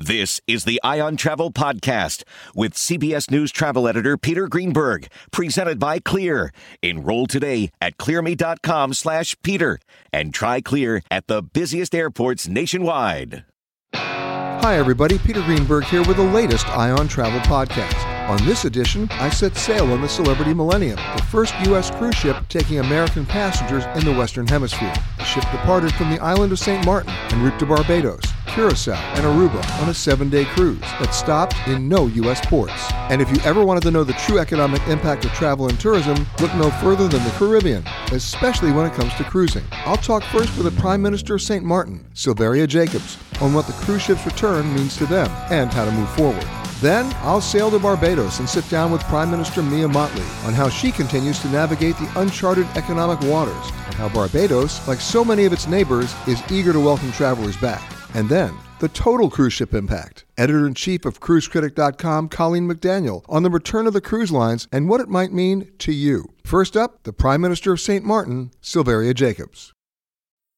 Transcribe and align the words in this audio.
This 0.00 0.40
is 0.46 0.62
the 0.62 0.80
Eye 0.84 1.00
on 1.00 1.16
Travel 1.16 1.50
Podcast 1.50 2.22
with 2.54 2.74
CBS 2.74 3.32
News 3.32 3.50
travel 3.50 3.88
editor 3.88 4.16
Peter 4.16 4.46
Greenberg, 4.46 5.08
presented 5.32 5.80
by 5.80 5.98
Clear. 5.98 6.52
Enroll 6.84 7.26
today 7.26 7.72
at 7.80 7.98
clearme.com 7.98 8.94
slash 8.94 9.34
Peter 9.42 9.80
and 10.12 10.32
try 10.32 10.60
Clear 10.60 11.02
at 11.10 11.26
the 11.26 11.42
busiest 11.42 11.96
airports 11.96 12.46
nationwide. 12.46 13.44
Hi, 13.92 14.76
everybody. 14.76 15.18
Peter 15.18 15.42
Greenberg 15.42 15.82
here 15.86 16.04
with 16.04 16.18
the 16.18 16.22
latest 16.22 16.68
Eye 16.68 16.92
on 16.92 17.08
Travel 17.08 17.40
Podcast. 17.40 18.17
On 18.28 18.36
this 18.44 18.66
edition, 18.66 19.08
I 19.12 19.30
set 19.30 19.56
sail 19.56 19.90
on 19.90 20.02
the 20.02 20.08
Celebrity 20.08 20.52
Millennium, 20.52 20.96
the 21.16 21.22
first 21.30 21.54
U.S. 21.64 21.90
cruise 21.90 22.14
ship 22.14 22.36
taking 22.50 22.78
American 22.78 23.24
passengers 23.24 23.84
in 23.96 24.04
the 24.04 24.18
Western 24.18 24.46
Hemisphere. 24.46 24.92
The 25.16 25.24
ship 25.24 25.44
departed 25.44 25.94
from 25.94 26.10
the 26.10 26.20
island 26.20 26.52
of 26.52 26.58
St. 26.58 26.84
Martin 26.84 27.10
en 27.32 27.42
route 27.42 27.58
to 27.58 27.64
Barbados, 27.64 28.20
Curacao, 28.48 28.92
and 29.14 29.24
Aruba 29.24 29.64
on 29.80 29.88
a 29.88 29.94
seven 29.94 30.28
day 30.28 30.44
cruise 30.44 30.78
that 31.00 31.14
stopped 31.14 31.56
in 31.66 31.88
no 31.88 32.06
U.S. 32.06 32.44
ports. 32.44 32.92
And 33.08 33.22
if 33.22 33.30
you 33.30 33.38
ever 33.46 33.64
wanted 33.64 33.82
to 33.84 33.90
know 33.90 34.04
the 34.04 34.12
true 34.12 34.38
economic 34.38 34.86
impact 34.88 35.24
of 35.24 35.32
travel 35.32 35.66
and 35.66 35.80
tourism, 35.80 36.26
look 36.38 36.54
no 36.56 36.68
further 36.82 37.08
than 37.08 37.24
the 37.24 37.30
Caribbean, 37.38 37.82
especially 38.12 38.72
when 38.72 38.84
it 38.84 38.92
comes 38.92 39.14
to 39.14 39.24
cruising. 39.24 39.64
I'll 39.86 39.96
talk 39.96 40.22
first 40.24 40.54
with 40.58 40.70
the 40.70 40.80
Prime 40.82 41.00
Minister 41.00 41.36
of 41.36 41.40
St. 41.40 41.64
Martin, 41.64 42.04
Silveria 42.12 42.68
Jacobs, 42.68 43.16
on 43.40 43.54
what 43.54 43.66
the 43.66 43.72
cruise 43.72 44.02
ship's 44.02 44.26
return 44.26 44.74
means 44.74 44.98
to 44.98 45.06
them 45.06 45.30
and 45.50 45.72
how 45.72 45.86
to 45.86 45.92
move 45.92 46.10
forward. 46.10 46.46
Then 46.80 47.12
I'll 47.22 47.40
sail 47.40 47.70
to 47.72 47.78
Barbados 47.78 48.38
and 48.38 48.48
sit 48.48 48.68
down 48.70 48.92
with 48.92 49.02
Prime 49.04 49.30
Minister 49.30 49.62
Mia 49.62 49.88
Mottley 49.88 50.46
on 50.46 50.54
how 50.54 50.68
she 50.68 50.92
continues 50.92 51.40
to 51.40 51.48
navigate 51.48 51.96
the 51.96 52.10
uncharted 52.16 52.66
economic 52.76 53.20
waters 53.22 53.72
and 53.86 53.94
how 53.94 54.08
Barbados, 54.08 54.86
like 54.86 55.00
so 55.00 55.24
many 55.24 55.44
of 55.44 55.52
its 55.52 55.66
neighbors, 55.66 56.14
is 56.28 56.40
eager 56.52 56.72
to 56.72 56.78
welcome 56.78 57.10
travelers 57.10 57.56
back. 57.56 57.82
And 58.14 58.28
then 58.28 58.56
the 58.78 58.88
total 58.88 59.28
cruise 59.28 59.52
ship 59.52 59.74
impact. 59.74 60.24
Editor 60.36 60.68
in 60.68 60.74
chief 60.74 61.04
of 61.04 61.18
CruiseCritic.com, 61.18 62.28
Colleen 62.28 62.68
McDaniel, 62.68 63.24
on 63.28 63.42
the 63.42 63.50
return 63.50 63.88
of 63.88 63.92
the 63.92 64.00
cruise 64.00 64.30
lines 64.30 64.68
and 64.70 64.88
what 64.88 65.00
it 65.00 65.08
might 65.08 65.32
mean 65.32 65.72
to 65.78 65.92
you. 65.92 66.26
First 66.44 66.76
up, 66.76 67.02
the 67.02 67.12
Prime 67.12 67.40
Minister 67.40 67.72
of 67.72 67.80
St. 67.80 68.04
Martin, 68.04 68.52
Silveria 68.62 69.14
Jacobs. 69.14 69.72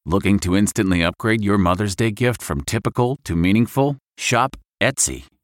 Looking 0.05 0.39
to 0.39 0.55
instantly 0.55 1.03
upgrade 1.03 1.43
your 1.43 1.57
Mother's 1.57 1.95
Day 1.95 2.11
gift 2.11 2.41
from 2.41 2.61
typical 2.61 3.17
to 3.23 3.35
meaningful? 3.35 3.97
Shop 4.17 4.55
Etsy. 4.79 5.25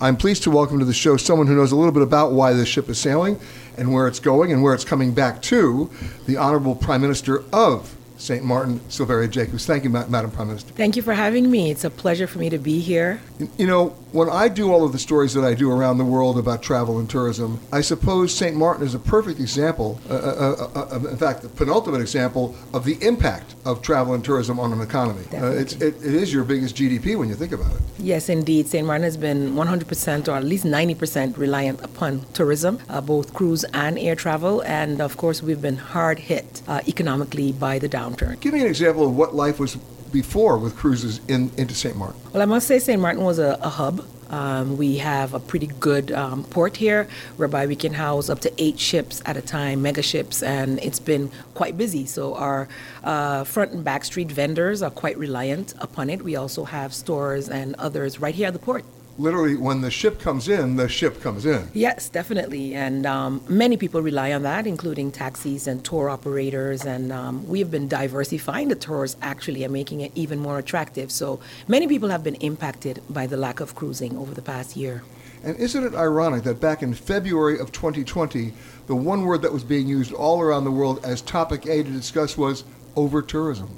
I'm 0.00 0.16
pleased 0.16 0.42
to 0.44 0.50
welcome 0.50 0.78
to 0.80 0.84
the 0.84 0.92
show 0.92 1.16
someone 1.16 1.46
who 1.46 1.54
knows 1.54 1.72
a 1.72 1.76
little 1.76 1.92
bit 1.92 2.02
about 2.02 2.32
why 2.32 2.52
this 2.52 2.68
ship 2.68 2.88
is 2.88 2.98
sailing 2.98 3.38
and 3.78 3.92
where 3.92 4.08
it's 4.08 4.18
going 4.18 4.52
and 4.52 4.62
where 4.62 4.74
it's 4.74 4.84
coming 4.84 5.14
back 5.14 5.40
to, 5.42 5.90
the 6.26 6.36
Honorable 6.36 6.74
Prime 6.74 7.00
Minister 7.00 7.44
of 7.52 7.96
St. 8.16 8.44
Martin, 8.44 8.80
Silveria 8.88 9.30
Jacobs. 9.30 9.66
Thank 9.66 9.84
you, 9.84 9.90
Ma- 9.90 10.06
Madam 10.06 10.30
Prime 10.30 10.48
Minister. 10.48 10.72
Thank 10.74 10.96
you 10.96 11.02
for 11.02 11.14
having 11.14 11.50
me. 11.50 11.70
It's 11.70 11.84
a 11.84 11.90
pleasure 11.90 12.26
for 12.26 12.38
me 12.38 12.50
to 12.50 12.58
be 12.58 12.80
here. 12.80 13.20
You 13.56 13.66
know, 13.66 13.96
when 14.14 14.30
I 14.30 14.46
do 14.46 14.72
all 14.72 14.84
of 14.84 14.92
the 14.92 14.98
stories 14.98 15.34
that 15.34 15.44
I 15.44 15.54
do 15.54 15.72
around 15.72 15.98
the 15.98 16.04
world 16.04 16.38
about 16.38 16.62
travel 16.62 17.00
and 17.00 17.10
tourism, 17.10 17.60
I 17.72 17.80
suppose 17.80 18.32
St. 18.32 18.54
Martin 18.54 18.86
is 18.86 18.94
a 18.94 18.98
perfect 19.00 19.40
example, 19.40 20.00
uh, 20.08 20.14
uh, 20.14 20.70
uh, 20.76 20.88
uh, 20.92 21.08
in 21.10 21.16
fact, 21.16 21.42
the 21.42 21.48
penultimate 21.48 22.00
example 22.00 22.54
of 22.72 22.84
the 22.84 22.96
impact 23.04 23.56
of 23.64 23.82
travel 23.82 24.14
and 24.14 24.24
tourism 24.24 24.60
on 24.60 24.72
an 24.72 24.80
economy. 24.80 25.24
Uh, 25.32 25.46
it's, 25.46 25.72
it, 25.74 25.96
it 25.96 26.14
is 26.14 26.32
your 26.32 26.44
biggest 26.44 26.76
GDP 26.76 27.18
when 27.18 27.28
you 27.28 27.34
think 27.34 27.50
about 27.50 27.74
it. 27.74 27.80
Yes, 27.98 28.28
indeed. 28.28 28.68
St. 28.68 28.86
Martin 28.86 29.02
has 29.02 29.16
been 29.16 29.54
100% 29.54 30.28
or 30.28 30.36
at 30.36 30.44
least 30.44 30.64
90% 30.64 31.36
reliant 31.36 31.82
upon 31.82 32.24
tourism, 32.34 32.78
uh, 32.88 33.00
both 33.00 33.34
cruise 33.34 33.64
and 33.74 33.98
air 33.98 34.14
travel. 34.14 34.60
And 34.62 35.00
of 35.00 35.16
course, 35.16 35.42
we've 35.42 35.60
been 35.60 35.76
hard 35.76 36.20
hit 36.20 36.62
uh, 36.68 36.82
economically 36.86 37.50
by 37.50 37.80
the 37.80 37.88
downturn. 37.88 38.38
Give 38.38 38.54
me 38.54 38.60
an 38.60 38.68
example 38.68 39.06
of 39.06 39.16
what 39.16 39.34
life 39.34 39.58
was 39.58 39.76
before 40.14 40.56
with 40.56 40.76
cruises 40.76 41.20
in, 41.28 41.50
into 41.58 41.74
St. 41.74 41.96
Martin. 41.96 42.18
Well, 42.32 42.40
I 42.40 42.46
must 42.46 42.68
say 42.68 42.78
St. 42.78 43.02
Martin 43.02 43.24
was 43.24 43.40
a, 43.40 43.58
a 43.60 43.68
hub. 43.68 44.06
Um, 44.30 44.78
we 44.78 44.96
have 44.98 45.34
a 45.34 45.40
pretty 45.40 45.66
good 45.66 46.10
um, 46.12 46.44
port 46.44 46.76
here 46.76 47.08
whereby 47.36 47.66
we 47.66 47.76
can 47.76 47.92
house 47.92 48.30
up 48.30 48.38
to 48.40 48.52
eight 48.56 48.78
ships 48.78 49.22
at 49.26 49.36
a 49.36 49.42
time, 49.42 49.82
mega 49.82 50.02
ships, 50.02 50.42
and 50.42 50.78
it's 50.78 51.00
been 51.00 51.30
quite 51.54 51.76
busy. 51.76 52.06
So 52.06 52.34
our 52.34 52.68
uh, 53.02 53.44
front 53.44 53.72
and 53.72 53.84
back 53.84 54.04
street 54.04 54.30
vendors 54.30 54.82
are 54.82 54.90
quite 54.90 55.18
reliant 55.18 55.74
upon 55.78 56.08
it. 56.08 56.22
We 56.22 56.36
also 56.36 56.64
have 56.64 56.94
stores 56.94 57.48
and 57.48 57.74
others 57.74 58.20
right 58.20 58.34
here 58.34 58.46
at 58.46 58.52
the 58.54 58.60
port. 58.60 58.84
Literally, 59.16 59.54
when 59.54 59.80
the 59.80 59.90
ship 59.92 60.18
comes 60.18 60.48
in, 60.48 60.74
the 60.74 60.88
ship 60.88 61.20
comes 61.20 61.46
in. 61.46 61.68
Yes, 61.72 62.08
definitely. 62.08 62.74
And 62.74 63.06
um, 63.06 63.42
many 63.48 63.76
people 63.76 64.02
rely 64.02 64.32
on 64.32 64.42
that, 64.42 64.66
including 64.66 65.12
taxis 65.12 65.68
and 65.68 65.84
tour 65.84 66.10
operators. 66.10 66.84
And 66.84 67.12
um, 67.12 67.46
we 67.46 67.60
have 67.60 67.70
been 67.70 67.86
diversifying 67.86 68.68
the 68.68 68.74
tours 68.74 69.16
actually 69.22 69.62
and 69.62 69.72
making 69.72 70.00
it 70.00 70.10
even 70.16 70.40
more 70.40 70.58
attractive. 70.58 71.12
So 71.12 71.38
many 71.68 71.86
people 71.86 72.08
have 72.08 72.24
been 72.24 72.34
impacted 72.36 73.02
by 73.08 73.28
the 73.28 73.36
lack 73.36 73.60
of 73.60 73.76
cruising 73.76 74.18
over 74.18 74.34
the 74.34 74.42
past 74.42 74.76
year. 74.76 75.04
And 75.44 75.56
isn't 75.58 75.84
it 75.84 75.94
ironic 75.94 76.42
that 76.44 76.58
back 76.58 76.82
in 76.82 76.94
February 76.94 77.60
of 77.60 77.70
2020, 77.70 78.52
the 78.86 78.96
one 78.96 79.24
word 79.26 79.42
that 79.42 79.52
was 79.52 79.62
being 79.62 79.86
used 79.86 80.12
all 80.12 80.40
around 80.40 80.64
the 80.64 80.70
world 80.72 81.04
as 81.04 81.20
topic 81.20 81.66
A 81.66 81.82
to 81.82 81.90
discuss 81.90 82.36
was 82.36 82.64
over 82.96 83.22
tourism? 83.22 83.68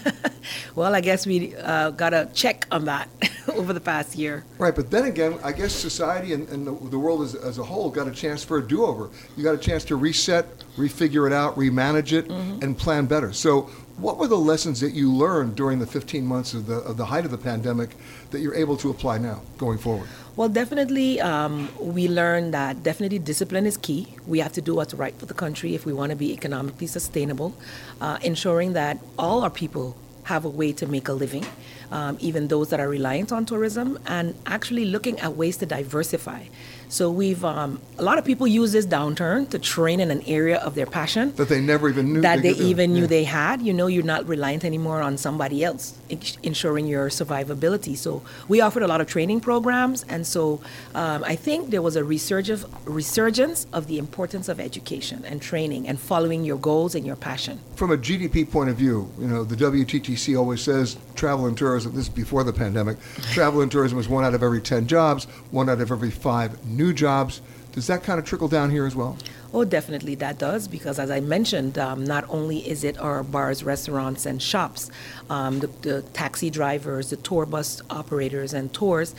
well, 0.74 0.94
I 0.94 1.02
guess 1.02 1.26
we 1.26 1.54
uh, 1.54 1.90
got 1.90 2.14
a 2.14 2.28
check 2.32 2.66
on 2.70 2.86
that 2.86 3.08
over 3.56 3.72
the 3.72 3.80
past 3.80 4.16
year. 4.16 4.44
Right, 4.58 4.74
but 4.74 4.90
then 4.90 5.04
again, 5.04 5.38
I 5.42 5.52
guess 5.52 5.72
society 5.74 6.32
and, 6.32 6.48
and 6.48 6.66
the, 6.66 6.72
the, 6.90 6.98
world 6.98 7.22
as, 7.22 7.34
as, 7.34 7.58
a 7.58 7.64
whole 7.64 7.90
got 7.90 8.08
a 8.08 8.10
chance 8.10 8.44
for 8.44 8.58
a 8.58 8.66
do 8.66 8.84
over. 8.84 9.10
You 9.36 9.44
got 9.44 9.54
a 9.54 9.58
chance 9.58 9.84
to 9.86 9.96
reset, 9.96 10.46
refigure 10.76 11.26
it 11.26 11.32
out, 11.32 11.56
remanage 11.56 12.12
it, 12.12 12.28
mm-hmm. 12.28 12.62
and 12.62 12.76
plan 12.76 13.06
better. 13.06 13.32
So, 13.32 13.70
What 13.96 14.18
were 14.18 14.28
the 14.28 14.36
lessons 14.36 14.80
that 14.80 14.92
you 14.92 15.10
learned 15.10 15.56
during 15.56 15.78
the 15.78 15.86
15 15.86 16.26
months 16.26 16.52
of 16.52 16.66
the, 16.66 16.76
of 16.84 16.98
the 16.98 17.06
height 17.06 17.24
of 17.24 17.30
the 17.30 17.38
pandemic 17.38 17.90
that 18.30 18.40
you're 18.40 18.54
able 18.54 18.76
to 18.78 18.90
apply 18.90 19.16
now 19.16 19.40
going 19.56 19.78
forward? 19.78 20.06
Well, 20.36 20.50
definitely, 20.50 21.18
um, 21.22 21.70
we 21.80 22.06
learned 22.06 22.52
that 22.52 22.82
definitely 22.82 23.18
discipline 23.18 23.64
is 23.64 23.78
key. 23.78 24.08
We 24.26 24.40
have 24.40 24.52
to 24.52 24.60
do 24.60 24.74
what's 24.74 24.92
right 24.92 25.14
for 25.18 25.24
the 25.24 25.32
country 25.32 25.74
if 25.74 25.86
we 25.86 25.94
want 25.94 26.10
to 26.10 26.16
be 26.16 26.34
economically 26.34 26.88
sustainable, 26.88 27.54
uh, 28.02 28.18
ensuring 28.22 28.74
that 28.74 28.98
all 29.18 29.42
our 29.44 29.50
people 29.50 29.96
have 30.24 30.44
a 30.44 30.50
way 30.50 30.72
to 30.74 30.86
make 30.86 31.08
a 31.08 31.14
living, 31.14 31.46
um, 31.92 32.16
even 32.20 32.48
those 32.48 32.68
that 32.70 32.80
are 32.80 32.88
reliant 32.88 33.32
on 33.32 33.44
tourism, 33.46 33.98
and 34.06 34.34
actually 34.46 34.84
looking 34.86 35.18
at 35.20 35.36
ways 35.36 35.56
to 35.58 35.66
diversify. 35.66 36.44
So 36.88 37.10
we've 37.10 37.44
um, 37.44 37.80
a 37.98 38.02
lot 38.02 38.16
of 38.18 38.24
people 38.24 38.46
use 38.46 38.70
this 38.72 38.86
downturn 38.86 39.48
to 39.50 39.58
train 39.58 39.98
in 39.98 40.10
an 40.12 40.22
area 40.26 40.58
of 40.58 40.74
their 40.76 40.86
passion 40.86 41.34
that 41.34 41.48
they 41.48 41.60
never 41.60 41.88
even 41.88 42.12
knew 42.12 42.20
that 42.20 42.42
they, 42.42 42.54
do. 42.54 42.62
even 42.64 42.92
knew 42.94 43.02
Yeah. 43.02 43.06
they 43.08 43.24
had. 43.24 43.60
You 43.62 43.72
know, 43.72 43.88
you're 43.88 44.04
not 44.04 44.26
reliant 44.28 44.64
anymore 44.64 45.02
on 45.02 45.16
somebody 45.18 45.64
else 45.64 45.94
ensuring 46.42 46.86
your 46.86 47.08
survivability. 47.08 47.96
So 47.96 48.22
we 48.48 48.60
offered 48.60 48.82
a 48.82 48.86
lot 48.86 49.00
of 49.00 49.06
training 49.06 49.40
programs, 49.40 50.04
and 50.04 50.26
so 50.26 50.60
um, 50.94 51.24
I 51.24 51.36
think 51.36 51.70
there 51.70 51.82
was 51.82 51.96
a 51.96 52.04
resurgence 52.04 52.64
resurgence 52.84 53.66
of 53.72 53.86
the 53.86 53.98
importance 53.98 54.48
of 54.48 54.60
education 54.60 55.24
and 55.24 55.40
training 55.40 55.88
and 55.88 55.98
following 55.98 56.44
your 56.44 56.58
goals 56.58 56.94
and 56.94 57.06
your 57.06 57.16
passion. 57.16 57.60
From 57.74 57.90
a 57.90 57.96
GDP 57.96 58.50
point 58.50 58.70
of 58.70 58.76
view, 58.76 59.10
you 59.18 59.26
know, 59.26 59.44
the 59.44 59.56
WTTC 59.56 60.38
always 60.38 60.60
says 60.60 60.96
travel 61.14 61.46
and 61.46 61.56
tourism, 61.56 61.94
this 61.94 62.04
is 62.04 62.08
before 62.08 62.44
the 62.44 62.52
pandemic, 62.52 62.98
travel 63.32 63.60
and 63.60 63.70
tourism 63.70 63.98
is 63.98 64.08
one 64.08 64.24
out 64.24 64.34
of 64.34 64.42
every 64.42 64.60
10 64.60 64.86
jobs, 64.86 65.24
one 65.50 65.68
out 65.68 65.80
of 65.80 65.90
every 65.90 66.10
five 66.10 66.64
new 66.66 66.92
jobs. 66.92 67.40
Does 67.72 67.86
that 67.88 68.02
kind 68.02 68.18
of 68.18 68.24
trickle 68.24 68.48
down 68.48 68.70
here 68.70 68.86
as 68.86 68.96
well? 68.96 69.18
Oh, 69.56 69.64
definitely 69.64 70.16
that 70.16 70.36
does 70.36 70.68
because, 70.68 70.98
as 70.98 71.10
I 71.10 71.20
mentioned, 71.20 71.78
um, 71.78 72.04
not 72.04 72.26
only 72.28 72.58
is 72.58 72.84
it 72.84 72.98
our 72.98 73.22
bars, 73.22 73.64
restaurants, 73.64 74.26
and 74.26 74.42
shops, 74.42 74.90
um, 75.30 75.60
the, 75.60 75.68
the 75.80 76.02
taxi 76.12 76.50
drivers, 76.50 77.08
the 77.08 77.16
tour 77.16 77.46
bus 77.46 77.80
operators, 77.88 78.52
and 78.52 78.70
tours. 78.74 79.14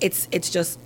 It's 0.00 0.28
it's 0.32 0.48
just 0.48 0.78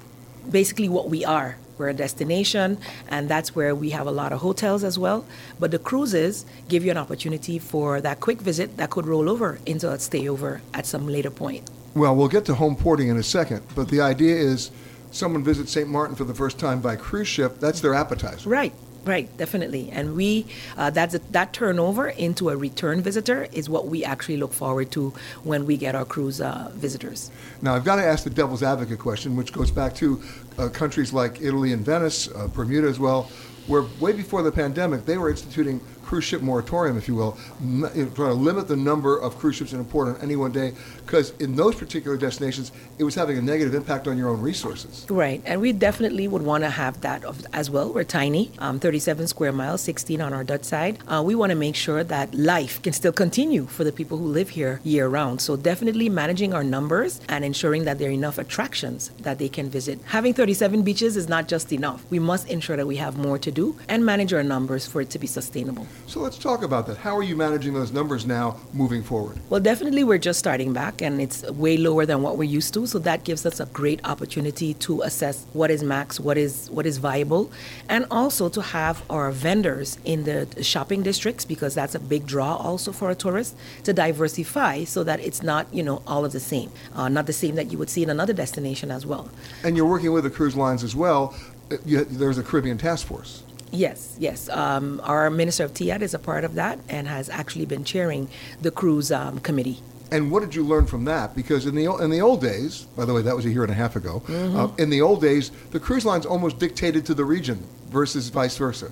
basically 0.50 0.88
what 0.88 1.08
we 1.08 1.24
are. 1.24 1.56
We're 1.78 1.90
a 1.90 1.94
destination, 1.94 2.78
and 3.08 3.28
that's 3.28 3.54
where 3.54 3.76
we 3.76 3.90
have 3.90 4.08
a 4.08 4.10
lot 4.10 4.32
of 4.32 4.40
hotels 4.40 4.82
as 4.82 4.98
well. 4.98 5.24
But 5.60 5.70
the 5.70 5.78
cruises 5.78 6.44
give 6.68 6.84
you 6.84 6.90
an 6.90 6.98
opportunity 6.98 7.60
for 7.60 8.00
that 8.00 8.18
quick 8.18 8.40
visit 8.40 8.76
that 8.78 8.90
could 8.90 9.06
roll 9.06 9.30
over 9.30 9.60
into 9.66 9.88
a 9.88 9.98
stayover 9.98 10.62
at 10.74 10.84
some 10.84 11.06
later 11.06 11.30
point. 11.30 11.70
Well, 11.94 12.16
we'll 12.16 12.26
get 12.26 12.44
to 12.46 12.56
home 12.56 12.74
porting 12.74 13.06
in 13.06 13.16
a 13.16 13.22
second, 13.22 13.62
but 13.76 13.86
the 13.86 14.00
idea 14.00 14.34
is 14.34 14.72
someone 15.10 15.44
visits 15.44 15.72
St. 15.72 15.88
Martin 15.88 16.16
for 16.16 16.24
the 16.24 16.34
first 16.34 16.58
time 16.58 16.80
by 16.80 16.96
cruise 16.96 17.28
ship, 17.28 17.58
that's 17.60 17.80
their 17.80 17.94
appetizer. 17.94 18.48
Right, 18.48 18.72
right, 19.04 19.34
definitely. 19.36 19.90
And 19.90 20.14
we 20.14 20.46
uh, 20.76 20.90
that's 20.90 21.14
a, 21.14 21.18
that 21.30 21.52
turnover 21.52 22.08
into 22.08 22.50
a 22.50 22.56
return 22.56 23.02
visitor 23.02 23.48
is 23.52 23.68
what 23.68 23.88
we 23.88 24.04
actually 24.04 24.36
look 24.36 24.52
forward 24.52 24.90
to 24.92 25.12
when 25.42 25.66
we 25.66 25.76
get 25.76 25.94
our 25.94 26.04
cruise 26.04 26.40
uh, 26.40 26.70
visitors. 26.74 27.30
Now, 27.62 27.74
I've 27.74 27.84
got 27.84 27.96
to 27.96 28.04
ask 28.04 28.24
the 28.24 28.30
devil's 28.30 28.62
advocate 28.62 28.98
question, 28.98 29.36
which 29.36 29.52
goes 29.52 29.70
back 29.70 29.94
to 29.96 30.22
uh, 30.58 30.68
countries 30.68 31.12
like 31.12 31.40
Italy 31.40 31.72
and 31.72 31.84
Venice, 31.84 32.28
uh, 32.28 32.48
Bermuda 32.48 32.88
as 32.88 32.98
well, 32.98 33.30
where 33.66 33.84
way 34.00 34.12
before 34.12 34.42
the 34.42 34.52
pandemic, 34.52 35.04
they 35.04 35.18
were 35.18 35.30
instituting 35.30 35.80
cruise 36.10 36.24
ship 36.24 36.42
moratorium, 36.42 36.98
if 36.98 37.06
you 37.06 37.14
will, 37.14 37.38
you 37.62 38.04
know, 38.04 38.10
trying 38.16 38.30
to 38.30 38.34
limit 38.34 38.66
the 38.66 38.74
number 38.74 39.16
of 39.16 39.38
cruise 39.38 39.54
ships 39.54 39.72
in 39.72 39.78
a 39.78 39.84
port 39.84 40.08
on 40.08 40.20
any 40.20 40.34
one 40.34 40.50
day, 40.50 40.72
because 41.06 41.30
in 41.38 41.54
those 41.54 41.76
particular 41.76 42.16
destinations, 42.16 42.72
it 42.98 43.04
was 43.04 43.14
having 43.14 43.38
a 43.38 43.40
negative 43.40 43.74
impact 43.74 44.08
on 44.08 44.18
your 44.18 44.28
own 44.28 44.40
resources. 44.40 45.06
Right, 45.08 45.40
and 45.46 45.60
we 45.60 45.72
definitely 45.72 46.26
would 46.26 46.42
want 46.42 46.64
to 46.64 46.70
have 46.70 47.00
that 47.02 47.22
as 47.52 47.70
well. 47.70 47.92
We're 47.92 48.02
tiny, 48.02 48.50
um, 48.58 48.80
37 48.80 49.28
square 49.28 49.52
miles, 49.52 49.82
16 49.82 50.20
on 50.20 50.32
our 50.32 50.42
Dutch 50.42 50.64
side. 50.64 50.98
Uh, 51.06 51.22
we 51.24 51.36
want 51.36 51.50
to 51.50 51.56
make 51.56 51.76
sure 51.76 52.02
that 52.02 52.34
life 52.34 52.82
can 52.82 52.92
still 52.92 53.12
continue 53.12 53.66
for 53.66 53.84
the 53.84 53.92
people 53.92 54.18
who 54.18 54.26
live 54.26 54.48
here 54.48 54.80
year 54.82 55.06
round. 55.06 55.40
So 55.40 55.54
definitely 55.54 56.08
managing 56.08 56.52
our 56.52 56.64
numbers 56.64 57.20
and 57.28 57.44
ensuring 57.44 57.84
that 57.84 58.00
there 58.00 58.08
are 58.08 58.12
enough 58.12 58.36
attractions 58.36 59.10
that 59.20 59.38
they 59.38 59.48
can 59.48 59.70
visit. 59.70 60.00
Having 60.06 60.34
37 60.34 60.82
beaches 60.82 61.16
is 61.16 61.28
not 61.28 61.46
just 61.46 61.72
enough. 61.72 62.04
We 62.10 62.18
must 62.18 62.48
ensure 62.48 62.76
that 62.76 62.88
we 62.88 62.96
have 62.96 63.16
more 63.16 63.38
to 63.38 63.52
do 63.52 63.78
and 63.88 64.04
manage 64.04 64.34
our 64.34 64.42
numbers 64.42 64.88
for 64.88 65.00
it 65.00 65.10
to 65.10 65.20
be 65.20 65.28
sustainable. 65.28 65.86
So 66.06 66.20
let's 66.20 66.38
talk 66.38 66.64
about 66.64 66.88
that. 66.88 66.96
How 66.96 67.16
are 67.16 67.22
you 67.22 67.36
managing 67.36 67.72
those 67.72 67.92
numbers 67.92 68.26
now 68.26 68.56
moving 68.72 69.02
forward? 69.02 69.38
Well, 69.48 69.60
definitely, 69.60 70.02
we're 70.02 70.18
just 70.18 70.40
starting 70.40 70.72
back, 70.72 71.00
and 71.00 71.20
it's 71.20 71.42
way 71.50 71.76
lower 71.76 72.04
than 72.04 72.20
what 72.22 72.36
we're 72.36 72.44
used 72.44 72.74
to. 72.74 72.86
So 72.86 72.98
that 72.98 73.22
gives 73.22 73.46
us 73.46 73.60
a 73.60 73.66
great 73.66 74.00
opportunity 74.04 74.74
to 74.74 75.02
assess 75.02 75.46
what 75.52 75.70
is 75.70 75.84
max, 75.84 76.18
what 76.18 76.36
is 76.36 76.68
what 76.70 76.84
is 76.84 76.98
viable, 76.98 77.52
and 77.88 78.06
also 78.10 78.48
to 78.48 78.60
have 78.60 79.02
our 79.08 79.30
vendors 79.30 79.98
in 80.04 80.24
the 80.24 80.64
shopping 80.64 81.02
districts 81.04 81.44
because 81.44 81.74
that's 81.74 81.94
a 81.94 82.00
big 82.00 82.26
draw 82.26 82.56
also 82.56 82.90
for 82.90 83.10
a 83.10 83.14
tourist 83.14 83.56
to 83.84 83.92
diversify 83.92 84.82
so 84.84 85.04
that 85.04 85.20
it's 85.20 85.42
not 85.42 85.72
you 85.72 85.82
know 85.82 86.02
all 86.08 86.24
of 86.24 86.32
the 86.32 86.40
same, 86.40 86.70
uh, 86.94 87.08
not 87.08 87.26
the 87.26 87.32
same 87.32 87.54
that 87.54 87.70
you 87.70 87.78
would 87.78 87.90
see 87.90 88.02
in 88.02 88.10
another 88.10 88.32
destination 88.32 88.90
as 88.90 89.06
well. 89.06 89.30
And 89.62 89.76
you're 89.76 89.86
working 89.86 90.12
with 90.12 90.24
the 90.24 90.30
cruise 90.30 90.56
lines 90.56 90.82
as 90.82 90.96
well. 90.96 91.36
Uh, 91.70 91.76
You, 91.86 92.04
there's 92.04 92.38
a 92.38 92.42
Caribbean 92.42 92.78
task 92.78 93.06
force. 93.06 93.44
Yes, 93.72 94.16
yes. 94.18 94.48
Um, 94.48 95.00
our 95.04 95.30
Minister 95.30 95.64
of 95.64 95.74
TEATT 95.74 96.02
is 96.02 96.14
a 96.14 96.18
part 96.18 96.44
of 96.44 96.54
that 96.54 96.78
and 96.88 97.06
has 97.06 97.28
actually 97.28 97.66
been 97.66 97.84
chairing 97.84 98.28
the 98.60 98.70
cruise 98.70 99.12
um, 99.12 99.38
committee. 99.38 99.80
And 100.12 100.30
what 100.30 100.40
did 100.40 100.56
you 100.56 100.64
learn 100.64 100.86
from 100.86 101.04
that? 101.04 101.36
Because 101.36 101.66
in 101.66 101.76
the 101.76 101.86
in 101.98 102.10
the 102.10 102.20
old 102.20 102.40
days, 102.40 102.82
by 102.96 103.04
the 103.04 103.14
way, 103.14 103.22
that 103.22 103.36
was 103.36 103.46
a 103.46 103.50
year 103.50 103.62
and 103.62 103.70
a 103.70 103.74
half 103.74 103.94
ago. 103.94 104.22
Mm-hmm. 104.26 104.56
Uh, 104.56 104.74
in 104.76 104.90
the 104.90 105.00
old 105.00 105.20
days, 105.20 105.50
the 105.70 105.78
cruise 105.78 106.04
lines 106.04 106.26
almost 106.26 106.58
dictated 106.58 107.06
to 107.06 107.14
the 107.14 107.24
region 107.24 107.62
versus 107.90 108.28
vice 108.28 108.56
versa. 108.56 108.90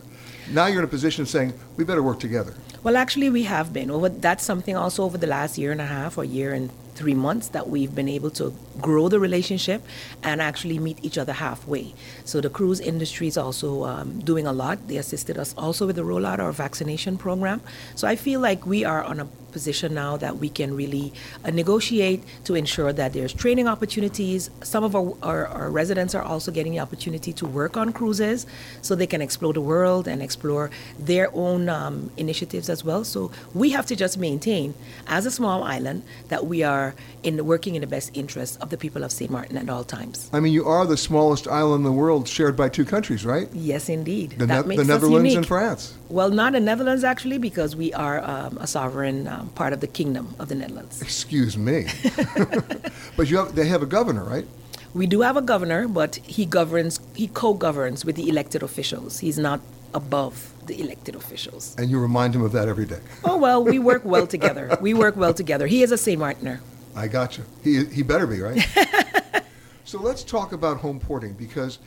Now 0.52 0.66
you're 0.66 0.78
in 0.78 0.84
a 0.84 0.88
position 0.88 1.22
of 1.22 1.28
saying 1.28 1.54
we 1.76 1.84
better 1.84 2.02
work 2.02 2.20
together. 2.20 2.54
Well, 2.84 2.96
actually, 2.96 3.30
we 3.30 3.42
have 3.42 3.72
been. 3.72 3.90
Over, 3.90 4.08
that's 4.08 4.44
something 4.44 4.76
also 4.76 5.02
over 5.02 5.18
the 5.18 5.26
last 5.26 5.58
year 5.58 5.72
and 5.72 5.80
a 5.80 5.86
half 5.86 6.16
or 6.16 6.24
year 6.24 6.54
and 6.54 6.70
three 6.98 7.14
months 7.14 7.48
that 7.56 7.68
we've 7.68 7.94
been 7.94 8.08
able 8.08 8.30
to 8.40 8.52
grow 8.80 9.08
the 9.08 9.20
relationship 9.20 9.80
and 10.22 10.42
actually 10.42 10.78
meet 10.78 10.98
each 11.06 11.16
other 11.16 11.32
halfway. 11.32 11.94
So 12.24 12.40
the 12.40 12.50
cruise 12.50 12.80
industry 12.80 13.28
is 13.28 13.38
also 13.38 13.84
um, 13.84 14.18
doing 14.30 14.46
a 14.46 14.52
lot. 14.52 14.76
They 14.88 14.98
assisted 14.98 15.38
us 15.38 15.54
also 15.56 15.86
with 15.86 15.96
the 15.96 16.02
rollout 16.02 16.34
of 16.34 16.46
our 16.48 16.52
vaccination 16.52 17.16
program. 17.16 17.60
So 17.94 18.08
I 18.08 18.16
feel 18.16 18.40
like 18.40 18.66
we 18.66 18.84
are 18.84 19.02
on 19.04 19.20
a 19.20 19.26
position 19.52 19.94
now 19.94 20.16
that 20.16 20.36
we 20.36 20.48
can 20.48 20.74
really 20.76 21.12
uh, 21.44 21.50
negotiate 21.50 22.22
to 22.44 22.54
ensure 22.54 22.92
that 22.92 23.12
there's 23.12 23.32
training 23.32 23.66
opportunities. 23.66 24.50
Some 24.62 24.84
of 24.84 24.94
our, 24.94 25.14
our, 25.22 25.46
our 25.46 25.70
residents 25.70 26.14
are 26.14 26.22
also 26.22 26.52
getting 26.52 26.72
the 26.72 26.80
opportunity 26.80 27.32
to 27.32 27.46
work 27.46 27.76
on 27.76 27.92
cruises 27.92 28.46
so 28.82 28.94
they 28.94 29.06
can 29.06 29.22
explore 29.22 29.52
the 29.52 29.60
world 29.60 30.06
and 30.06 30.22
explore 30.22 30.70
their 30.98 31.30
own 31.34 31.68
um, 31.68 32.10
initiatives 32.16 32.68
as 32.68 32.84
well. 32.84 33.04
So 33.04 33.30
we 33.54 33.70
have 33.70 33.86
to 33.86 33.96
just 33.96 34.18
maintain, 34.18 34.74
as 35.06 35.26
a 35.26 35.30
small 35.30 35.62
island, 35.62 36.02
that 36.28 36.46
we 36.46 36.62
are 36.62 36.87
in 37.22 37.44
working 37.46 37.74
in 37.74 37.80
the 37.80 37.86
best 37.86 38.10
interest 38.14 38.60
of 38.60 38.70
the 38.70 38.76
people 38.76 39.04
of 39.04 39.10
St. 39.12 39.30
Martin 39.30 39.56
at 39.56 39.68
all 39.68 39.84
times. 39.84 40.30
I 40.32 40.40
mean, 40.40 40.52
you 40.52 40.66
are 40.66 40.86
the 40.86 40.96
smallest 40.96 41.48
island 41.48 41.80
in 41.80 41.84
the 41.84 41.92
world, 41.92 42.28
shared 42.28 42.56
by 42.56 42.68
two 42.68 42.84
countries, 42.84 43.24
right? 43.24 43.48
Yes, 43.52 43.88
indeed. 43.88 44.32
The, 44.32 44.46
that 44.46 44.62
Ne- 44.62 44.68
makes 44.68 44.82
the 44.82 44.92
Netherlands 44.92 45.34
and 45.34 45.46
France. 45.46 45.94
Well, 46.08 46.30
not 46.30 46.52
the 46.52 46.60
Netherlands 46.60 47.04
actually, 47.04 47.38
because 47.38 47.76
we 47.76 47.92
are 47.94 48.22
um, 48.24 48.58
a 48.58 48.66
sovereign 48.66 49.28
um, 49.28 49.48
part 49.50 49.72
of 49.72 49.80
the 49.80 49.86
kingdom 49.86 50.34
of 50.38 50.48
the 50.48 50.54
Netherlands. 50.54 51.02
Excuse 51.02 51.56
me. 51.56 51.86
but 53.16 53.30
you 53.30 53.38
have, 53.38 53.54
they 53.54 53.66
have 53.66 53.82
a 53.82 53.86
governor, 53.86 54.24
right? 54.24 54.46
We 54.94 55.06
do 55.06 55.20
have 55.20 55.36
a 55.36 55.42
governor, 55.42 55.86
but 55.86 56.16
he 56.16 56.46
governs, 56.46 57.00
he 57.14 57.28
co-governs 57.28 58.04
with 58.04 58.16
the 58.16 58.28
elected 58.28 58.62
officials. 58.62 59.18
He's 59.20 59.38
not 59.38 59.60
above 59.94 60.52
the 60.66 60.80
elected 60.80 61.14
officials. 61.14 61.74
And 61.78 61.90
you 61.90 61.98
remind 61.98 62.34
him 62.34 62.42
of 62.42 62.52
that 62.52 62.68
every 62.68 62.86
day. 62.86 63.00
Oh 63.24 63.36
well, 63.36 63.64
we 63.64 63.78
work 63.78 64.04
well 64.04 64.26
together. 64.36 64.76
We 64.80 64.94
work 64.94 65.16
well 65.16 65.34
together. 65.34 65.66
He 65.66 65.82
is 65.82 65.92
a 65.92 65.98
St. 65.98 66.18
Martiner. 66.18 66.60
I 66.98 67.08
got 67.08 67.38
you. 67.38 67.44
He, 67.62 67.84
he 67.86 68.02
better 68.02 68.26
be, 68.26 68.40
right? 68.40 68.66
so 69.84 70.00
let's 70.00 70.22
talk 70.24 70.52
about 70.52 70.78
home 70.78 71.00
porting 71.00 71.32
because 71.34 71.78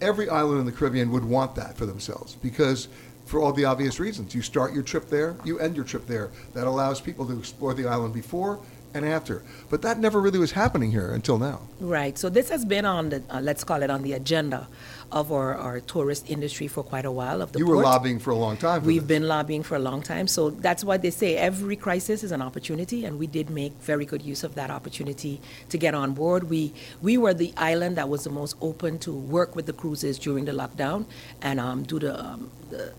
every 0.00 0.28
island 0.28 0.60
in 0.60 0.66
the 0.66 0.72
Caribbean 0.72 1.10
would 1.10 1.24
want 1.24 1.54
that 1.56 1.76
for 1.76 1.86
themselves 1.86 2.36
because 2.36 2.88
for 3.28 3.40
all 3.40 3.52
the 3.52 3.64
obvious 3.64 4.00
reasons. 4.00 4.34
You 4.34 4.42
start 4.42 4.72
your 4.72 4.82
trip 4.82 5.08
there, 5.08 5.36
you 5.44 5.58
end 5.58 5.76
your 5.76 5.84
trip 5.84 6.06
there. 6.06 6.30
That 6.54 6.66
allows 6.66 7.00
people 7.00 7.26
to 7.26 7.38
explore 7.38 7.74
the 7.74 7.86
island 7.86 8.14
before 8.14 8.58
and 8.94 9.04
after. 9.04 9.42
But 9.68 9.82
that 9.82 9.98
never 9.98 10.20
really 10.20 10.38
was 10.38 10.52
happening 10.52 10.90
here 10.90 11.12
until 11.12 11.38
now. 11.38 11.60
Right. 11.78 12.16
So 12.16 12.30
this 12.30 12.48
has 12.48 12.64
been 12.64 12.86
on 12.86 13.10
the 13.10 13.22
uh, 13.28 13.40
let's 13.40 13.64
call 13.64 13.82
it 13.82 13.90
on 13.90 14.02
the 14.02 14.14
agenda 14.14 14.66
of 15.10 15.32
our, 15.32 15.54
our 15.54 15.80
tourist 15.80 16.28
industry 16.28 16.68
for 16.68 16.82
quite 16.82 17.04
a 17.04 17.10
while. 17.10 17.40
Of 17.42 17.52
the 17.52 17.58
you 17.58 17.66
were 17.66 17.82
lobbying 17.82 18.18
for 18.18 18.30
a 18.30 18.36
long 18.36 18.56
time. 18.56 18.84
We've 18.84 19.02
this. 19.02 19.18
been 19.18 19.28
lobbying 19.28 19.62
for 19.62 19.76
a 19.76 19.78
long 19.78 20.02
time. 20.02 20.26
So 20.26 20.50
that's 20.50 20.84
why 20.84 20.96
they 20.96 21.10
say 21.10 21.36
every 21.36 21.76
crisis 21.76 22.22
is 22.22 22.32
an 22.32 22.42
opportunity, 22.42 23.04
and 23.04 23.18
we 23.18 23.26
did 23.26 23.50
make 23.50 23.72
very 23.80 24.04
good 24.04 24.22
use 24.22 24.44
of 24.44 24.54
that 24.54 24.70
opportunity 24.70 25.40
to 25.68 25.78
get 25.78 25.94
on 25.94 26.12
board. 26.12 26.50
We 26.50 26.72
we 27.00 27.16
were 27.18 27.34
the 27.34 27.52
island 27.56 27.96
that 27.96 28.08
was 28.08 28.24
the 28.24 28.30
most 28.30 28.56
open 28.60 28.98
to 29.00 29.12
work 29.12 29.56
with 29.56 29.66
the 29.66 29.72
cruises 29.72 30.18
during 30.18 30.44
the 30.44 30.52
lockdown 30.52 31.06
and 31.42 31.60
um, 31.60 31.82
do 31.82 31.98
the, 31.98 32.18
um, 32.18 32.50
the 32.70 32.92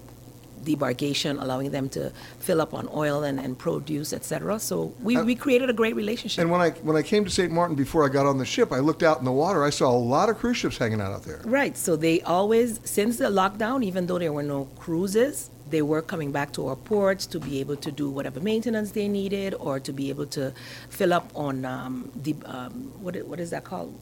debarkation, 0.64 1.42
allowing 1.42 1.72
them 1.72 1.90
to 1.90 2.12
fill 2.40 2.62
up 2.62 2.74
on 2.74 2.88
oil 2.94 3.24
and, 3.24 3.40
and 3.40 3.58
produce, 3.58 4.14
etc. 4.14 4.60
So 4.60 4.94
we, 5.02 5.18
Uh, 5.18 5.24
we 5.24 5.36
created 5.36 5.70
a 5.70 5.74
great 5.74 5.96
relationship. 5.96 6.42
And 6.42 6.52
when 6.52 6.62
I 6.62 6.70
when 6.82 6.96
I 6.96 7.02
came 7.02 7.24
to 7.26 7.32
St. 7.32 7.52
Martin 7.52 7.76
before 7.76 8.06
I 8.06 8.10
got 8.10 8.26
on 8.26 8.38
the 8.38 8.46
ship, 8.46 8.72
I 8.72 8.80
looked 8.80 9.04
out 9.04 9.20
in 9.20 9.26
the 9.26 9.32
water. 9.32 9.64
I 9.64 9.70
saw 9.72 9.90
a 9.90 10.04
lot 10.16 10.30
of 10.30 10.38
cruise 10.38 10.58
ships 10.58 10.78
hanging 10.78 11.02
out 11.02 11.12
out 11.12 11.24
there. 11.24 11.42
Right. 11.46 11.76
So 11.78 11.96
they 11.96 12.22
always, 12.22 12.80
since 12.84 13.18
the 13.18 13.26
lockdown, 13.26 13.84
even 13.84 14.08
though 14.08 14.20
there 14.20 14.34
were 14.34 14.44
no 14.44 14.68
cruises, 14.78 15.50
they 15.70 15.82
were 15.82 16.02
coming 16.02 16.32
back 16.32 16.52
to 16.54 16.68
our 16.68 16.76
ports 16.76 17.26
to 17.28 17.40
be 17.40 17.60
able 17.60 17.76
to 17.78 17.92
do 17.92 18.10
whatever 18.10 18.40
maintenance 18.40 18.92
they 18.92 19.08
needed 19.08 19.54
or 19.60 19.80
to 19.80 19.92
be 19.94 20.10
able 20.10 20.26
to 20.26 20.52
fill 20.90 21.14
up 21.14 21.32
on 21.36 21.64
um, 21.66 22.12
the 22.16 22.36
um, 22.46 22.72
what, 23.02 23.16
what 23.28 23.40
is 23.40 23.50
that 23.52 23.64
called? 23.64 23.94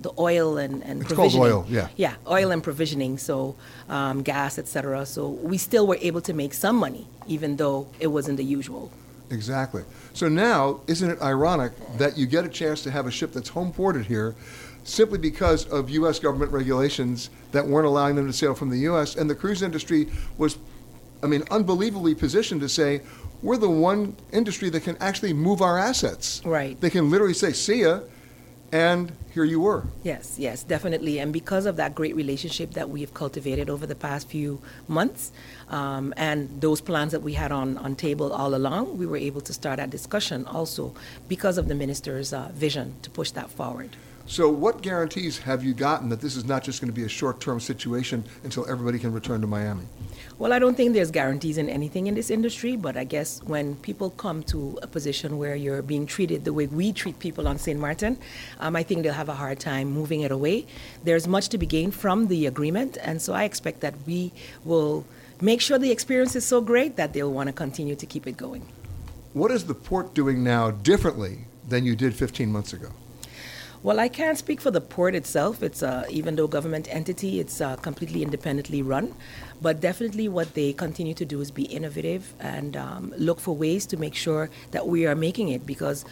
The 0.00 0.12
oil 0.18 0.58
and, 0.58 0.82
and 0.82 1.00
It's 1.02 1.12
called 1.12 1.32
provisioning. 1.32 1.46
oil, 1.46 1.66
yeah. 1.68 1.88
Yeah, 1.96 2.14
oil 2.28 2.50
and 2.50 2.62
provisioning, 2.62 3.16
so 3.16 3.54
um, 3.88 4.22
gas, 4.22 4.58
etc. 4.58 5.06
So 5.06 5.28
we 5.28 5.56
still 5.56 5.86
were 5.86 5.98
able 6.00 6.20
to 6.22 6.34
make 6.34 6.52
some 6.52 6.76
money, 6.76 7.06
even 7.26 7.56
though 7.56 7.86
it 8.00 8.08
wasn't 8.08 8.36
the 8.36 8.44
usual. 8.44 8.90
Exactly. 9.30 9.82
So 10.12 10.28
now, 10.28 10.80
isn't 10.86 11.08
it 11.10 11.22
ironic 11.22 11.72
that 11.98 12.18
you 12.18 12.26
get 12.26 12.44
a 12.44 12.48
chance 12.48 12.82
to 12.82 12.90
have 12.90 13.06
a 13.06 13.10
ship 13.10 13.32
that's 13.32 13.48
home 13.48 13.72
ported 13.72 14.04
here 14.06 14.34
simply 14.84 15.18
because 15.18 15.64
of 15.66 15.88
U.S. 15.88 16.18
government 16.18 16.52
regulations 16.52 17.30
that 17.52 17.66
weren't 17.66 17.86
allowing 17.86 18.16
them 18.16 18.26
to 18.26 18.32
sail 18.32 18.54
from 18.54 18.68
the 18.68 18.78
U.S. 18.80 19.16
and 19.16 19.30
the 19.30 19.34
cruise 19.34 19.62
industry 19.62 20.08
was, 20.36 20.58
I 21.22 21.26
mean, 21.26 21.42
unbelievably 21.50 22.16
positioned 22.16 22.60
to 22.60 22.68
say, 22.68 23.00
we're 23.42 23.56
the 23.56 23.70
one 23.70 24.14
industry 24.32 24.68
that 24.70 24.82
can 24.84 24.96
actually 24.98 25.32
move 25.32 25.62
our 25.62 25.78
assets. 25.78 26.42
Right. 26.44 26.78
They 26.80 26.90
can 26.90 27.10
literally 27.10 27.32
say, 27.34 27.52
see 27.52 27.80
ya, 27.82 28.00
and 28.74 29.12
here 29.32 29.44
you 29.44 29.60
were. 29.60 29.84
Yes, 30.02 30.36
yes, 30.36 30.64
definitely. 30.64 31.20
And 31.20 31.32
because 31.32 31.64
of 31.64 31.76
that 31.76 31.94
great 31.94 32.16
relationship 32.16 32.72
that 32.72 32.90
we 32.90 33.02
have 33.02 33.14
cultivated 33.14 33.70
over 33.70 33.86
the 33.86 33.94
past 33.94 34.28
few 34.28 34.60
months, 34.88 35.30
um, 35.68 36.12
and 36.16 36.60
those 36.60 36.80
plans 36.80 37.12
that 37.12 37.22
we 37.22 37.34
had 37.34 37.52
on, 37.52 37.78
on 37.78 37.94
table 37.94 38.32
all 38.32 38.52
along, 38.52 38.98
we 38.98 39.06
were 39.06 39.16
able 39.16 39.40
to 39.42 39.52
start 39.52 39.76
that 39.76 39.90
discussion 39.90 40.44
also 40.46 40.92
because 41.28 41.56
of 41.56 41.68
the 41.68 41.74
minister's 41.74 42.32
uh, 42.32 42.50
vision 42.52 42.94
to 43.02 43.10
push 43.10 43.30
that 43.30 43.48
forward. 43.48 43.90
So, 44.26 44.48
what 44.48 44.80
guarantees 44.80 45.36
have 45.38 45.62
you 45.62 45.74
gotten 45.74 46.08
that 46.08 46.22
this 46.22 46.34
is 46.34 46.46
not 46.46 46.64
just 46.64 46.80
going 46.80 46.90
to 46.90 46.94
be 46.94 47.04
a 47.04 47.08
short 47.10 47.40
term 47.40 47.60
situation 47.60 48.24
until 48.42 48.66
everybody 48.66 48.98
can 48.98 49.12
return 49.12 49.42
to 49.42 49.46
Miami? 49.46 49.84
Well, 50.38 50.54
I 50.54 50.58
don't 50.58 50.74
think 50.74 50.94
there's 50.94 51.10
guarantees 51.10 51.58
in 51.58 51.68
anything 51.68 52.06
in 52.06 52.14
this 52.14 52.30
industry, 52.30 52.74
but 52.74 52.96
I 52.96 53.04
guess 53.04 53.42
when 53.42 53.76
people 53.76 54.10
come 54.10 54.42
to 54.44 54.78
a 54.80 54.86
position 54.86 55.36
where 55.36 55.54
you're 55.54 55.82
being 55.82 56.06
treated 56.06 56.46
the 56.46 56.54
way 56.54 56.66
we 56.66 56.90
treat 56.90 57.18
people 57.18 57.46
on 57.46 57.58
St. 57.58 57.78
Martin, 57.78 58.16
um, 58.60 58.74
I 58.76 58.82
think 58.82 59.02
they'll 59.02 59.12
have 59.12 59.28
a 59.28 59.34
hard 59.34 59.60
time 59.60 59.90
moving 59.90 60.22
it 60.22 60.30
away. 60.30 60.64
There's 61.04 61.28
much 61.28 61.50
to 61.50 61.58
be 61.58 61.66
gained 61.66 61.94
from 61.94 62.28
the 62.28 62.46
agreement, 62.46 62.96
and 63.02 63.20
so 63.20 63.34
I 63.34 63.44
expect 63.44 63.80
that 63.80 63.94
we 64.06 64.32
will 64.64 65.04
make 65.42 65.60
sure 65.60 65.78
the 65.78 65.92
experience 65.92 66.34
is 66.34 66.46
so 66.46 66.62
great 66.62 66.96
that 66.96 67.12
they'll 67.12 67.32
want 67.32 67.48
to 67.48 67.52
continue 67.52 67.94
to 67.94 68.06
keep 68.06 68.26
it 68.26 68.38
going. 68.38 68.66
What 69.34 69.50
is 69.50 69.66
the 69.66 69.74
port 69.74 70.14
doing 70.14 70.42
now 70.42 70.70
differently 70.70 71.44
than 71.68 71.84
you 71.84 71.94
did 71.94 72.14
15 72.14 72.50
months 72.50 72.72
ago? 72.72 72.88
Well, 73.84 74.00
I 74.00 74.08
can't 74.08 74.38
speak 74.38 74.62
for 74.62 74.70
the 74.70 74.80
port 74.80 75.14
itself. 75.14 75.62
It's 75.62 75.82
uh, 75.82 76.06
even 76.08 76.36
though 76.36 76.46
government 76.46 76.88
entity, 76.90 77.38
it's 77.38 77.60
uh, 77.60 77.76
completely 77.76 78.22
independently 78.22 78.80
run. 78.80 79.14
But 79.60 79.82
definitely, 79.82 80.26
what 80.26 80.54
they 80.54 80.72
continue 80.72 81.12
to 81.12 81.26
do 81.26 81.42
is 81.42 81.50
be 81.50 81.64
innovative 81.64 82.32
and 82.40 82.78
um, 82.78 83.12
look 83.18 83.40
for 83.40 83.54
ways 83.54 83.84
to 83.88 83.98
make 83.98 84.14
sure 84.14 84.48
that 84.70 84.86
we 84.86 85.04
are 85.04 85.14
making 85.14 85.50
it 85.50 85.66
because 85.66 86.06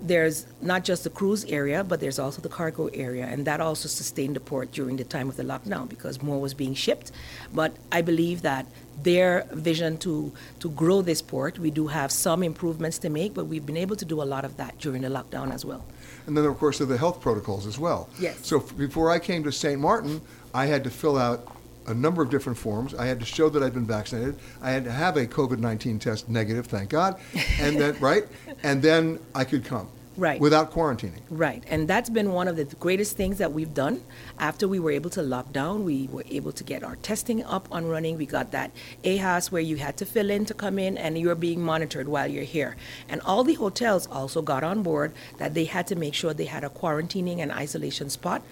there's 0.00 0.46
not 0.62 0.84
just 0.84 1.02
the 1.02 1.10
cruise 1.10 1.44
area, 1.46 1.82
but 1.82 1.98
there's 1.98 2.20
also 2.20 2.40
the 2.40 2.48
cargo 2.48 2.86
area, 2.94 3.24
and 3.24 3.44
that 3.44 3.60
also 3.60 3.88
sustained 3.88 4.36
the 4.36 4.40
port 4.40 4.70
during 4.70 4.96
the 4.96 5.02
time 5.02 5.28
of 5.28 5.36
the 5.36 5.42
lockdown 5.42 5.88
because 5.88 6.22
more 6.22 6.40
was 6.40 6.54
being 6.54 6.74
shipped. 6.74 7.10
But 7.52 7.74
I 7.90 8.02
believe 8.02 8.42
that 8.42 8.66
their 9.02 9.48
vision 9.50 9.98
to 9.98 10.32
to 10.60 10.70
grow 10.70 11.02
this 11.02 11.22
port, 11.22 11.58
we 11.58 11.72
do 11.72 11.88
have 11.88 12.12
some 12.12 12.44
improvements 12.44 12.98
to 12.98 13.08
make, 13.08 13.34
but 13.34 13.46
we've 13.46 13.66
been 13.66 13.76
able 13.76 13.96
to 13.96 14.04
do 14.04 14.22
a 14.22 14.28
lot 14.34 14.44
of 14.44 14.58
that 14.58 14.78
during 14.78 15.02
the 15.02 15.08
lockdown 15.08 15.52
as 15.52 15.64
well. 15.64 15.84
And 16.26 16.36
then, 16.36 16.44
of 16.44 16.58
course, 16.58 16.78
there 16.78 16.86
are 16.86 16.88
the 16.90 16.98
health 16.98 17.20
protocols 17.20 17.66
as 17.66 17.78
well. 17.78 18.08
Yes. 18.18 18.38
So 18.46 18.58
f- 18.58 18.76
before 18.76 19.10
I 19.10 19.18
came 19.18 19.44
to 19.44 19.52
St. 19.52 19.80
Martin, 19.80 20.20
I 20.52 20.66
had 20.66 20.82
to 20.84 20.90
fill 20.90 21.16
out 21.16 21.46
a 21.86 21.94
number 21.94 22.20
of 22.22 22.30
different 22.30 22.58
forms. 22.58 22.94
I 22.94 23.06
had 23.06 23.20
to 23.20 23.26
show 23.26 23.48
that 23.48 23.62
I'd 23.62 23.74
been 23.74 23.86
vaccinated. 23.86 24.36
I 24.60 24.70
had 24.70 24.84
to 24.84 24.90
have 24.90 25.16
a 25.16 25.26
COVID 25.26 25.58
19 25.58 25.98
test 26.00 26.28
negative, 26.28 26.66
thank 26.66 26.90
God. 26.90 27.20
And 27.60 27.78
then, 27.80 27.96
right? 28.00 28.24
And 28.64 28.82
then 28.82 29.20
I 29.34 29.44
could 29.44 29.64
come. 29.64 29.88
Right. 30.16 30.40
Without 30.40 30.72
quarantining. 30.72 31.20
Right, 31.28 31.62
and 31.68 31.86
that's 31.86 32.08
been 32.08 32.32
one 32.32 32.48
of 32.48 32.56
the 32.56 32.64
greatest 32.76 33.16
things 33.16 33.38
that 33.38 33.52
we've 33.52 33.74
done. 33.74 34.02
After 34.38 34.66
we 34.66 34.78
were 34.78 34.90
able 34.90 35.10
to 35.10 35.22
lock 35.22 35.52
down, 35.52 35.84
we 35.84 36.08
were 36.10 36.24
able 36.30 36.52
to 36.52 36.64
get 36.64 36.82
our 36.82 36.96
testing 36.96 37.44
up 37.44 37.68
and 37.70 37.90
running. 37.90 38.16
We 38.16 38.26
got 38.26 38.50
that 38.52 38.70
EHAS 39.04 39.50
where 39.50 39.62
you 39.62 39.76
had 39.76 39.96
to 39.98 40.06
fill 40.06 40.30
in 40.30 40.46
to 40.46 40.54
come 40.54 40.78
in 40.78 40.96
and 40.96 41.18
you're 41.18 41.34
being 41.34 41.60
monitored 41.60 42.08
while 42.08 42.28
you're 42.28 42.44
here. 42.44 42.76
And 43.08 43.20
all 43.22 43.44
the 43.44 43.54
hotels 43.54 44.06
also 44.06 44.40
got 44.42 44.64
on 44.64 44.82
board 44.82 45.12
that 45.38 45.54
they 45.54 45.64
had 45.64 45.86
to 45.88 45.96
make 45.96 46.14
sure 46.14 46.32
they 46.32 46.46
had 46.46 46.64
a 46.64 46.70
quarantining 46.70 47.38
and 47.38 47.52
isolation 47.52 48.08
spot 48.08 48.42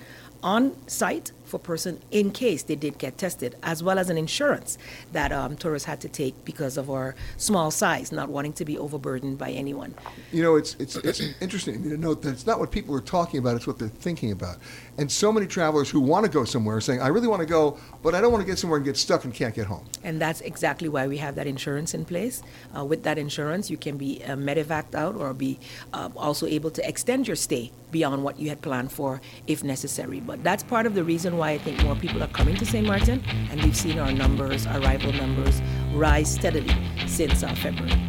on 0.43 0.77
site 0.87 1.33
for 1.45 1.59
person 1.59 2.01
in 2.11 2.31
case 2.31 2.63
they 2.63 2.77
did 2.77 2.99
get 2.99 3.19
tested, 3.19 3.57
as 3.63 3.83
well 3.83 3.99
as 3.99 4.11
an 4.11 4.19
insurance 4.19 4.79
that 5.13 5.33
um, 5.33 5.57
tourists 5.57 5.87
had 5.87 6.01
to 6.01 6.09
take 6.09 6.45
because 6.45 6.77
of 6.77 6.91
our 6.91 7.15
small 7.37 7.71
size, 7.71 8.13
not 8.13 8.29
wanting 8.29 8.53
to 8.55 8.65
be 8.65 8.79
overburdened 8.79 9.39
by 9.39 9.51
anyone. 9.51 9.95
You 10.33 10.43
know, 10.43 10.57
it's, 10.57 10.75
it's, 10.79 10.97
it's 10.97 11.21
interesting 11.41 11.83
to 11.83 11.97
note 11.97 12.23
that 12.23 12.31
it's 12.31 12.47
not 12.47 12.59
what 12.59 12.71
people 12.71 12.95
are 12.95 13.01
talking 13.01 13.39
about, 13.39 13.57
it's 13.57 13.67
what 13.67 13.79
they're 13.79 13.89
thinking 13.89 14.33
about. 14.33 14.57
And 14.97 15.11
so 15.11 15.33
many 15.33 15.47
travelers 15.47 15.91
who 15.91 16.01
want 16.01 16.25
to 16.25 16.31
go 16.31 16.45
somewhere 16.45 16.77
are 16.77 16.81
saying, 16.81 17.03
I 17.03 17.09
really 17.09 17.29
want 17.29 17.41
to 17.41 17.47
go, 17.47 17.79
but 18.03 18.15
I 18.15 18.21
don't 18.21 18.33
want 18.33 18.43
to 18.43 18.47
get 18.47 18.59
somewhere 18.59 18.77
and 18.77 18.85
get 18.85 18.97
stuck 18.97 19.25
and 19.25 19.35
can't 19.35 19.55
get 19.55 19.67
home. 19.67 19.85
And 20.03 20.21
that's 20.21 20.41
exactly 20.41 20.89
why 20.89 21.07
we 21.09 21.19
have 21.19 21.35
that 21.35 21.47
insurance 21.47 21.95
in 21.95 22.05
place. 22.05 22.43
Uh, 22.77 22.85
with 22.85 23.03
that 23.03 23.19
insurance, 23.19 23.71
you 23.71 23.77
can 23.77 23.97
be 23.97 24.23
uh, 24.25 24.37
medevaced 24.37 24.95
out 24.95 25.17
or 25.17 25.35
be 25.35 25.59
uh, 25.93 26.11
also 26.17 26.47
able 26.47 26.71
to 26.71 26.89
extend 26.89 27.27
your 27.27 27.37
stay 27.37 27.73
beyond 27.91 28.25
what 28.25 28.39
you 28.41 28.49
had 28.49 28.61
planned 28.61 28.91
for 28.91 29.21
if 29.47 29.63
necessary. 29.63 30.21
But 30.21 30.43
that's 30.43 30.63
part 30.63 30.87
of 30.87 30.95
the 30.95 31.05
reason 31.05 31.34
why 31.37 31.51
I 31.51 31.59
think 31.59 31.83
more 31.83 31.97
people 31.97 32.23
are 32.23 32.29
coming 32.29 32.57
to 32.57 32.67
St. 32.67 32.87
Martin, 32.87 33.23
and 33.51 33.63
we've 33.63 33.77
seen 33.77 33.99
our 33.99 34.13
numbers, 34.13 34.67
our 34.67 34.81
arrival 34.81 35.13
numbers, 35.13 35.61
rise 35.93 36.33
steadily 36.33 36.75
since 37.07 37.43
February. 37.43 38.01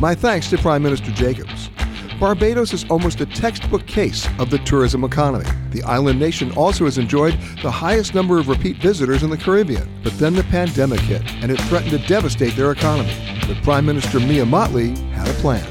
My 0.00 0.14
thanks 0.14 0.50
to 0.50 0.58
Prime 0.58 0.82
Minister 0.82 1.10
Jacobs. 1.12 1.70
Barbados 2.20 2.72
is 2.72 2.84
almost 2.90 3.20
a 3.20 3.26
textbook 3.26 3.86
case 3.86 4.28
of 4.38 4.48
the 4.48 4.58
tourism 4.58 5.02
economy. 5.04 5.46
The 5.70 5.82
island 5.82 6.20
nation 6.20 6.52
also 6.52 6.84
has 6.84 6.96
enjoyed 6.96 7.34
the 7.60 7.70
highest 7.70 8.14
number 8.14 8.38
of 8.38 8.48
repeat 8.48 8.76
visitors 8.76 9.22
in 9.22 9.30
the 9.30 9.36
Caribbean. 9.36 9.88
But 10.04 10.16
then 10.18 10.34
the 10.34 10.44
pandemic 10.44 11.00
hit, 11.00 11.22
and 11.42 11.50
it 11.50 11.60
threatened 11.62 11.90
to 11.90 11.98
devastate 12.06 12.54
their 12.54 12.70
economy. 12.70 13.14
But 13.48 13.62
Prime 13.62 13.84
Minister 13.84 14.20
Mia 14.20 14.44
Mottley 14.44 14.96
had 15.10 15.28
a 15.28 15.34
plan. 15.34 15.64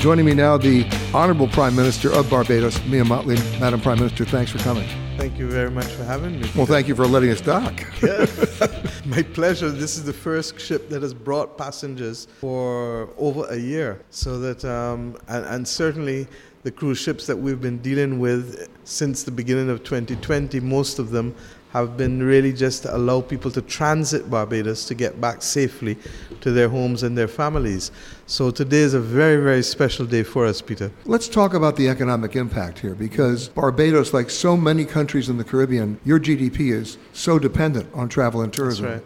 Joining 0.00 0.24
me 0.24 0.34
now, 0.34 0.56
the 0.56 0.84
Honorable 1.12 1.48
Prime 1.48 1.74
Minister 1.74 2.12
of 2.12 2.30
Barbados, 2.30 2.80
Mia 2.84 3.02
Mottley. 3.02 3.36
Madam 3.58 3.80
Prime 3.80 3.98
Minister, 3.98 4.24
thanks 4.24 4.52
for 4.52 4.58
coming. 4.58 4.88
Thank 5.16 5.40
you 5.40 5.50
very 5.50 5.70
much 5.70 5.86
for 5.86 6.04
having 6.04 6.40
me. 6.40 6.48
Well, 6.54 6.66
thank 6.66 6.86
you 6.86 6.94
for 6.94 7.04
letting 7.04 7.30
us 7.30 7.40
dock. 7.40 7.74
My 9.06 9.24
pleasure. 9.24 9.70
This 9.70 9.96
is 9.96 10.04
the 10.04 10.12
first 10.12 10.60
ship 10.60 10.88
that 10.88 11.02
has 11.02 11.12
brought 11.12 11.58
passengers 11.58 12.28
for 12.38 13.08
over 13.18 13.44
a 13.48 13.56
year. 13.56 14.00
So 14.10 14.38
that, 14.38 14.64
um, 14.64 15.16
and, 15.26 15.44
and 15.46 15.66
certainly 15.66 16.28
the 16.62 16.70
cruise 16.70 16.98
ships 16.98 17.26
that 17.26 17.36
we've 17.36 17.60
been 17.60 17.78
dealing 17.78 18.20
with 18.20 18.68
since 18.84 19.24
the 19.24 19.32
beginning 19.32 19.68
of 19.68 19.82
2020, 19.82 20.60
most 20.60 21.00
of 21.00 21.10
them 21.10 21.34
have 21.72 21.96
been 21.96 22.22
really 22.22 22.52
just 22.52 22.82
to 22.82 22.96
allow 22.96 23.20
people 23.20 23.50
to 23.52 23.62
transit 23.62 24.28
Barbados 24.28 24.84
to 24.86 24.94
get 24.94 25.20
back 25.20 25.42
safely 25.42 25.96
to 26.40 26.50
their 26.50 26.68
homes 26.68 27.02
and 27.02 27.16
their 27.16 27.28
families. 27.28 27.92
So 28.26 28.50
today 28.50 28.78
is 28.78 28.94
a 28.94 29.00
very, 29.00 29.42
very 29.42 29.62
special 29.62 30.06
day 30.06 30.22
for 30.22 30.46
us, 30.46 30.60
Peter. 30.60 30.90
Let's 31.04 31.28
talk 31.28 31.54
about 31.54 31.76
the 31.76 31.88
economic 31.88 32.36
impact 32.36 32.80
here 32.80 32.94
because 32.94 33.48
Barbados, 33.48 34.12
like 34.12 34.30
so 34.30 34.56
many 34.56 34.84
countries 34.84 35.28
in 35.28 35.38
the 35.38 35.44
Caribbean, 35.44 36.00
your 36.04 36.18
GDP 36.18 36.72
is 36.72 36.98
so 37.12 37.38
dependent 37.38 37.88
on 37.94 38.08
travel 38.08 38.42
and 38.42 38.52
tourism. 38.52 38.86
right. 38.86 39.02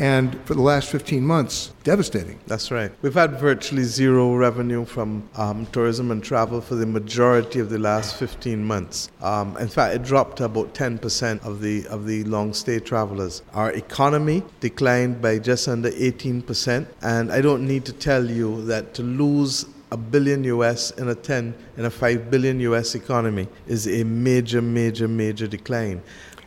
And 0.00 0.40
for 0.44 0.54
the 0.54 0.62
last 0.62 0.90
15 0.90 1.24
months, 1.24 1.72
devastating. 1.82 2.38
That's 2.46 2.70
right. 2.70 2.92
We've 3.02 3.14
had 3.14 3.40
virtually 3.40 3.82
zero 3.82 4.34
revenue 4.34 4.84
from 4.84 5.28
um, 5.34 5.66
tourism 5.66 6.10
and 6.10 6.22
travel 6.22 6.60
for 6.60 6.76
the 6.76 6.86
majority 6.86 7.58
of 7.58 7.68
the 7.70 7.78
last 7.78 8.16
15 8.16 8.64
months. 8.64 9.10
Um, 9.20 9.56
in 9.56 9.68
fact, 9.68 9.96
it 9.96 10.02
dropped 10.04 10.36
to 10.38 10.44
about 10.44 10.72
10% 10.74 11.44
of 11.44 11.60
the 11.60 11.86
of 11.88 12.06
the 12.06 12.24
long 12.24 12.52
stay 12.52 12.78
travelers. 12.78 13.42
Our 13.54 13.72
economy 13.72 14.42
declined 14.60 15.20
by 15.20 15.38
just 15.38 15.66
under 15.66 15.90
18%, 15.90 16.86
and 17.02 17.32
I 17.32 17.40
don't 17.40 17.66
need 17.66 17.84
to 17.86 17.92
tell 17.92 18.24
you 18.24 18.64
that 18.66 18.94
to 18.94 19.02
lose 19.02 19.66
a 19.90 19.96
billion 19.96 20.44
US 20.44 20.90
in 20.92 21.08
a 21.08 21.14
10 21.14 21.54
in 21.76 21.84
a 21.84 21.90
5 21.90 22.30
billion 22.30 22.60
US 22.60 22.94
economy 22.94 23.48
is 23.66 23.86
a 23.88 24.04
major, 24.04 24.60
major, 24.60 25.08
major 25.08 25.46
decline. 25.46 26.02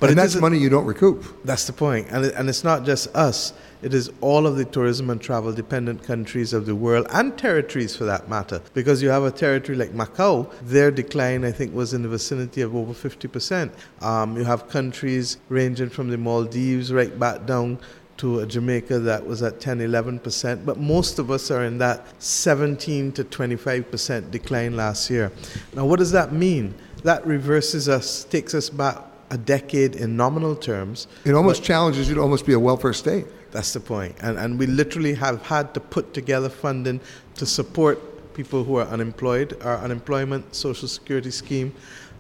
And 0.10 0.17
it 0.17 0.22
that's 0.22 0.36
money 0.36 0.58
you 0.58 0.70
don't 0.70 0.86
recoup. 0.86 1.46
that's 1.46 1.65
the 1.65 1.74
point. 1.74 2.08
And, 2.10 2.25
it, 2.25 2.34
and 2.36 2.50
it's 2.50 2.63
not 2.63 2.86
just 2.86 3.15
us, 3.15 3.53
it 3.81 3.93
is 3.93 4.12
all 4.22 4.48
of 4.48 4.58
the 4.58 4.65
tourism 4.65 5.10
and 5.10 5.22
travel 5.22 5.53
dependent 5.53 6.03
countries 6.03 6.53
of 6.53 6.65
the 6.65 6.75
world 6.75 7.08
and 7.12 7.38
territories 7.38 7.96
for 7.96 8.05
that 8.05 8.29
matter. 8.29 8.62
Because 8.74 9.01
you 9.01 9.10
have 9.10 9.24
a 9.24 9.31
territory 9.31 9.77
like 9.77 9.91
Macau, 9.91 10.51
their 10.62 10.91
decline, 10.91 11.46
I 11.46 11.51
think, 11.51 11.74
was 11.74 11.93
in 11.93 12.01
the 12.01 12.10
vicinity 12.10 12.62
of 12.62 12.75
over 12.75 12.93
50%. 12.93 13.72
Um, 14.01 14.38
you 14.38 14.43
have 14.43 14.70
countries 14.70 15.38
ranging 15.50 15.89
from 15.89 16.10
the 16.10 16.17
Maldives 16.17 16.91
right 16.91 17.17
back 17.20 17.46
down 17.46 17.79
to 18.17 18.46
Jamaica 18.46 19.00
that 19.00 19.25
was 19.25 19.41
at 19.41 19.60
10, 19.60 19.79
11%, 19.79 20.65
but 20.65 20.77
most 20.79 21.17
of 21.17 21.31
us 21.31 21.50
are 21.50 21.63
in 21.63 21.79
that 21.79 22.05
17 22.22 23.12
to 23.13 23.24
25% 23.24 24.29
decline 24.29 24.75
last 24.75 25.10
year. 25.10 25.31
Now, 25.74 25.86
what 25.86 25.98
does 25.98 26.12
that 26.12 26.31
mean? 26.31 26.75
That 27.03 27.25
reverses 27.25 27.89
us, 27.89 28.24
takes 28.25 28.53
us 28.53 28.70
back 28.70 29.10
a 29.31 29.38
decade 29.38 29.95
in 29.95 30.15
nominal 30.15 30.55
terms. 30.55 31.07
It 31.25 31.33
almost 31.33 31.63
challenges 31.63 32.09
you 32.09 32.15
to 32.15 32.21
almost 32.21 32.45
be 32.45 32.53
a 32.53 32.59
welfare 32.59 32.93
state. 32.93 33.25
That's 33.51 33.73
the 33.73 33.79
point. 33.79 34.15
And, 34.21 34.38
and 34.38 34.59
we 34.59 34.67
literally 34.67 35.13
have 35.15 35.41
had 35.43 35.73
to 35.73 35.79
put 35.79 36.13
together 36.13 36.50
funding 36.50 37.00
to 37.35 37.45
support 37.45 38.33
people 38.33 38.63
who 38.63 38.75
are 38.75 38.88
unemployed. 38.88 39.57
Our 39.63 39.77
unemployment 39.77 40.53
social 40.53 40.88
security 40.88 41.31
scheme, 41.31 41.73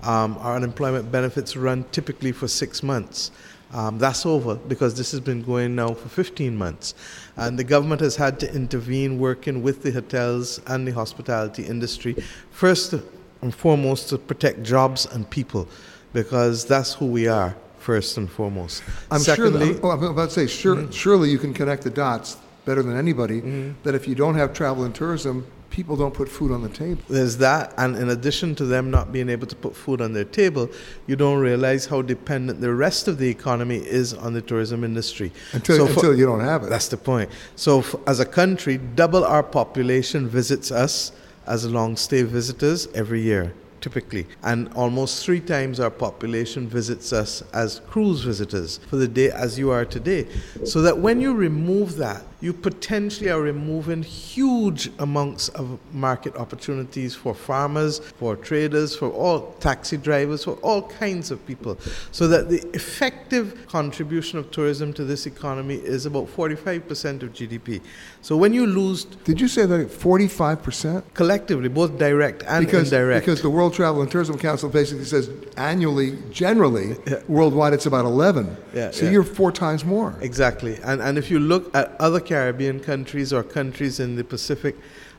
um, 0.03 0.37
our 0.39 0.55
unemployment 0.55 1.11
benefits 1.11 1.55
run 1.55 1.83
typically 1.91 2.31
for 2.31 2.47
six 2.47 2.81
months. 2.81 3.31
Um, 3.73 3.97
that's 3.99 4.25
over 4.25 4.55
because 4.55 4.95
this 4.95 5.11
has 5.11 5.21
been 5.21 5.43
going 5.43 5.75
now 5.75 5.93
for 5.93 6.09
15 6.09 6.55
months. 6.55 6.93
And 7.35 7.59
the 7.59 7.63
government 7.63 8.01
has 8.01 8.15
had 8.15 8.39
to 8.41 8.53
intervene 8.53 9.19
working 9.19 9.61
with 9.61 9.83
the 9.83 9.91
hotels 9.91 10.61
and 10.67 10.87
the 10.87 10.91
hospitality 10.91 11.63
industry, 11.63 12.15
first 12.51 12.93
and 13.41 13.55
foremost 13.55 14.09
to 14.09 14.17
protect 14.17 14.63
jobs 14.63 15.05
and 15.05 15.29
people 15.29 15.67
because 16.13 16.65
that's 16.65 16.93
who 16.93 17.05
we 17.05 17.27
are 17.27 17.55
first 17.79 18.17
and 18.17 18.29
foremost. 18.29 18.83
I'm 19.09 19.19
Secondly, 19.19 19.65
sure. 19.67 19.73
That, 19.75 19.83
oh, 19.83 19.89
I'm 19.91 20.03
about 20.03 20.29
to 20.29 20.35
say, 20.35 20.47
sure, 20.47 20.75
Mm-hmm. 20.75 20.91
surely 20.91 21.29
you 21.29 21.37
can 21.39 21.53
connect 21.53 21.83
the 21.83 21.89
dots 21.89 22.37
better 22.65 22.83
than 22.83 22.95
anybody. 22.97 23.39
That 23.83 23.95
if 23.95 24.07
you 24.07 24.15
don't 24.15 24.35
have 24.35 24.53
travel 24.53 24.83
and 24.83 24.93
tourism, 24.93 25.45
people 25.71 25.95
don't 25.95 26.13
put 26.13 26.27
food 26.29 26.51
on 26.51 26.61
the 26.61 26.69
table. 26.69 27.01
There's 27.09 27.37
that, 27.37 27.73
and 27.77 27.95
in 27.95 28.09
addition 28.09 28.53
to 28.55 28.65
them 28.65 28.91
not 28.91 29.11
being 29.11 29.29
able 29.29 29.47
to 29.47 29.55
put 29.55 29.75
food 29.75 29.99
on 30.01 30.13
their 30.13 30.25
table, 30.25 30.69
you 31.07 31.15
don't 31.15 31.39
realize 31.39 31.85
how 31.87 32.01
dependent 32.03 32.61
the 32.61 32.73
rest 32.73 33.07
of 33.07 33.17
the 33.17 33.27
economy 33.29 33.77
is 33.77 34.13
on 34.13 34.33
the 34.33 34.41
tourism 34.41 34.83
industry. 34.83 35.31
Until, 35.53 35.87
So 35.87 36.01
for- 36.01 36.13
you 36.13 36.25
don't 36.25 36.41
have 36.41 36.63
it. 36.63 36.69
That's 36.69 36.89
the 36.89 36.97
point. 36.97 37.31
So, 37.55 37.79
f- 37.79 37.95
as 38.05 38.19
a 38.19 38.25
country, 38.25 38.77
double 38.95 39.23
our 39.23 39.41
population 39.43 40.27
visits 40.27 40.71
us 40.71 41.13
as 41.47 41.65
long 41.65 41.95
stay 41.95 42.21
visitors 42.23 42.87
every 42.93 43.21
year, 43.21 43.53
typically. 43.81 44.27
And 44.43 44.71
almost 44.73 45.25
three 45.25 45.41
times 45.41 45.79
our 45.79 45.89
population 45.89 46.67
visits 46.67 47.11
us 47.11 47.43
as 47.53 47.81
cruise 47.87 48.21
visitors 48.21 48.79
for 48.89 48.95
the 48.95 49.07
day 49.07 49.31
as 49.31 49.59
you 49.59 49.71
are 49.71 49.85
today. 49.85 50.27
So 50.63 50.81
that 50.83 50.97
when 50.97 51.19
you 51.19 51.33
remove 51.33 51.97
that, 51.97 52.23
you 52.41 52.53
potentially 52.53 53.29
are 53.29 53.39
removing 53.39 54.01
huge 54.01 54.91
amounts 54.99 55.49
of 55.49 55.79
market 55.93 56.35
opportunities 56.35 57.15
for 57.15 57.33
farmers, 57.35 57.99
for 57.99 58.35
traders, 58.35 58.95
for 58.95 59.09
all 59.09 59.53
taxi 59.59 59.95
drivers, 59.95 60.43
for 60.43 60.53
all 60.55 60.81
kinds 60.81 61.29
of 61.29 61.45
people. 61.45 61.77
So 62.11 62.27
that 62.27 62.49
the 62.49 62.67
effective 62.73 63.67
contribution 63.67 64.39
of 64.39 64.49
tourism 64.49 64.91
to 64.93 65.05
this 65.05 65.27
economy 65.27 65.75
is 65.75 66.05
about 66.07 66.27
45% 66.27 67.23
of 67.23 67.33
GDP. 67.33 67.81
So 68.21 68.35
when 68.35 68.53
you 68.53 68.65
lose 68.65 69.05
Did 69.05 69.39
you 69.39 69.47
say 69.47 69.65
that 69.65 69.89
45%? 69.89 71.03
collectively, 71.13 71.69
both 71.69 71.97
direct 71.97 72.43
and 72.47 72.65
Because, 72.65 72.91
indirect, 72.91 73.25
because 73.25 73.41
the 73.41 73.49
World 73.49 73.73
Travel 73.73 74.01
and 74.01 74.09
Tourism 74.09 74.37
Council 74.37 74.69
basically 74.69 75.05
says 75.05 75.29
annually, 75.57 76.17
generally, 76.31 76.95
worldwide, 77.27 77.73
it's 77.73 77.85
about 77.85 78.05
11. 78.05 78.57
Yeah, 78.73 78.91
so 78.91 79.05
yeah. 79.05 79.11
you're 79.11 79.23
four 79.23 79.51
times 79.51 79.85
more. 79.85 80.15
Exactly. 80.21 80.77
And, 80.83 81.01
and 81.01 81.17
if 81.17 81.29
you 81.29 81.39
look 81.39 81.75
at 81.75 81.95
other 81.99 82.19
Caribbean 82.31 82.79
countries 82.79 83.33
or 83.33 83.43
countries 83.43 83.99
in 83.99 84.15
the 84.15 84.23
Pacific 84.23 84.77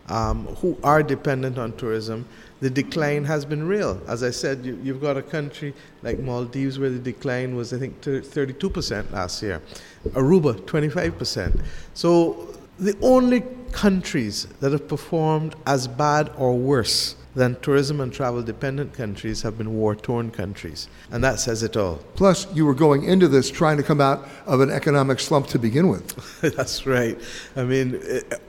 um, 0.09 0.47
who 0.62 0.78
are 0.83 1.02
dependent 1.02 1.59
on 1.59 1.76
tourism, 1.76 2.25
the 2.61 2.71
decline 2.71 3.23
has 3.25 3.45
been 3.45 3.66
real. 3.69 4.00
As 4.09 4.23
I 4.23 4.31
said, 4.31 4.64
you, 4.64 4.81
you've 4.83 5.02
got 5.02 5.19
a 5.19 5.23
country 5.23 5.75
like 6.02 6.19
Maldives 6.21 6.78
where 6.78 6.88
the 6.88 6.99
decline 6.99 7.54
was, 7.54 7.75
I 7.75 7.78
think, 7.78 8.00
thir- 8.00 8.23
32% 8.23 9.12
last 9.12 9.42
year, 9.42 9.61
Aruba, 10.12 10.54
25%. 10.62 11.62
So 11.92 12.57
the 12.78 12.97
only 13.02 13.45
countries 13.73 14.47
that 14.61 14.73
have 14.73 14.88
performed 14.88 15.54
as 15.66 15.87
bad 15.87 16.31
or 16.38 16.57
worse 16.57 17.16
than 17.34 17.58
tourism 17.60 18.00
and 18.00 18.12
travel 18.12 18.42
dependent 18.42 18.92
countries 18.92 19.42
have 19.42 19.56
been 19.56 19.74
war 19.74 19.94
torn 19.94 20.30
countries. 20.30 20.88
And 21.10 21.24
that 21.24 21.40
says 21.40 21.62
it 21.62 21.76
all. 21.76 21.96
Plus, 22.14 22.52
you 22.54 22.66
were 22.66 22.74
going 22.74 23.04
into 23.04 23.28
this 23.28 23.50
trying 23.50 23.76
to 23.78 23.82
come 23.82 24.00
out 24.00 24.28
of 24.46 24.60
an 24.60 24.70
economic 24.70 25.20
slump 25.20 25.46
to 25.48 25.58
begin 25.58 25.88
with. 25.88 26.40
That's 26.56 26.86
right. 26.86 27.18
I 27.56 27.64
mean, 27.64 28.00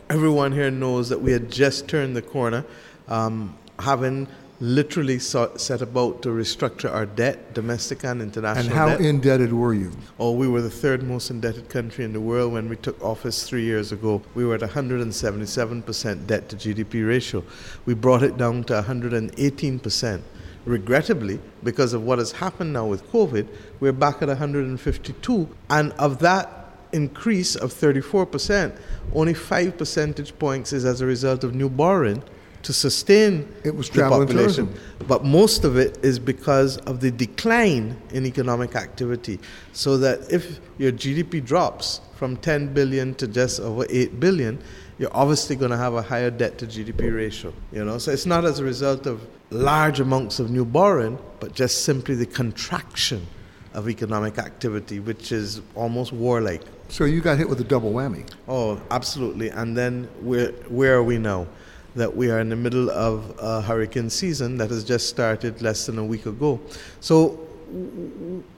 everyone 0.10 0.52
here 0.52 0.72
knows 0.72 1.10
that 1.10 1.22
we 1.22 1.32
had 1.32 1.50
just 1.50 1.88
turned 1.88 2.16
the 2.16 2.22
corner, 2.22 2.66
um, 3.08 3.58
having 3.80 4.28
literally 4.60 5.20
sought, 5.20 5.60
set 5.60 5.82
about 5.82 6.22
to 6.22 6.30
restructure 6.30 6.92
our 6.92 7.06
debt, 7.06 7.54
domestic 7.54 8.04
and 8.04 8.22
international 8.22 8.66
And 8.66 8.74
how 8.74 8.90
debt. 8.90 9.02
indebted 9.02 9.52
were 9.52 9.74
you? 9.74 9.92
Oh, 10.20 10.32
we 10.32 10.48
were 10.48 10.62
the 10.62 10.70
third 10.70 11.04
most 11.04 11.30
indebted 11.30 11.70
country 11.70 12.06
in 12.06 12.14
the 12.14 12.22
world 12.22 12.54
when 12.54 12.70
we 12.70 12.76
took 12.76 13.02
office 13.04 13.48
three 13.48 13.64
years 13.64 13.92
ago. 13.92 14.22
We 14.36 14.46
were 14.46 14.56
at 14.56 14.62
177% 14.62 16.28
debt 16.28 16.50
to 16.50 16.56
GDP 16.56 17.08
ratio. 17.08 17.44
We 17.86 17.94
brought 17.94 18.24
it 18.24 18.38
down 18.38 18.64
to 18.66 18.82
118%. 18.82 20.22
Regrettably, 20.66 21.42
because 21.64 21.92
of 21.94 22.04
what 22.04 22.20
has 22.20 22.32
happened 22.32 22.72
now 22.72 22.86
with 22.86 23.06
COVID, 23.12 23.48
we're 23.82 23.92
back 23.92 24.22
at 24.22 24.30
152. 24.30 25.50
And 25.70 25.92
of 25.94 26.20
that 26.20 26.64
increase 26.94 27.56
of 27.56 27.74
34%, 27.74 28.78
only 29.14 29.34
5 29.34 29.78
percentage 29.78 30.38
points 30.40 30.72
is 30.72 30.86
as 30.86 31.02
a 31.02 31.06
result 31.06 31.44
of 31.44 31.54
new 31.54 31.68
borrowing 31.70 32.24
to 32.64 32.74
sustain 32.74 33.48
It 33.64 33.76
was 33.76 33.90
the 33.90 34.02
population. 34.02 34.68
tourism. 34.68 34.74
But 35.08 35.24
most 35.26 35.66
of 35.66 35.78
it 35.78 36.00
is 36.04 36.18
because 36.18 36.78
of 36.80 37.02
the 37.02 37.12
decline 37.12 37.98
in 38.12 38.26
economic 38.26 38.76
activity. 38.76 39.40
So 39.74 39.98
that 39.98 40.32
if 40.32 40.60
your 40.78 40.92
GDP 40.92 41.46
drops 41.46 42.02
from 42.16 42.38
10 42.38 42.74
billion 42.74 43.16
to 43.16 43.28
just 43.28 43.60
over 43.60 43.86
8 43.90 44.20
billion, 44.20 44.60
you're 44.98 45.16
obviously 45.16 45.56
going 45.56 45.72
to 45.72 45.78
have 45.78 45.94
a 45.94 46.02
higher 46.02 46.32
debt 46.32 46.58
to 46.60 46.66
GDP 46.66 47.14
ratio. 47.14 47.54
You 47.72 47.84
know, 47.84 47.98
so 47.98 48.12
it's 48.12 48.26
not 48.26 48.46
as 48.46 48.60
a 48.60 48.64
result 48.64 49.06
of 49.06 49.22
large 49.50 50.00
amounts 50.00 50.40
of 50.40 50.50
new 50.50 50.66
borrowing, 50.66 51.18
but 51.40 51.54
just 51.54 51.84
simply 51.84 52.16
the 52.16 52.26
contraction 52.26 53.28
of 53.74 53.90
economic 53.90 54.38
activity, 54.38 55.00
which 55.00 55.32
is 55.32 55.62
almost 55.76 56.14
warlike. 56.14 56.62
So 56.90 57.06
you 57.06 57.22
got 57.22 57.38
hit 57.40 57.50
with 57.50 57.60
a 57.60 57.64
double 57.64 57.92
whammy. 57.92 58.30
Oh, 58.48 58.80
absolutely. 58.92 59.50
And 59.50 59.76
then 59.76 60.08
where 60.22 60.52
where 60.70 60.96
are 60.96 61.04
we 61.04 61.18
now? 61.18 61.48
That 61.96 62.16
we 62.16 62.32
are 62.32 62.40
in 62.40 62.50
the 62.50 62.56
middle 62.56 62.90
of 62.90 63.36
a 63.40 63.62
hurricane 63.62 64.10
season 64.10 64.58
that 64.58 64.72
has 64.72 64.84
just 64.84 65.10
started 65.10 65.62
less 65.62 65.86
than 65.86 66.00
a 66.00 66.04
week 66.04 66.26
ago. 66.26 66.60
So 67.02 67.40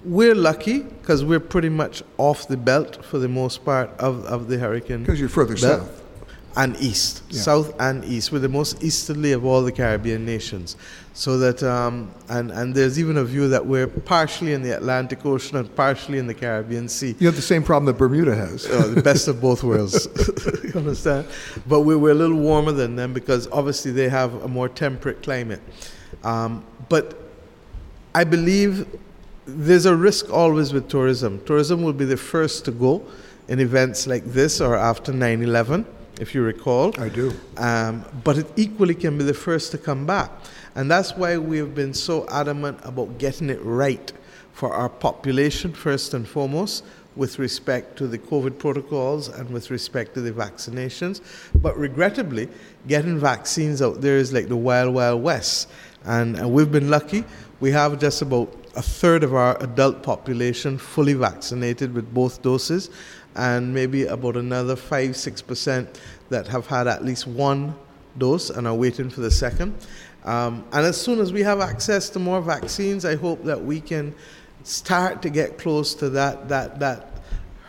we're 0.04 0.36
lucky 0.36 0.80
because 0.80 1.24
we're 1.24 1.40
pretty 1.40 1.70
much 1.70 2.04
off 2.18 2.48
the 2.48 2.58
belt 2.58 3.04
for 3.04 3.18
the 3.18 3.28
most 3.28 3.66
part 3.66 3.90
of, 4.00 4.26
of 4.26 4.48
the 4.48 4.58
hurricane. 4.58 5.02
Because 5.02 5.20
you're 5.20 5.30
further 5.30 5.56
belt 5.56 5.84
south. 5.84 6.05
And 6.58 6.78
east, 6.80 7.22
Yeah. 7.30 7.42
south 7.42 7.74
and 7.80 8.06
east. 8.06 8.32
We're 8.32 8.40
the 8.40 8.48
most 8.50 8.82
easterly 8.82 9.34
of 9.34 9.44
all 9.44 9.62
the 9.62 9.72
Caribbean 9.72 10.26
nations. 10.26 10.78
So 11.14 11.38
that, 11.40 11.64
um, 11.64 12.12
and, 12.30 12.52
and 12.52 12.74
there's 12.74 12.98
even 13.00 13.18
a 13.18 13.24
view 13.24 13.48
that 13.50 13.66
we're 13.66 13.88
partially 13.88 14.54
in 14.54 14.62
the 14.62 14.72
Atlantic 14.72 15.26
Ocean 15.26 15.58
and 15.58 15.74
partially 15.76 16.18
in 16.18 16.28
the 16.28 16.34
Caribbean 16.34 16.88
Sea. 16.90 17.16
You 17.20 17.28
have 17.28 17.36
the 17.36 17.42
same 17.42 17.64
problem 17.64 17.86
that 17.86 17.98
Bermuda 17.98 18.36
has. 18.36 18.68
Oh, 18.70 18.90
the 18.90 19.02
best 19.02 19.28
of 19.28 19.42
both 19.42 19.64
worlds. 19.64 20.08
you 20.64 20.72
understand? 20.76 21.26
But 21.68 21.82
we're, 21.82 21.98
we're 21.98 22.12
a 22.12 22.16
little 22.16 22.38
warmer 22.38 22.72
than 22.74 22.96
them 22.96 23.14
because 23.14 23.48
obviously 23.52 23.92
they 23.92 24.10
have 24.10 24.34
a 24.44 24.48
more 24.48 24.70
temperate 24.70 25.24
climate. 25.24 25.62
Um, 26.24 26.64
but 26.90 27.18
I 28.14 28.24
believe 28.24 28.88
there's 29.46 29.86
a 29.86 29.96
risk 29.96 30.32
always 30.32 30.74
with 30.74 30.90
tourism. 30.90 31.44
Tourism 31.46 31.84
will 31.84 31.94
be 31.94 32.06
the 32.06 32.18
first 32.18 32.66
to 32.66 32.72
go 32.72 33.06
in 33.48 33.60
events 33.60 34.08
like 34.08 34.24
this 34.26 34.60
or 34.60 34.76
after 34.76 35.14
9 35.14 35.44
11, 35.44 35.86
if 36.20 36.34
you 36.34 36.42
recall. 36.42 36.94
I 37.00 37.10
do. 37.10 37.34
Um, 37.58 38.06
but 38.24 38.38
it 38.38 38.48
equally 38.56 38.96
can 38.96 39.18
be 39.18 39.24
the 39.24 39.34
first 39.34 39.72
to 39.72 39.78
come 39.78 40.06
back. 40.06 40.32
And 40.76 40.90
that's 40.90 41.16
why 41.16 41.38
we've 41.38 41.74
been 41.74 41.94
so 41.94 42.28
adamant 42.30 42.80
about 42.84 43.18
getting 43.18 43.50
it 43.50 43.60
right 43.64 44.12
for 44.54 44.74
our 44.74 44.90
population, 44.90 45.74
first 45.74 46.14
and 46.14 46.28
foremost, 46.28 46.84
with 47.16 47.40
respect 47.40 47.98
to 47.98 48.08
the 48.08 48.18
COVID 48.18 48.58
protocols 48.58 49.30
and 49.30 49.50
with 49.50 49.72
respect 49.72 50.14
to 50.16 50.22
the 50.22 50.32
vaccinations. 50.32 51.22
But 51.56 51.78
regrettably, 51.78 52.50
getting 52.88 53.18
vaccines 53.18 53.82
out 53.82 54.02
there 54.02 54.18
is 54.18 54.34
like 54.34 54.48
the 54.48 54.56
wild, 54.58 54.94
wild 54.94 55.24
west. 55.24 55.70
And, 56.04 56.36
and 56.38 56.52
we've 56.52 56.72
been 56.72 56.90
lucky. 56.90 57.24
We 57.60 57.72
have 57.72 58.00
just 58.00 58.22
about 58.22 58.54
a 58.76 58.82
third 58.82 59.24
of 59.24 59.34
our 59.34 59.62
adult 59.64 60.04
population 60.04 60.78
fully 60.78 61.14
vaccinated 61.14 61.94
with 61.94 62.14
both 62.14 62.42
doses, 62.42 62.90
and 63.36 63.74
maybe 63.74 64.06
about 64.06 64.38
another 64.38 64.76
5 64.76 65.12
6% 65.12 65.88
that 66.30 66.48
have 66.48 66.68
had 66.68 66.88
at 66.88 67.04
least 67.04 67.28
one 67.28 67.76
dose 68.18 68.50
and 68.50 68.68
are 68.68 68.76
waiting 68.76 69.10
for 69.10 69.22
the 69.22 69.32
second. 69.32 69.76
Um, 70.24 70.66
and 70.72 70.86
as 70.86 71.00
soon 71.00 71.20
as 71.20 71.32
we 71.32 71.44
have 71.44 71.60
access 71.60 72.10
to 72.10 72.20
more 72.20 72.42
vaccines, 72.42 73.06
I 73.06 73.16
hope 73.16 73.44
that 73.44 73.64
we 73.64 73.80
can 73.80 74.16
start 74.64 75.22
to 75.22 75.30
get 75.30 75.60
close 75.60 75.94
to 75.96 76.10
that, 76.10 76.50
that, 76.50 76.80
that 76.80 77.16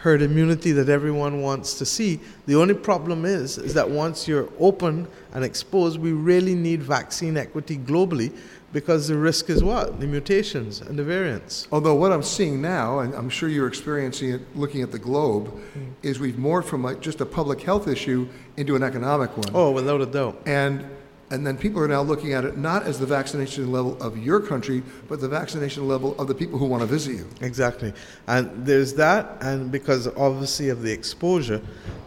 herd 0.01 0.23
immunity 0.23 0.73
that 0.73 0.89
everyone 0.89 1.43
wants 1.43 1.75
to 1.75 1.85
see. 1.85 2.21
The 2.47 2.55
only 2.55 2.75
problem 2.75 3.25
is, 3.25 3.59
is 3.59 3.75
that 3.75 3.91
once 3.91 4.29
you're 4.29 4.49
open 4.59 5.09
and 5.35 5.45
exposed, 5.45 5.99
we 5.99 6.13
really 6.13 6.55
need 6.55 6.83
vaccine 6.83 7.37
equity 7.37 7.77
globally 7.77 8.33
because 8.73 9.09
the 9.09 9.17
risk 9.17 9.49
is 9.49 9.63
what? 9.63 10.01
The 10.01 10.07
mutations 10.07 10.81
and 10.81 10.99
the 10.99 11.05
variants. 11.05 11.67
Although 11.73 11.95
what 11.95 12.13
I'm 12.13 12.23
seeing 12.23 12.61
now, 12.61 13.01
and 13.01 13.15
I'm 13.15 13.31
sure 13.31 13.49
you're 13.49 13.69
experiencing 13.69 14.31
it 14.31 14.43
looking 14.57 14.83
at 14.83 14.93
the 14.93 14.99
globe, 14.99 15.53
mm. 15.77 15.93
is 16.03 16.19
we've 16.19 16.35
morphed 16.35 16.65
from 16.65 16.83
like 16.83 17.01
just 17.01 17.21
a 17.21 17.27
public 17.27 17.61
health 17.61 17.89
issue 17.89 18.29
into 18.57 18.77
an 18.77 18.83
economic 18.83 19.37
one. 19.37 19.49
Oh, 19.55 19.71
without 19.71 20.01
a 20.01 20.07
doubt. 20.07 20.43
And 20.47 20.89
And 21.31 21.45
then 21.45 21.59
people 21.59 21.83
are 21.83 21.89
now 21.89 22.03
looking 22.03 22.35
at 22.35 22.45
it 22.45 22.57
not 22.57 22.85
as 22.85 23.01
the 23.01 23.07
vaccination 23.07 23.73
level 23.73 24.01
of 24.01 24.17
your 24.17 24.41
country, 24.41 24.83
but 25.09 25.21
the 25.21 25.29
vaccination 25.29 25.89
level 25.89 26.17
of 26.21 26.29
the 26.29 26.35
people 26.35 26.57
who 26.57 26.67
want 26.67 26.83
to 26.83 26.87
visit 26.87 27.17
you. 27.17 27.29
Exactly. 27.41 27.93
And 28.29 28.65
there's 28.65 28.95
that, 28.95 29.37
and 29.41 29.73
because 29.73 30.07
obviously 30.17 30.69
of 30.69 30.83
the 30.83 30.93
exposure, 30.93 31.61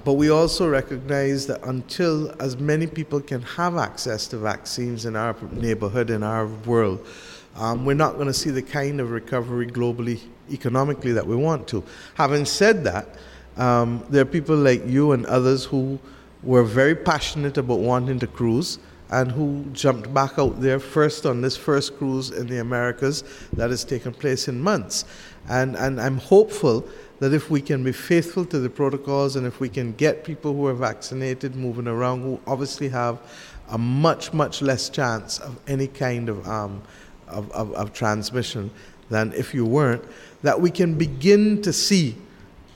but 0.05 0.13
we 0.13 0.29
also 0.29 0.69
recognize 0.69 1.47
that 1.47 1.61
until 1.65 2.33
as 2.41 2.57
many 2.57 2.87
people 2.87 3.19
can 3.19 3.41
have 3.41 3.77
access 3.77 4.25
to 4.27 4.37
vaccines 4.37 5.05
in 5.05 5.17
our 5.17 5.35
neighborhood, 5.51 6.09
in 6.09 6.23
our 6.23 6.47
world, 6.47 7.05
um, 7.57 7.85
we're 7.85 7.95
not 7.95 8.13
going 8.13 8.27
to 8.27 8.33
see 8.33 8.51
the 8.51 8.61
kind 8.61 9.01
of 9.01 9.11
recovery 9.11 9.67
globally, 9.67 10.21
economically, 10.49 11.11
that 11.11 11.27
we 11.27 11.35
want 11.35 11.67
to. 11.67 11.83
Having 12.13 12.45
said 12.45 12.85
that, 12.85 13.09
um, 13.57 14.05
there 14.09 14.21
are 14.21 14.25
people 14.25 14.55
like 14.55 14.87
you 14.87 15.11
and 15.11 15.25
others 15.25 15.65
who 15.65 15.99
were 16.41 16.63
very 16.63 16.95
passionate 16.95 17.57
about 17.57 17.79
wanting 17.79 18.17
to 18.19 18.27
cruise 18.27 18.79
and 19.11 19.31
who 19.31 19.65
jumped 19.73 20.13
back 20.13 20.37
out 20.37 20.61
there 20.61 20.79
first 20.79 21.25
on 21.25 21.41
this 21.41 21.57
first 21.57 21.97
cruise 21.97 22.29
in 22.29 22.47
the 22.47 22.59
Americas 22.59 23.23
that 23.53 23.69
has 23.69 23.83
taken 23.83 24.13
place 24.13 24.47
in 24.47 24.59
months. 24.59 25.05
And, 25.49 25.75
and 25.75 25.99
I'm 25.99 26.17
hopeful 26.17 26.87
that 27.19 27.33
if 27.33 27.49
we 27.49 27.61
can 27.61 27.83
be 27.83 27.91
faithful 27.91 28.45
to 28.45 28.59
the 28.59 28.69
protocols 28.69 29.35
and 29.35 29.45
if 29.47 29.59
we 29.59 29.67
can 29.67 29.93
get 29.93 30.23
people 30.23 30.53
who 30.53 30.67
are 30.67 30.73
vaccinated 30.73 31.55
moving 31.55 31.87
around 31.87 32.21
who 32.21 32.39
obviously 32.45 32.89
have 32.89 33.19
a 33.69 33.77
much, 33.77 34.31
much 34.31 34.61
less 34.61 34.89
chance 34.89 35.39
of 35.39 35.59
any 35.67 35.87
kind 35.87 36.29
of, 36.29 36.47
um, 36.47 36.81
of, 37.27 37.51
of, 37.51 37.73
of 37.73 37.93
transmission 37.93 38.69
than 39.09 39.33
if 39.33 39.53
you 39.53 39.65
weren't, 39.65 40.03
that 40.43 40.61
we 40.61 40.69
can 40.69 40.97
begin 40.97 41.61
to 41.61 41.73
see 41.73 42.15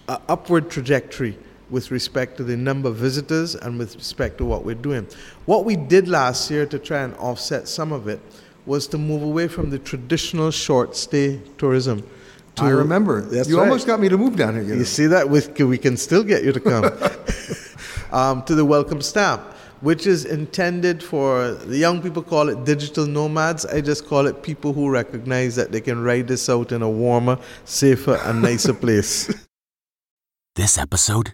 an 0.07 0.17
upward 0.27 0.69
trajectory 0.69 1.37
with 1.73 1.89
respect 1.89 2.37
to 2.37 2.43
the 2.43 2.55
number 2.55 2.87
of 2.87 2.95
visitors 2.95 3.55
and 3.55 3.79
with 3.79 3.95
respect 3.95 4.37
to 4.37 4.45
what 4.45 4.63
we're 4.63 4.75
doing. 4.75 5.07
What 5.45 5.65
we 5.65 5.75
did 5.75 6.07
last 6.07 6.51
year 6.51 6.67
to 6.67 6.77
try 6.77 6.99
and 6.99 7.15
offset 7.15 7.67
some 7.67 7.91
of 7.91 8.07
it 8.07 8.21
was 8.67 8.85
to 8.89 8.99
move 8.99 9.23
away 9.23 9.47
from 9.47 9.71
the 9.71 9.79
traditional 9.79 10.51
short 10.51 10.95
stay 10.95 11.41
tourism. 11.57 12.07
I 12.57 12.69
remember. 12.69 13.21
That's 13.21 13.49
you 13.49 13.57
right. 13.57 13.63
almost 13.63 13.87
got 13.87 13.99
me 13.99 14.07
to 14.09 14.17
move 14.19 14.35
down 14.35 14.53
here. 14.53 14.63
You, 14.63 14.75
You 14.75 14.85
see 14.85 15.07
that? 15.07 15.27
With, 15.27 15.59
we 15.59 15.79
can 15.79 15.97
still 15.97 16.23
get 16.23 16.43
you 16.43 16.51
to 16.51 16.59
come. 16.59 16.85
um, 18.11 18.43
to 18.43 18.53
the 18.53 18.63
welcome 18.63 19.01
stamp, 19.01 19.41
which 19.81 20.05
is 20.05 20.25
intended 20.25 21.01
for 21.01 21.53
the 21.53 21.77
young 21.77 22.03
people 22.03 22.21
call 22.21 22.49
it 22.49 22.63
digital 22.65 23.07
nomads. 23.07 23.65
I 23.65 23.81
just 23.81 24.05
call 24.05 24.27
it 24.27 24.43
people 24.43 24.73
who 24.73 24.91
recognize 24.91 25.55
that 25.55 25.71
they 25.71 25.81
can 25.81 26.03
ride 26.03 26.27
this 26.27 26.47
out 26.49 26.71
in 26.71 26.83
a 26.83 26.89
warmer, 26.89 27.39
safer, 27.65 28.19
and 28.25 28.43
nicer 28.43 28.73
place. 28.85 29.33
This 30.55 30.77
episode 30.77 31.33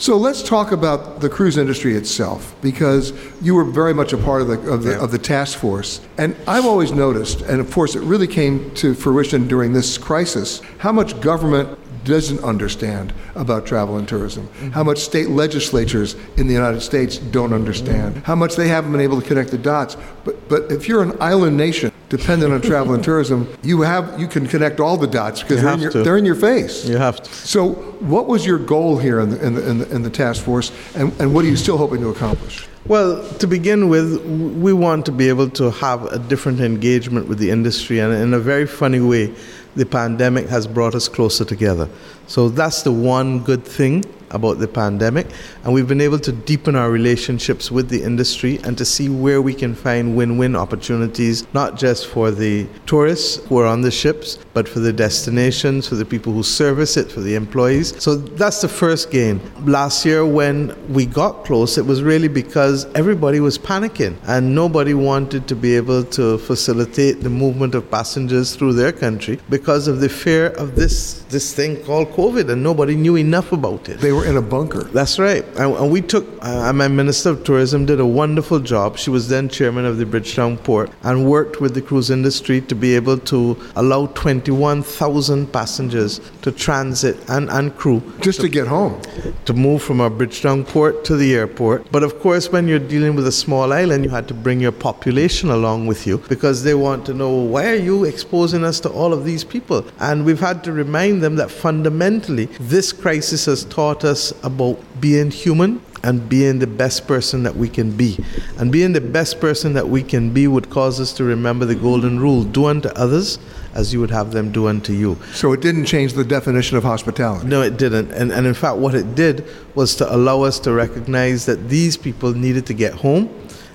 So 0.00 0.16
let's 0.16 0.42
talk 0.42 0.72
about 0.72 1.20
the 1.20 1.28
cruise 1.28 1.58
industry 1.58 1.94
itself, 1.94 2.56
because 2.62 3.12
you 3.42 3.54
were 3.54 3.64
very 3.64 3.92
much 3.92 4.14
a 4.14 4.16
part 4.16 4.40
of 4.40 4.48
the 4.48 4.58
of 4.72 4.82
the, 4.82 4.92
Yeah. 4.92 5.04
of 5.04 5.10
the 5.10 5.18
task 5.18 5.58
force. 5.58 6.00
And 6.16 6.34
I've 6.48 6.64
always 6.64 6.90
noticed, 6.90 7.42
and 7.42 7.60
of 7.60 7.70
course 7.70 7.94
it 7.94 8.00
really 8.00 8.26
came 8.26 8.70
to 8.76 8.94
fruition 8.94 9.46
during 9.46 9.74
this 9.74 9.98
crisis, 9.98 10.62
how 10.78 10.90
much 10.90 11.20
government 11.20 11.68
doesn't 12.06 12.42
understand 12.42 13.12
about 13.34 13.66
travel 13.66 13.98
and 13.98 14.08
tourism, 14.08 14.44
mm-hmm. 14.46 14.70
how 14.70 14.82
much 14.82 15.00
state 15.00 15.28
legislatures 15.28 16.16
in 16.38 16.46
the 16.46 16.54
United 16.54 16.80
States 16.80 17.18
don't 17.18 17.52
understand, 17.52 18.14
mm-hmm. 18.14 18.24
how 18.24 18.34
much 18.34 18.56
they 18.56 18.68
haven't 18.68 18.92
been 18.92 19.02
able 19.02 19.20
to 19.20 19.28
connect 19.28 19.50
the 19.50 19.58
dots. 19.58 19.98
But 20.24 20.48
but 20.48 20.72
if 20.72 20.88
you're 20.88 21.02
an 21.02 21.14
island 21.20 21.58
nation 21.58 21.92
dependent 22.10 22.52
on 22.52 22.60
travel 22.60 22.92
and 22.92 23.02
tourism, 23.02 23.48
you 23.62 23.80
have 23.80 24.20
you 24.20 24.28
can 24.28 24.46
connect 24.46 24.80
all 24.80 24.98
the 24.98 25.06
dots 25.06 25.42
because 25.42 25.62
they're, 25.62 25.72
in 25.72 25.80
your, 25.80 25.90
they're 25.90 26.18
in 26.18 26.26
your 26.26 26.34
face. 26.34 26.84
you 26.86 26.98
have 26.98 27.22
to. 27.22 27.32
So, 27.32 27.70
what 28.00 28.26
was 28.26 28.44
your 28.44 28.58
goal 28.58 28.98
here 28.98 29.20
in 29.20 29.30
the, 29.30 29.46
in 29.46 29.54
the, 29.54 29.70
in 29.70 29.78
the, 29.78 29.94
in 29.94 30.02
the 30.02 30.10
task 30.10 30.44
force, 30.44 30.72
and, 30.94 31.18
and 31.20 31.32
what 31.32 31.44
are 31.44 31.48
you 31.48 31.56
still 31.56 31.78
hoping 31.78 32.00
to 32.00 32.08
accomplish? 32.08 32.66
Well, 32.86 33.26
to 33.34 33.46
begin 33.46 33.88
with, 33.88 34.20
we 34.26 34.72
want 34.72 35.06
to 35.06 35.12
be 35.12 35.28
able 35.28 35.50
to 35.50 35.70
have 35.70 36.04
a 36.06 36.18
different 36.18 36.60
engagement 36.60 37.28
with 37.28 37.38
the 37.38 37.50
industry, 37.50 38.00
and 38.00 38.12
in 38.12 38.34
a 38.34 38.40
very 38.40 38.66
funny 38.66 39.00
way, 39.00 39.32
the 39.76 39.86
pandemic 39.86 40.48
has 40.48 40.66
brought 40.66 40.94
us 40.96 41.08
closer 41.08 41.44
together. 41.44 41.88
So 42.26 42.48
that's 42.48 42.82
the 42.82 42.92
one 42.92 43.44
good 43.44 43.64
thing 43.64 44.04
about 44.30 44.58
the 44.58 44.68
pandemic, 44.68 45.26
and 45.64 45.72
we've 45.72 45.88
been 45.88 46.00
able 46.00 46.18
to 46.18 46.32
deepen 46.32 46.76
our 46.76 46.90
relationships 46.90 47.70
with 47.70 47.88
the 47.88 48.02
industry 48.02 48.58
and 48.64 48.76
to 48.78 48.84
see 48.84 49.08
where 49.08 49.42
we 49.42 49.54
can 49.54 49.74
find 49.74 50.16
win-win 50.16 50.56
opportunities, 50.56 51.46
not 51.54 51.76
just 51.76 52.06
for 52.06 52.30
the 52.30 52.66
tourists 52.86 53.44
who 53.46 53.58
are 53.58 53.66
on 53.66 53.80
the 53.80 53.90
ships, 53.90 54.38
but 54.54 54.68
for 54.68 54.80
the 54.80 54.92
destinations, 54.92 55.88
for 55.88 55.94
the 55.94 56.04
people 56.04 56.32
who 56.32 56.42
service 56.42 56.96
it, 56.96 57.10
for 57.10 57.20
the 57.20 57.34
employees. 57.34 58.00
So 58.02 58.14
that's 58.14 58.60
the 58.60 58.68
first 58.68 59.10
gain. 59.10 59.40
Last 59.64 60.04
year, 60.04 60.24
when 60.24 60.74
we 60.92 61.06
got 61.06 61.44
close, 61.44 61.78
it 61.78 61.86
was 61.86 62.02
really 62.02 62.28
because 62.28 62.86
everybody 62.94 63.40
was 63.40 63.58
panicking 63.58 64.16
and 64.26 64.54
nobody 64.54 64.94
wanted 64.94 65.46
to 65.48 65.56
be 65.56 65.76
able 65.76 66.04
to 66.04 66.38
facilitate 66.38 67.20
the 67.20 67.30
movement 67.30 67.74
of 67.74 67.90
passengers 67.90 68.54
through 68.56 68.72
their 68.74 68.92
country 68.92 69.38
because 69.48 69.88
of 69.88 70.00
the 70.00 70.08
fear 70.08 70.46
of 70.50 70.76
this 70.76 71.22
this 71.30 71.54
thing 71.54 71.76
called 71.84 72.10
COVID, 72.10 72.50
and 72.50 72.62
nobody 72.62 72.96
knew 72.96 73.16
enough 73.16 73.52
about 73.52 73.88
it. 73.88 74.00
They 74.00 74.12
were 74.12 74.19
in 74.24 74.36
a 74.36 74.42
bunker. 74.42 74.84
That's 74.84 75.18
right. 75.18 75.44
And, 75.58 75.74
and 75.74 75.90
we 75.90 76.00
took, 76.02 76.26
uh, 76.42 76.72
my 76.72 76.88
Minister 76.88 77.30
of 77.30 77.44
Tourism 77.44 77.86
did 77.86 78.00
a 78.00 78.06
wonderful 78.06 78.60
job. 78.60 78.98
She 78.98 79.10
was 79.10 79.28
then 79.28 79.48
chairman 79.48 79.84
of 79.84 79.98
the 79.98 80.06
Bridgetown 80.06 80.58
Port 80.58 80.90
and 81.02 81.26
worked 81.28 81.60
with 81.60 81.74
the 81.74 81.82
cruise 81.82 82.10
industry 82.10 82.60
to 82.62 82.74
be 82.74 82.94
able 82.94 83.18
to 83.18 83.56
allow 83.76 84.06
21,000 84.06 85.52
passengers 85.52 86.20
to 86.42 86.52
transit 86.52 87.16
and, 87.28 87.50
and 87.50 87.76
crew 87.76 88.02
Just 88.20 88.40
to 88.40 88.48
get 88.48 88.66
home. 88.66 89.00
to 89.44 89.52
move 89.52 89.82
from 89.82 90.00
our 90.00 90.10
Bridgetown 90.10 90.64
port 90.64 91.04
to 91.04 91.16
the 91.16 91.34
airport. 91.34 91.90
But 91.90 92.02
of 92.02 92.18
course, 92.20 92.50
when 92.50 92.68
you're 92.68 92.78
dealing 92.78 93.16
with 93.16 93.26
a 93.26 93.32
small 93.32 93.72
island, 93.72 94.04
you 94.04 94.10
had 94.10 94.28
to 94.28 94.34
bring 94.34 94.60
your 94.60 94.72
population 94.72 95.50
along 95.50 95.86
with 95.86 96.06
you 96.06 96.18
because 96.28 96.62
they 96.62 96.74
want 96.74 97.06
to 97.06 97.14
know 97.14 97.30
why 97.34 97.70
are 97.70 97.74
you 97.76 98.04
exposing 98.04 98.64
us 98.64 98.80
to 98.80 98.88
all 98.90 99.12
of 99.12 99.24
these 99.24 99.44
people? 99.44 99.84
And 99.98 100.24
we've 100.24 100.40
had 100.40 100.62
to 100.64 100.72
remind 100.72 101.22
them 101.22 101.36
that 101.36 101.50
fundamentally, 101.50 102.46
this 102.60 102.92
crisis 102.92 103.46
has 103.46 103.64
taught 103.64 104.04
us 104.10 104.32
about 104.42 104.78
being 105.00 105.30
human 105.30 105.80
and 106.02 106.28
being 106.28 106.58
the 106.58 106.66
best 106.66 107.06
person 107.06 107.42
that 107.42 107.54
we 107.54 107.68
can 107.68 107.96
be. 107.96 108.18
And 108.58 108.72
being 108.72 108.92
the 108.92 109.00
best 109.00 109.40
person 109.40 109.74
that 109.74 109.88
we 109.88 110.02
can 110.02 110.32
be 110.32 110.46
would 110.46 110.70
cause 110.70 111.00
us 111.00 111.12
to 111.14 111.24
remember 111.24 111.64
the 111.64 111.74
golden 111.74 112.18
rule 112.20 112.44
do 112.44 112.66
unto 112.66 112.88
others 112.90 113.38
as 113.74 113.92
you 113.92 114.00
would 114.00 114.10
have 114.10 114.32
them 114.32 114.50
do 114.50 114.66
unto 114.66 114.92
you. 114.92 115.16
So 115.32 115.52
it 115.52 115.60
didn't 115.60 115.84
change 115.84 116.14
the 116.14 116.24
definition 116.24 116.76
of 116.76 116.82
hospitality. 116.82 117.46
No, 117.46 117.62
it 117.62 117.76
didn't. 117.76 118.10
And, 118.12 118.32
and 118.32 118.46
in 118.46 118.54
fact, 118.54 118.78
what 118.78 118.94
it 118.94 119.14
did 119.14 119.46
was 119.74 119.94
to 119.96 120.14
allow 120.14 120.42
us 120.42 120.58
to 120.60 120.72
recognize 120.72 121.46
that 121.46 121.68
these 121.68 121.96
people 121.96 122.32
needed 122.32 122.66
to 122.66 122.74
get 122.74 122.94
home, 122.94 123.30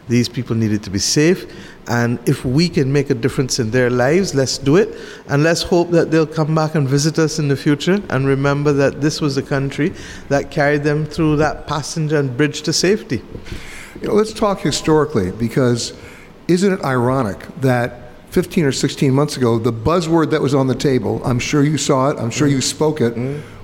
these 0.08 0.28
people 0.30 0.56
needed 0.56 0.84
to 0.84 0.89
be 0.89 1.00
safe. 1.00 1.45
And 1.88 2.19
if 2.28 2.43
we 2.43 2.67
can 2.67 2.91
make 2.91 3.10
a 3.10 3.13
difference 3.13 3.60
in 3.60 3.71
their 3.71 3.89
lives, 3.89 4.34
let's 4.34 4.58
do 4.58 4.76
it. 4.76 4.95
And 5.28 5.43
let's 5.43 5.62
hope 5.62 5.91
that 5.91 6.10
they'll 6.10 6.26
come 6.26 6.56
back 6.56 6.76
and 6.76 6.88
visit 6.88 7.19
us 7.19 7.38
in 7.38 7.48
the 7.48 7.56
future 7.56 8.02
and 8.10 8.26
remember 8.26 8.74
that 8.74 9.02
this 9.02 9.21
was 9.21 9.36
the 9.36 9.43
country 9.43 9.93
that 10.30 10.50
carried 10.50 10.84
them 10.84 11.06
through 11.06 11.38
that 11.38 11.67
passenger 11.67 12.19
and 12.19 12.36
bridge 12.36 12.63
to 12.63 12.74
safety. 12.74 13.21
You 14.02 14.08
know, 14.08 14.13
let's 14.15 14.34
talk 14.34 14.62
historically 14.62 15.32
because 15.32 15.93
isn't 16.48 16.74
it 16.74 16.84
ironic 16.84 17.45
that 17.62 18.02
15 18.32 18.65
or 18.65 18.71
16 18.71 19.13
months 19.13 19.38
ago, 19.38 19.58
the 19.60 19.71
buzzword 19.71 20.32
that 20.32 20.41
was 20.41 20.54
on 20.54 20.67
the 20.67 20.76
table, 20.76 21.21
I'm 21.24 21.39
sure 21.39 21.63
you 21.63 21.78
saw 21.78 22.10
it, 22.10 22.17
I'm 22.19 22.30
sure 22.32 22.48
you 22.48 22.62
spoke 22.62 23.00
it, 23.00 23.15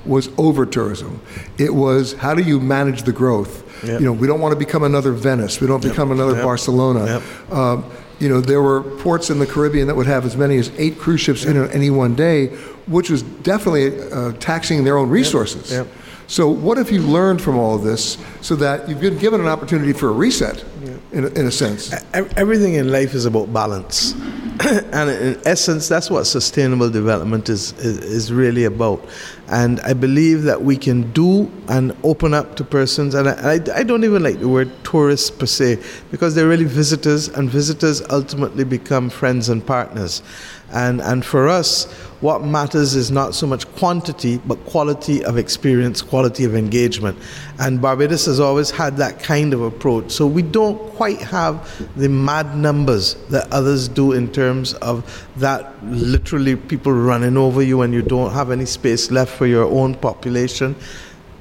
was 0.06 0.30
over 0.38 0.66
tourism. 0.66 1.22
It 1.58 1.74
was 1.74 2.14
how 2.14 2.34
do 2.34 2.42
you 2.42 2.60
manage 2.60 3.04
the 3.04 3.12
growth? 3.12 3.68
Yep. 3.84 4.00
You 4.00 4.06
know, 4.06 4.14
we 4.14 4.28
don't 4.28 4.40
want 4.40 4.54
to 4.54 4.60
become 4.60 4.84
another 4.84 5.12
Venice, 5.12 5.60
we 5.60 5.68
don't 5.68 5.84
become 5.84 6.12
another 6.12 6.36
Yep. 6.36 6.44
Barcelona. 6.44 7.06
Yep. 7.06 7.52
Um, 7.52 7.86
you 8.22 8.30
know, 8.30 8.40
there 8.40 8.62
were 8.62 8.84
ports 9.00 9.30
in 9.30 9.40
the 9.40 9.48
Caribbean 9.48 9.88
that 9.88 9.96
would 9.96 10.08
have 10.08 10.26
as 10.26 10.38
many 10.38 10.58
as 10.58 10.72
eight 10.78 11.00
cruise 11.00 11.22
ships 11.22 11.44
in 11.44 11.58
any 11.72 11.90
one 11.90 12.14
day, 12.16 12.48
which 12.88 13.10
was 13.10 13.24
definitely 13.24 14.00
uh, 14.12 14.34
taxing 14.34 14.84
their 14.84 14.98
own 14.98 15.10
resources. 15.10 15.72
Yep. 15.72 15.88
So, 16.28 16.48
what 16.48 16.78
have 16.78 16.92
you 16.92 17.02
learned 17.02 17.42
from 17.42 17.58
all 17.58 17.76
of 17.76 17.84
this 17.84 18.18
so 18.40 18.56
that 18.56 18.88
you've 18.88 19.02
been 19.02 19.18
given 19.18 19.42
an 19.42 19.48
opportunity 19.48 19.92
for 19.92 20.08
a 20.10 20.14
reset, 20.14 20.64
in, 21.12 21.26
a, 21.26 21.28
in 21.28 21.48
a 21.48 21.52
sense? 21.52 21.94
Everything 22.14 22.76
in 22.76 22.90
life 22.90 23.14
is 23.16 23.26
about 23.26 23.52
balance. 23.52 24.14
and 24.94 25.10
in 25.10 25.42
essence, 25.46 25.90
that's 25.90 26.10
what 26.10 26.24
sustainable 26.26 26.90
development 26.90 27.50
is, 27.50 27.74
is, 27.80 27.98
is 27.98 28.32
really 28.32 28.66
about. 28.66 29.04
And 29.52 29.82
I 29.82 29.92
believe 29.92 30.44
that 30.44 30.62
we 30.62 30.78
can 30.78 31.12
do 31.12 31.52
and 31.68 31.96
open 32.04 32.34
up 32.34 32.56
to 32.56 32.64
persons, 32.64 33.14
and 33.16 33.28
I, 33.28 33.60
I, 33.76 33.84
don't 33.84 34.06
even 34.06 34.24
like 34.24 34.40
the 34.40 34.48
word 34.48 34.72
tourists 34.86 35.30
per 35.30 35.46
se, 35.46 35.78
because 36.10 36.36
they're 36.36 36.48
really 36.48 36.64
visitors, 36.64 37.28
and 37.28 37.50
visitors 37.50 38.02
ultimately 38.10 38.64
become 38.64 39.10
friends 39.10 39.50
and 39.50 39.66
partners. 39.66 40.24
And, 40.72 41.02
and 41.02 41.26
for 41.26 41.50
us, 41.50 41.92
what 42.22 42.44
matters 42.44 42.96
is 42.96 43.12
not 43.12 43.34
so 43.34 43.48
much 43.48 43.68
quantity, 43.76 44.38
but 44.38 44.64
quality 44.66 45.26
of 45.26 45.38
experience, 45.38 46.02
quality 46.02 46.46
of 46.46 46.56
engagement. 46.56 47.18
And 47.60 47.82
Barbados 47.82 48.28
has 48.28 48.40
always 48.40 48.70
had 48.70 48.96
that 48.98 49.22
kind 49.22 49.54
of 49.54 49.62
approach. 49.64 50.12
So 50.12 50.28
we 50.28 50.44
don't 50.44 50.78
quite 50.94 51.20
have 51.20 51.68
the 51.98 52.08
mad 52.08 52.56
numbers 52.56 53.16
that 53.30 53.52
others 53.52 53.88
do 53.88 54.14
in 54.14 54.32
terms 54.32 54.76
of 54.76 55.28
that 55.38 55.84
literally 55.84 56.56
people 56.56 56.94
running 56.94 57.38
over 57.38 57.62
you 57.64 57.82
and 57.82 57.94
you 57.94 58.04
don't 58.04 58.32
have 58.32 58.52
any 58.52 58.66
space 58.66 59.10
left 59.10 59.32
for 59.42 59.48
your 59.48 59.66
own 59.66 59.96
population 59.96 60.76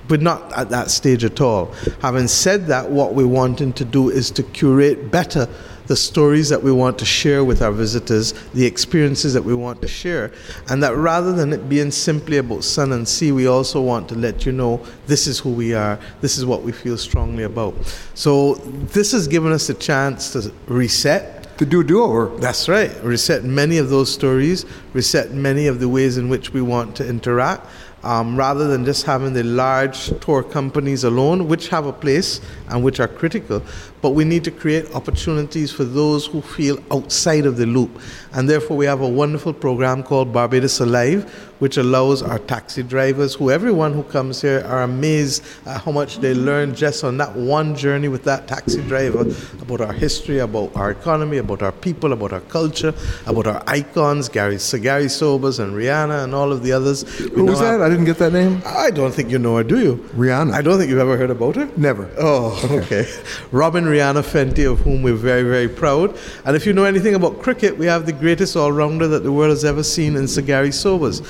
but 0.09 0.23
not 0.23 0.51
at 0.57 0.71
that 0.71 0.91
stage 0.91 1.23
at 1.23 1.39
all. 1.41 1.67
Having 2.01 2.29
said 2.29 2.67
that, 2.67 2.91
what 2.91 3.15
we're 3.15 3.29
wanting 3.29 3.75
to 3.75 3.85
do 3.85 4.09
is 4.09 4.31
to 4.33 4.43
curate 4.43 5.11
better 5.11 5.47
the 5.87 5.95
stories 5.95 6.49
that 6.49 6.61
we 6.63 6.73
want 6.73 6.99
to 6.99 7.05
share 7.05 7.45
with 7.45 7.61
our 7.61 7.71
visitors, 7.71 8.33
the 8.55 8.65
experiences 8.65 9.35
that 9.35 9.43
we 9.43 9.55
want 9.55 9.83
to 9.83 9.87
share, 9.87 10.33
and 10.69 10.83
that 10.83 10.97
rather 10.97 11.33
than 11.33 11.53
it 11.53 11.69
being 11.69 11.91
simply 11.91 12.39
about 12.39 12.65
sun 12.65 12.91
and 12.93 13.07
sea, 13.07 13.33
we 13.33 13.47
also 13.47 13.83
want 13.83 14.09
to 14.09 14.15
let 14.15 14.47
you 14.47 14.51
know 14.51 14.81
this 15.07 15.27
is 15.27 15.39
who 15.39 15.51
we 15.51 15.75
are, 15.75 15.99
this 16.23 16.39
is 16.39 16.47
what 16.47 16.63
we 16.63 16.73
feel 16.73 16.97
strongly 16.97 17.43
about. 17.43 17.75
So, 18.15 18.55
this 18.95 19.13
has 19.13 19.29
given 19.29 19.53
us 19.53 19.69
a 19.69 19.75
chance 19.75 20.33
to 20.33 20.51
reset 20.67 21.41
to 21.61 21.67
do 21.67 21.85
do-over. 21.85 22.35
That's 22.39 22.71
right. 22.71 22.91
Reset 23.05 23.45
many 23.45 23.77
of 23.77 23.91
those 23.91 24.11
stories, 24.11 24.65
reset 24.95 25.33
many 25.33 25.67
of 25.67 25.79
the 25.79 25.91
ways 25.91 26.17
in 26.17 26.31
which 26.31 26.55
we 26.55 26.63
want 26.63 26.97
to 26.97 27.07
interact, 27.07 27.67
um, 28.03 28.37
rather 28.37 28.67
than 28.67 28.85
just 28.85 29.05
having 29.05 29.33
the 29.33 29.43
large 29.43 30.07
tour 30.21 30.43
companies 30.43 31.05
alone, 31.05 31.49
which 31.49 31.69
have 31.69 31.87
a 31.87 31.93
place 31.93 32.41
and 32.69 32.83
which 32.83 33.01
are 33.01 33.09
critical. 33.09 33.63
But 34.03 34.11
we 34.11 34.25
need 34.25 34.45
to 34.45 34.51
create 34.51 34.93
opportunities 34.95 35.71
for 35.71 35.85
those 35.85 36.27
who 36.27 36.41
feel 36.41 36.83
outside 36.91 37.47
of 37.47 37.57
the 37.57 37.67
loop. 37.67 38.01
And 38.33 38.49
therefore, 38.49 38.77
we 38.77 38.87
have 38.87 39.01
a 39.01 39.09
wonderful 39.09 39.53
program 39.53 40.03
called 40.03 40.33
Barbados 40.33 40.81
Alive, 40.81 41.31
which 41.59 41.77
allows 41.77 42.23
our 42.23 42.39
taxi 42.39 42.83
drivers, 42.83 43.35
who 43.35 43.51
everyone 43.51 43.93
who 43.93 44.03
comes 44.05 44.41
here 44.41 44.65
are 44.67 44.83
amazed 44.83 45.45
at 45.67 45.83
how 45.83 45.93
much 45.93 46.19
they 46.19 46.33
learn 46.33 46.75
just 46.75 47.05
on 47.05 47.19
that 47.19 47.35
one 47.37 47.77
journey 47.77 48.09
with 48.09 48.25
that 48.25 48.49
taxi 48.49 48.81
driver 48.83 49.27
about 49.61 49.81
our 49.83 49.93
history, 49.93 50.39
about 50.39 50.75
our 50.75 50.91
economy, 50.91 51.37
about 51.37 51.63
our 51.63 51.73
people, 51.73 52.13
about 52.13 52.33
our 52.33 52.41
culture, 52.41 52.95
about 53.27 53.47
our 53.47 53.63
icons, 53.67 54.29
Gary, 54.29 54.59
Sir 54.59 54.79
Gary 54.79 55.09
Sobers 55.09 55.59
and 55.59 55.75
Rihanna 55.75 56.25
and 56.25 56.35
all 56.35 56.51
of 56.51 56.63
the 56.63 56.73
others. 56.73 57.03
Who 57.19 57.45
was 57.45 57.61
that? 57.61 57.83
I 57.83 57.89
didn't 57.91 58.07
get 58.07 58.19
that 58.19 58.33
name. 58.33 58.63
I 58.65 58.91
don't 58.91 59.13
think 59.13 59.31
you 59.31 59.39
know 59.39 59.57
her, 59.57 59.65
do 59.65 59.81
you? 59.81 59.97
Rihanna. 60.17 60.53
I 60.53 60.63
don't 60.63 60.79
think 60.79 60.89
you've 60.89 60.99
ever 60.99 61.17
heard 61.17 61.31
about 61.31 61.57
her. 61.57 61.69
Never. 61.77 62.11
Oh, 62.19 62.59
okay. 62.85 63.07
Robin 63.53 63.85
Rihanna 63.91 64.23
Fenty, 64.23 64.71
of 64.71 64.81
whom 64.81 65.03
we're 65.03 65.15
very, 65.15 65.43
very 65.43 65.69
proud. 65.69 66.17
And 66.45 66.57
if 66.57 66.67
you 66.67 66.73
know 66.73 66.85
anything 66.85 67.15
about 67.15 67.43
cricket, 67.43 67.77
we 67.77 67.87
have 67.87 68.07
the 68.07 68.13
greatest 68.13 68.57
all 68.57 68.73
rounder 68.73 69.09
that 69.09 69.23
the 69.23 69.33
world 69.33 69.51
has 69.51 69.65
ever 69.65 69.83
seen 69.83 70.17
in 70.17 70.27
Sir 70.29 70.43
Gary 70.43 70.73
Sobers, 70.73 71.23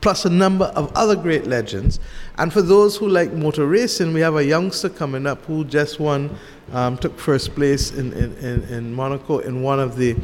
plus 0.00 0.24
a 0.24 0.30
number 0.30 0.66
of 0.66 0.92
other 0.94 1.16
great 1.16 1.46
legends. 1.46 2.00
And 2.38 2.52
for 2.52 2.62
those 2.62 2.96
who 2.96 3.08
like 3.08 3.32
motor 3.32 3.66
racing, 3.66 4.12
we 4.12 4.20
have 4.20 4.36
a 4.36 4.44
youngster 4.44 4.88
coming 4.88 5.26
up 5.26 5.44
who 5.44 5.64
just 5.64 6.00
won, 6.00 6.36
um, 6.72 6.98
took 6.98 7.18
first 7.18 7.54
place 7.54 7.92
in, 7.92 8.12
in, 8.12 8.36
in, 8.38 8.62
in 8.64 8.92
Monaco 8.92 9.38
in 9.38 9.62
one 9.62 9.80
of 9.80 9.96
the 9.96 10.16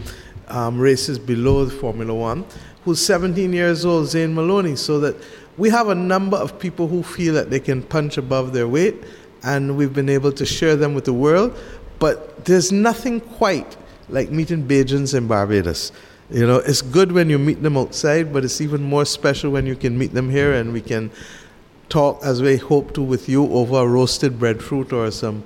um, 0.48 0.78
races 0.78 1.18
below 1.18 1.64
the 1.64 1.74
Formula 1.74 2.14
One, 2.14 2.44
who's 2.84 3.04
17 3.04 3.52
years 3.52 3.84
old, 3.84 4.08
Zane 4.08 4.34
Maloney. 4.34 4.76
So 4.76 4.98
that 5.00 5.16
we 5.56 5.70
have 5.70 5.88
a 5.88 5.94
number 5.94 6.36
of 6.36 6.58
people 6.58 6.88
who 6.88 7.02
feel 7.02 7.34
that 7.34 7.50
they 7.50 7.60
can 7.60 7.82
punch 7.82 8.16
above 8.16 8.52
their 8.52 8.68
weight, 8.68 8.96
and 9.42 9.76
we've 9.76 9.92
been 9.92 10.08
able 10.08 10.32
to 10.32 10.46
share 10.46 10.76
them 10.76 10.94
with 10.94 11.04
the 11.04 11.12
world. 11.12 11.56
But 11.98 12.44
there's 12.44 12.70
nothing 12.70 13.20
quite 13.20 13.76
like 14.08 14.30
meeting 14.30 14.66
Bajans 14.66 15.14
in 15.14 15.26
Barbados. 15.26 15.92
You 16.30 16.46
know, 16.46 16.56
it's 16.56 16.82
good 16.82 17.12
when 17.12 17.30
you 17.30 17.38
meet 17.38 17.62
them 17.62 17.76
outside, 17.76 18.32
but 18.32 18.44
it's 18.44 18.60
even 18.60 18.82
more 18.82 19.04
special 19.04 19.50
when 19.50 19.66
you 19.66 19.74
can 19.74 19.96
meet 19.98 20.12
them 20.12 20.28
here 20.28 20.52
and 20.52 20.72
we 20.72 20.80
can 20.80 21.10
talk 21.88 22.22
as 22.22 22.42
we 22.42 22.56
hope 22.56 22.92
to 22.94 23.02
with 23.02 23.28
you 23.28 23.50
over 23.52 23.86
roasted 23.88 24.38
breadfruit 24.38 24.92
or 24.92 25.10
some 25.10 25.42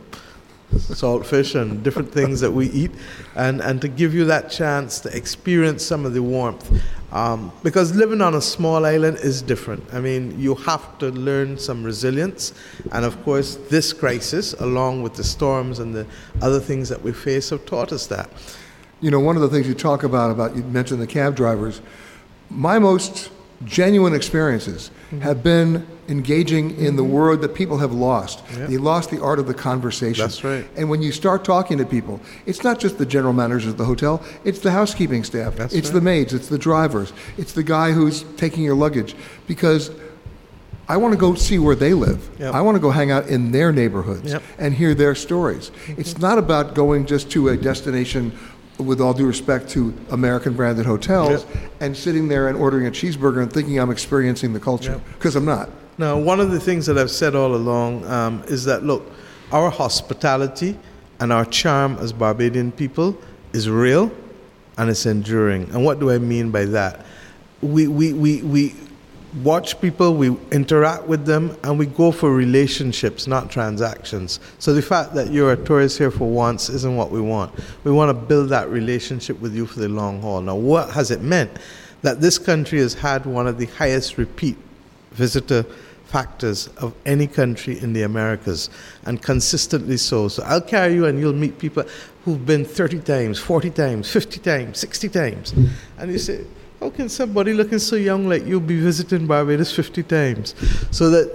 saltfish 0.73 1.61
and 1.61 1.83
different 1.85 2.11
things 2.11 2.41
that 2.41 2.51
we 2.51 2.69
eat, 2.71 2.91
and, 3.37 3.61
and 3.61 3.81
to 3.81 3.89
give 3.89 4.15
you 4.15 4.25
that 4.25 4.51
chance 4.51 5.01
to 5.01 5.17
experience 5.17 5.85
some 5.85 6.07
of 6.07 6.15
the 6.15 6.23
warmth. 6.23 6.83
Um, 7.13 7.53
because 7.63 7.95
living 7.95 8.23
on 8.23 8.35
a 8.35 8.41
small 8.41 8.87
island 8.87 9.19
is 9.19 9.43
different. 9.43 9.85
I 9.93 10.01
mean, 10.01 10.41
you 10.41 10.55
have 10.55 10.99
to 10.99 11.11
learn 11.11 11.59
some 11.59 11.85
resilience, 11.85 12.55
and 12.91 13.05
of 13.05 13.23
course, 13.23 13.57
this 13.69 13.93
crisis, 13.93 14.55
along 14.55 15.03
with 15.03 15.15
the 15.15 15.25
storms 15.25 15.79
and 15.79 15.95
the 15.95 16.07
other 16.41 16.59
things 16.59 16.89
that 16.89 17.03
we 17.03 17.13
face, 17.13 17.51
have 17.51 17.67
taught 17.67 17.93
us 17.93 18.07
that. 18.07 18.31
You 19.03 19.11
know, 19.11 19.21
one 19.21 19.37
of 19.37 19.43
the 19.43 19.49
things 19.49 19.69
you 19.69 19.75
talk 19.75 20.05
about, 20.05 20.31
about 20.31 20.57
you 20.57 20.63
mentioned 20.63 21.03
the 21.03 21.07
cab 21.07 21.37
drivers. 21.37 21.83
My 22.49 22.79
most 22.79 23.31
genuine 23.65 24.15
experiences 24.15 24.91
Mm-hmm. 25.13 25.21
have 25.25 25.43
been 25.43 25.87
engaging 26.09 26.75
in 26.79 26.97
the 26.97 27.05
word 27.05 27.43
that 27.43 27.55
people 27.55 27.77
have 27.77 27.93
lost. 27.93 28.43
Yep. 28.57 28.69
They 28.71 28.79
lost 28.79 29.11
the 29.11 29.21
art 29.23 29.39
of 29.39 29.47
the 29.47 29.53
conversation. 29.53 30.25
That's 30.25 30.43
right. 30.43 30.67
And 30.75 30.89
when 30.89 31.03
you 31.03 31.13
start 31.13 31.45
talking 31.45 31.77
to 31.77 31.85
people, 31.85 32.19
it's 32.47 32.65
not 32.65 32.81
just 32.81 32.97
the 32.97 33.05
general 33.05 33.35
managers 33.35 33.67
of 33.67 33.77
the 33.77 33.85
hotel, 33.85 34.23
it's 34.43 34.61
the 34.61 34.71
housekeeping 34.71 35.23
staff, 35.23 35.55
That's 35.55 35.75
it's 35.75 35.89
right. 35.89 35.95
the 35.97 36.01
maids, 36.01 36.33
it's 36.33 36.49
the 36.49 36.57
drivers, 36.57 37.13
it's 37.37 37.53
the 37.53 37.63
guy 37.63 37.93
who's 37.93 38.23
taking 38.39 38.63
your 38.65 38.75
luggage. 38.75 39.15
Because 39.47 39.91
I 40.89 40.97
want 40.97 41.13
to 41.13 41.19
go 41.19 41.35
see 41.35 41.59
where 41.59 41.77
they 41.77 41.93
live. 41.93 42.27
Yep. 42.39 42.55
I 42.55 42.63
want 42.63 42.77
to 42.77 42.81
go 42.81 42.91
hang 42.91 43.11
out 43.11 43.27
in 43.29 43.53
their 43.53 43.71
neighborhoods 43.71 44.33
Yep. 44.33 44.43
and 44.59 44.73
hear 44.73 44.95
their 44.95 45.15
stories. 45.15 45.71
It's 45.99 46.17
not 46.17 46.39
about 46.39 46.75
going 46.75 47.05
just 47.05 47.31
to 47.33 47.51
a 47.51 47.57
destination, 47.59 48.33
with 48.83 49.01
all 49.01 49.15
due 49.15 49.27
respect 49.27 49.69
to 49.71 49.95
American 50.11 50.55
branded 50.55 50.87
hotels, 50.87 51.47
and 51.81 51.97
sitting 51.97 52.29
there 52.29 52.49
and 52.49 52.57
ordering 52.57 52.87
a 52.87 52.91
cheeseburger 52.91 53.43
and 53.43 53.53
thinking 53.53 53.79
I'm 53.79 53.91
experiencing 53.91 54.53
the 54.53 54.61
culture, 54.61 55.01
because 55.15 55.37
I'm 55.37 55.45
not. 55.45 55.71
Now, 55.99 56.19
one 56.19 56.41
of 56.41 56.51
the 56.51 56.61
things 56.61 56.87
that 56.87 56.99
I've 56.99 57.11
said 57.11 57.35
all 57.35 57.55
along 57.55 58.05
um, 58.07 58.43
is 58.47 58.65
that, 58.65 58.83
look, 58.83 59.11
our 59.53 59.71
hospitality 59.71 60.79
and 61.21 61.33
our 61.33 61.45
charm 61.45 61.97
as 61.99 62.13
Barbadian 62.13 62.73
people 62.73 63.17
is 63.53 63.69
real 63.69 64.11
and 64.79 64.89
it's 64.89 65.05
enduring. 65.07 65.65
And 65.71 65.85
what 65.85 66.01
do 66.01 66.11
I 66.11 66.19
mean 66.19 66.51
by 66.51 66.65
that? 66.65 67.05
We, 67.61 67.87
we, 67.87 68.13
we, 68.15 68.43
we 68.43 68.75
watch 69.43 69.81
people, 69.81 70.15
we 70.15 70.37
interact 70.51 71.07
with 71.07 71.25
them, 71.25 71.57
and 71.63 71.79
we 71.79 71.87
go 71.87 72.13
for 72.13 72.35
relationships, 72.35 73.27
not 73.27 73.51
transactions. 73.51 74.41
So 74.59 74.75
the 74.75 74.83
fact 74.83 75.15
that 75.15 75.31
you're 75.31 75.53
a 75.53 75.57
tourist 75.57 75.99
here 75.99 76.11
for 76.11 76.29
once 76.29 76.69
isn't 76.69 76.97
what 76.97 77.11
we 77.11 77.21
want. 77.21 77.53
We 77.85 77.93
want 77.93 78.11
to 78.11 78.27
build 78.27 78.51
that 78.51 78.69
relationship 78.69 79.41
with 79.41 79.55
you 79.55 79.67
for 79.67 79.81
the 79.81 79.89
long 79.89 80.21
haul. 80.21 80.41
Now, 80.41 80.57
what 80.57 80.91
has 80.91 81.11
it 81.11 81.23
meant? 81.23 81.51
That 82.03 82.21
this 82.21 82.39
country 82.39 82.81
has 82.81 82.95
had 82.95 83.25
one 83.27 83.47
of 83.47 83.59
the 83.59 83.67
highest 83.67 84.19
repeat 84.19 84.57
visitor 85.13 85.65
factors 86.05 86.69
of 86.77 86.95
any 87.07 87.27
country 87.27 87.79
in 87.79 87.95
the 87.95 88.03
Americas, 88.03 88.69
and 89.07 89.23
consistently 89.23 89.97
so. 89.97 90.29
So 90.29 90.43
I'll 90.43 90.61
carry 90.61 90.95
you, 90.95 91.07
and 91.07 91.19
you'll 91.19 91.33
meet 91.33 91.59
people 91.59 91.85
who've 92.25 92.45
been 92.45 92.67
30 92.67 93.01
times, 93.01 93.39
40 93.39 93.71
times, 93.71 94.11
50 94.11 94.41
times, 94.41 94.79
60 94.79 95.09
times. 95.09 95.55
And 95.97 96.13
you 96.13 96.19
say, 96.19 96.45
How 96.83 96.91
can 96.91 97.09
somebody 97.09 97.53
looking 97.53 97.79
so 97.79 97.95
young 97.95 98.29
like 98.29 98.45
you 98.45 98.59
be 98.59 98.81
visiting 98.81 99.29
Barbados 99.29 99.73
50 99.73 100.03
times? 100.03 100.57
So 100.91 101.11
that. 101.11 101.27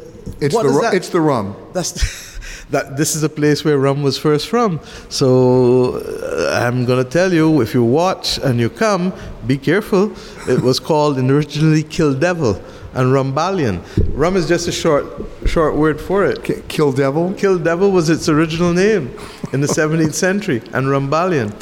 It's 0.41 0.53
the 0.53 0.59
is 0.59 0.75
ru- 0.75 0.81
that? 0.81 0.93
it's 0.93 1.07
the 1.09 1.21
rum. 1.21 1.55
That's. 1.73 2.27
That 2.69 2.97
this 2.97 3.15
is 3.15 3.23
a 3.23 3.29
place 3.29 3.63
where 3.63 3.77
rum 3.77 4.03
was 4.03 4.17
first 4.17 4.49
from. 4.49 4.81
So 5.07 6.01
uh, 6.03 6.59
I'm 6.61 6.83
gonna 6.83 7.05
tell 7.05 7.31
you, 7.31 7.61
if 7.61 7.73
you 7.73 7.81
watch 7.81 8.39
and 8.39 8.59
you 8.59 8.69
come, 8.69 9.13
be 9.45 9.57
careful. 9.57 10.11
It 10.49 10.61
was 10.61 10.77
called 10.77 11.17
originally 11.17 11.81
Kill 11.83 12.13
Devil 12.13 12.61
and 12.93 13.13
Rumbullion. 13.13 13.79
Rum 14.11 14.35
is 14.35 14.49
just 14.49 14.67
a 14.67 14.73
short 14.73 15.05
short 15.45 15.75
word 15.75 16.01
for 16.01 16.25
it. 16.25 16.43
K- 16.43 16.61
Kill 16.67 16.91
Devil? 16.91 17.33
Kill 17.35 17.57
Devil 17.57 17.89
was 17.89 18.09
its 18.09 18.27
original 18.27 18.73
name 18.73 19.17
in 19.53 19.61
the 19.61 19.67
17th 19.67 20.13
century, 20.13 20.61
and 20.73 20.87
Rumbullion. 20.87 21.53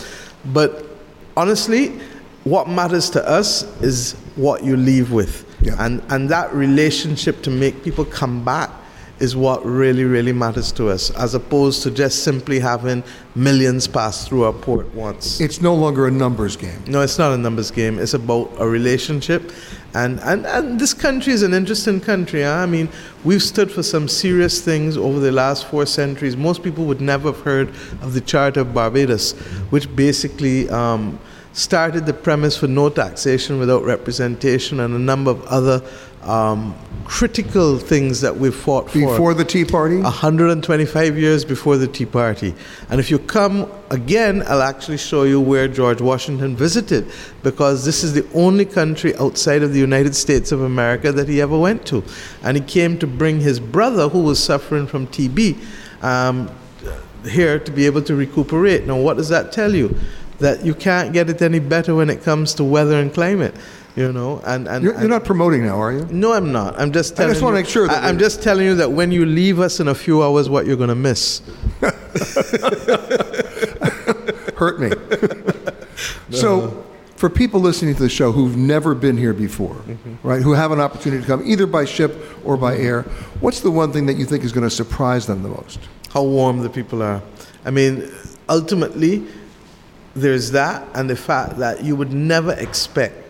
But 0.54 0.86
honestly, 1.38 2.00
what 2.46 2.70
matters 2.70 3.10
to 3.10 3.28
us 3.28 3.64
is 3.82 4.14
what 4.36 4.64
you 4.64 4.78
leave 4.78 5.12
with. 5.12 5.46
Yeah. 5.62 5.76
And, 5.80 6.02
and 6.10 6.30
that 6.30 6.54
relationship 6.54 7.42
to 7.42 7.50
make 7.50 7.84
people 7.84 8.06
come 8.06 8.46
back 8.46 8.70
is 9.20 9.36
what 9.36 9.66
really, 9.66 10.04
really 10.04 10.34
matters 10.34 10.72
to 10.74 10.90
us, 10.90 11.10
as 11.12 11.34
opposed 11.34 11.82
to 11.84 11.90
just 11.90 12.24
simply 12.24 12.60
having 12.60 13.04
millions 13.34 13.88
pass 13.88 14.28
through 14.28 14.44
our 14.44 14.54
port 14.54 14.94
once. 14.94 15.40
It's 15.40 15.62
no 15.62 15.74
longer 15.74 16.08
a 16.08 16.12
numbers 16.12 16.56
game. 16.56 16.84
No, 16.86 17.02
it's 17.02 17.18
not 17.18 17.32
a 17.32 17.38
numbers 17.38 17.72
game. 17.72 17.98
It's 17.98 18.14
about 18.14 18.52
a 18.60 18.68
relationship. 18.68 19.52
And, 19.94 20.20
and, 20.20 20.46
and 20.46 20.80
this 20.80 20.94
country 20.94 21.34
is 21.34 21.42
an 21.42 21.54
interesting 21.54 22.02
country. 22.02 22.44
Huh? 22.44 22.52
I 22.52 22.66
mean, 22.66 22.90
we've 23.24 23.42
stood 23.42 23.72
for 23.72 23.82
some 23.82 24.08
serious 24.08 24.62
things 24.62 24.98
over 24.98 25.20
the 25.20 25.32
last 25.32 25.66
four 25.68 25.86
centuries. 25.86 26.36
Most 26.36 26.62
people 26.62 26.84
would 26.86 27.02
never 27.02 27.32
have 27.32 27.42
heard 27.42 27.70
of 28.02 28.14
the 28.14 28.22
Charter 28.22 28.60
of 28.60 28.74
Barbados, 28.74 29.32
which 29.72 29.94
basically 29.96 30.70
um, 30.70 31.18
started 31.56 32.06
the 32.06 32.14
premise 32.14 32.58
for 32.58 32.68
no 32.68 32.90
taxation 32.90 33.58
without 33.58 33.82
representation 33.84 34.82
and 34.82 34.94
a 34.94 35.00
number 35.00 35.32
of 35.32 35.42
other 35.46 35.82
um, 36.24 36.76
critical 37.06 37.78
things 37.78 38.20
that 38.22 38.36
we've 38.36 38.56
fought 38.56 38.90
for. 38.90 39.00
Before 39.00 39.34
the 39.34 39.46
Tea 39.46 39.64
Party? 39.64 40.02
125 40.02 41.18
years 41.18 41.46
before 41.46 41.78
the 41.78 41.88
Tea 41.88 42.06
Party. 42.06 42.54
And 42.90 43.00
if 43.00 43.10
you 43.10 43.20
come 43.20 43.72
again, 43.90 44.44
I'll 44.48 44.64
actually 44.64 44.98
show 44.98 45.24
you 45.24 45.40
where 45.40 45.70
George 45.70 46.02
Washington 46.02 46.58
visited 46.58 47.10
because 47.42 47.86
this 47.86 48.04
is 48.04 48.14
the 48.14 48.28
only 48.34 48.66
country 48.66 49.16
outside 49.16 49.64
of 49.64 49.72
the 49.72 49.80
United 49.80 50.14
States 50.14 50.52
of 50.52 50.62
America 50.62 51.14
that 51.14 51.30
he 51.30 51.42
ever 51.42 51.58
went 51.58 51.86
to. 51.88 52.04
And 52.44 52.58
he 52.58 52.64
came 52.64 52.98
to 53.00 53.08
bring 53.08 53.40
his 53.40 53.62
brother, 53.62 54.10
who 54.10 54.24
was 54.24 54.44
suffering 54.44 54.88
from 54.88 55.08
TB, 55.08 55.58
um, 56.04 56.50
here 57.30 57.60
to 57.60 57.72
be 57.72 57.86
able 57.86 58.02
to 58.02 58.16
recuperate. 58.16 58.86
Now, 58.86 58.98
what 58.98 59.16
does 59.16 59.30
that 59.30 59.52
tell 59.52 59.74
you? 59.74 59.98
That 60.40 60.66
you 60.66 60.74
can't 60.76 61.14
get 61.14 61.30
it 61.30 61.42
any 61.42 61.60
better 61.60 61.96
when 61.96 62.10
it 62.10 62.24
comes 62.24 62.54
to 62.56 62.64
weather 62.64 63.00
and 63.00 63.14
climate 63.14 63.56
you 63.96 64.12
know 64.12 64.42
and, 64.46 64.68
and 64.68 64.84
you're, 64.84 65.00
you're, 65.00 65.08
not 65.10 65.24
promoting 65.24 65.66
now 65.66 65.82
are 65.82 65.94
you? 65.94 66.06
No 66.12 66.34
i'm 66.34 66.52
not. 66.52 66.78
I'm 66.80 66.92
just 66.92 67.16
telling 67.16 67.32
i 67.32 67.34
just 67.34 67.44
want 67.44 67.54
to 67.56 67.62
make 67.62 67.70
sure 67.70 67.90
I, 67.90 68.10
am 68.10 68.20
just 68.20 68.44
telling 68.44 68.66
you 68.66 68.76
that 68.76 68.92
when 68.92 69.12
you 69.12 69.26
leave 69.26 69.60
us 69.60 69.80
in 69.80 69.88
a 69.88 69.96
few 69.96 70.22
hours 70.22 70.50
what 70.50 70.66
you're 70.66 70.76
going 70.76 70.90
to 70.90 70.96
miss. 70.96 71.42
Hurt 74.58 74.80
me. 74.80 74.92
So 76.32 76.86
for 77.16 77.30
people 77.30 77.62
listening 77.62 77.96
to 77.96 78.04
the 78.04 78.10
show 78.10 78.32
who've 78.32 78.58
never 78.58 78.94
been 78.94 79.18
here 79.18 79.34
before 79.34 79.76
mm-hmm. 79.76 80.28
right 80.28 80.42
who 80.42 80.52
have 80.52 80.72
an 80.72 80.82
opportunity 80.82 81.22
to 81.22 81.28
come 81.28 81.42
either 81.46 81.66
by 81.66 81.86
ship 81.86 82.14
or 82.44 82.58
by 82.58 82.76
air 82.78 83.04
what's 83.40 83.62
the 83.62 83.72
one 83.72 83.94
thing 83.94 84.06
that 84.06 84.16
you 84.16 84.26
think 84.26 84.44
is 84.44 84.52
going 84.52 84.66
to 84.66 84.70
surprise 84.70 85.26
them 85.26 85.42
the 85.42 85.50
most? 85.50 85.80
How 86.14 86.24
warm 86.24 86.60
the 86.60 86.70
people 86.70 87.02
are. 87.02 87.22
I 87.64 87.72
mean 87.72 88.12
ultimately 88.50 89.26
there's 90.16 90.52
that 90.52 90.88
and 90.94 91.10
the 91.10 91.16
fact 91.16 91.58
that 91.58 91.84
you 91.84 91.96
would 91.96 92.14
never 92.14 92.54
expect 92.54 93.22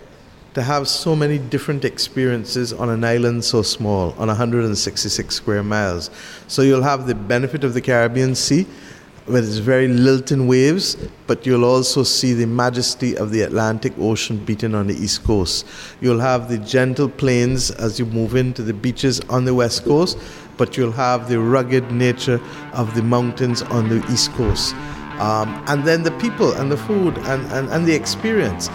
to 0.53 0.61
have 0.61 0.87
so 0.87 1.15
many 1.15 1.37
different 1.37 1.83
experiences 1.83 2.71
on 2.71 2.89
an 2.89 3.03
island 3.03 3.43
so 3.43 3.61
small, 3.61 4.11
on 4.17 4.27
166 4.27 5.35
square 5.35 5.63
miles. 5.63 6.09
So 6.47 6.61
you'll 6.61 6.83
have 6.83 7.07
the 7.07 7.15
benefit 7.15 7.63
of 7.65 7.73
the 7.73 7.81
Caribbean 7.81 8.35
Sea, 8.35 8.65
with 9.27 9.47
its 9.47 9.57
very 9.57 9.87
lilting 9.87 10.47
waves, 10.47 10.95
but 11.25 11.45
you'll 11.45 11.65
also 11.65 12.03
see 12.03 12.33
the 12.33 12.45
majesty 12.45 13.17
of 13.17 13.31
the 13.31 13.41
Atlantic 13.41 13.93
Ocean 13.97 14.37
beating 14.45 14.75
on 14.75 14.87
the 14.87 14.93
east 14.93 15.23
coast. 15.23 15.65
You'll 15.99 16.19
have 16.19 16.47
the 16.47 16.59
gentle 16.59 17.09
plains 17.09 17.71
as 17.71 17.97
you 17.97 18.05
move 18.05 18.35
into 18.35 18.61
the 18.61 18.73
beaches 18.73 19.19
on 19.21 19.45
the 19.45 19.53
west 19.53 19.83
coast, 19.83 20.19
but 20.57 20.77
you'll 20.77 20.91
have 20.91 21.27
the 21.27 21.39
rugged 21.39 21.91
nature 21.91 22.39
of 22.73 22.93
the 22.93 23.01
mountains 23.01 23.63
on 23.63 23.89
the 23.89 24.05
east 24.11 24.31
coast. 24.33 24.75
Um, 25.19 25.63
and 25.67 25.83
then 25.85 26.03
the 26.03 26.11
people 26.11 26.53
and 26.53 26.71
the 26.71 26.77
food 26.77 27.17
and, 27.19 27.45
and, 27.51 27.69
and 27.69 27.85
the 27.85 27.93
experience. 27.93 28.69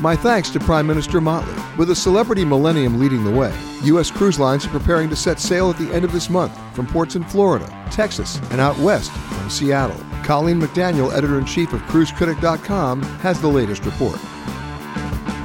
My 0.00 0.16
thanks 0.16 0.50
to 0.50 0.60
Prime 0.60 0.86
Minister 0.86 1.20
Mottley. 1.20 1.78
With 1.78 1.90
a 1.90 1.96
celebrity 1.96 2.44
millennium 2.44 3.00
leading 3.00 3.24
the 3.24 3.30
way, 3.30 3.56
U.S. 3.84 4.10
cruise 4.10 4.38
lines 4.38 4.66
are 4.66 4.70
preparing 4.70 5.08
to 5.08 5.16
set 5.16 5.40
sail 5.40 5.70
at 5.70 5.78
the 5.78 5.92
end 5.94 6.04
of 6.04 6.12
this 6.12 6.28
month 6.28 6.56
from 6.74 6.86
ports 6.86 7.16
in 7.16 7.24
Florida, 7.24 7.66
Texas, 7.90 8.38
and 8.50 8.60
out 8.60 8.78
west 8.78 9.10
from 9.10 9.48
Seattle. 9.48 9.96
Colleen 10.24 10.60
McDaniel, 10.60 11.12
editor 11.12 11.38
in 11.38 11.46
chief 11.46 11.72
of 11.72 11.80
CruiseCritic.com, 11.82 13.02
has 13.02 13.40
the 13.40 13.48
latest 13.48 13.84
report. 13.84 14.18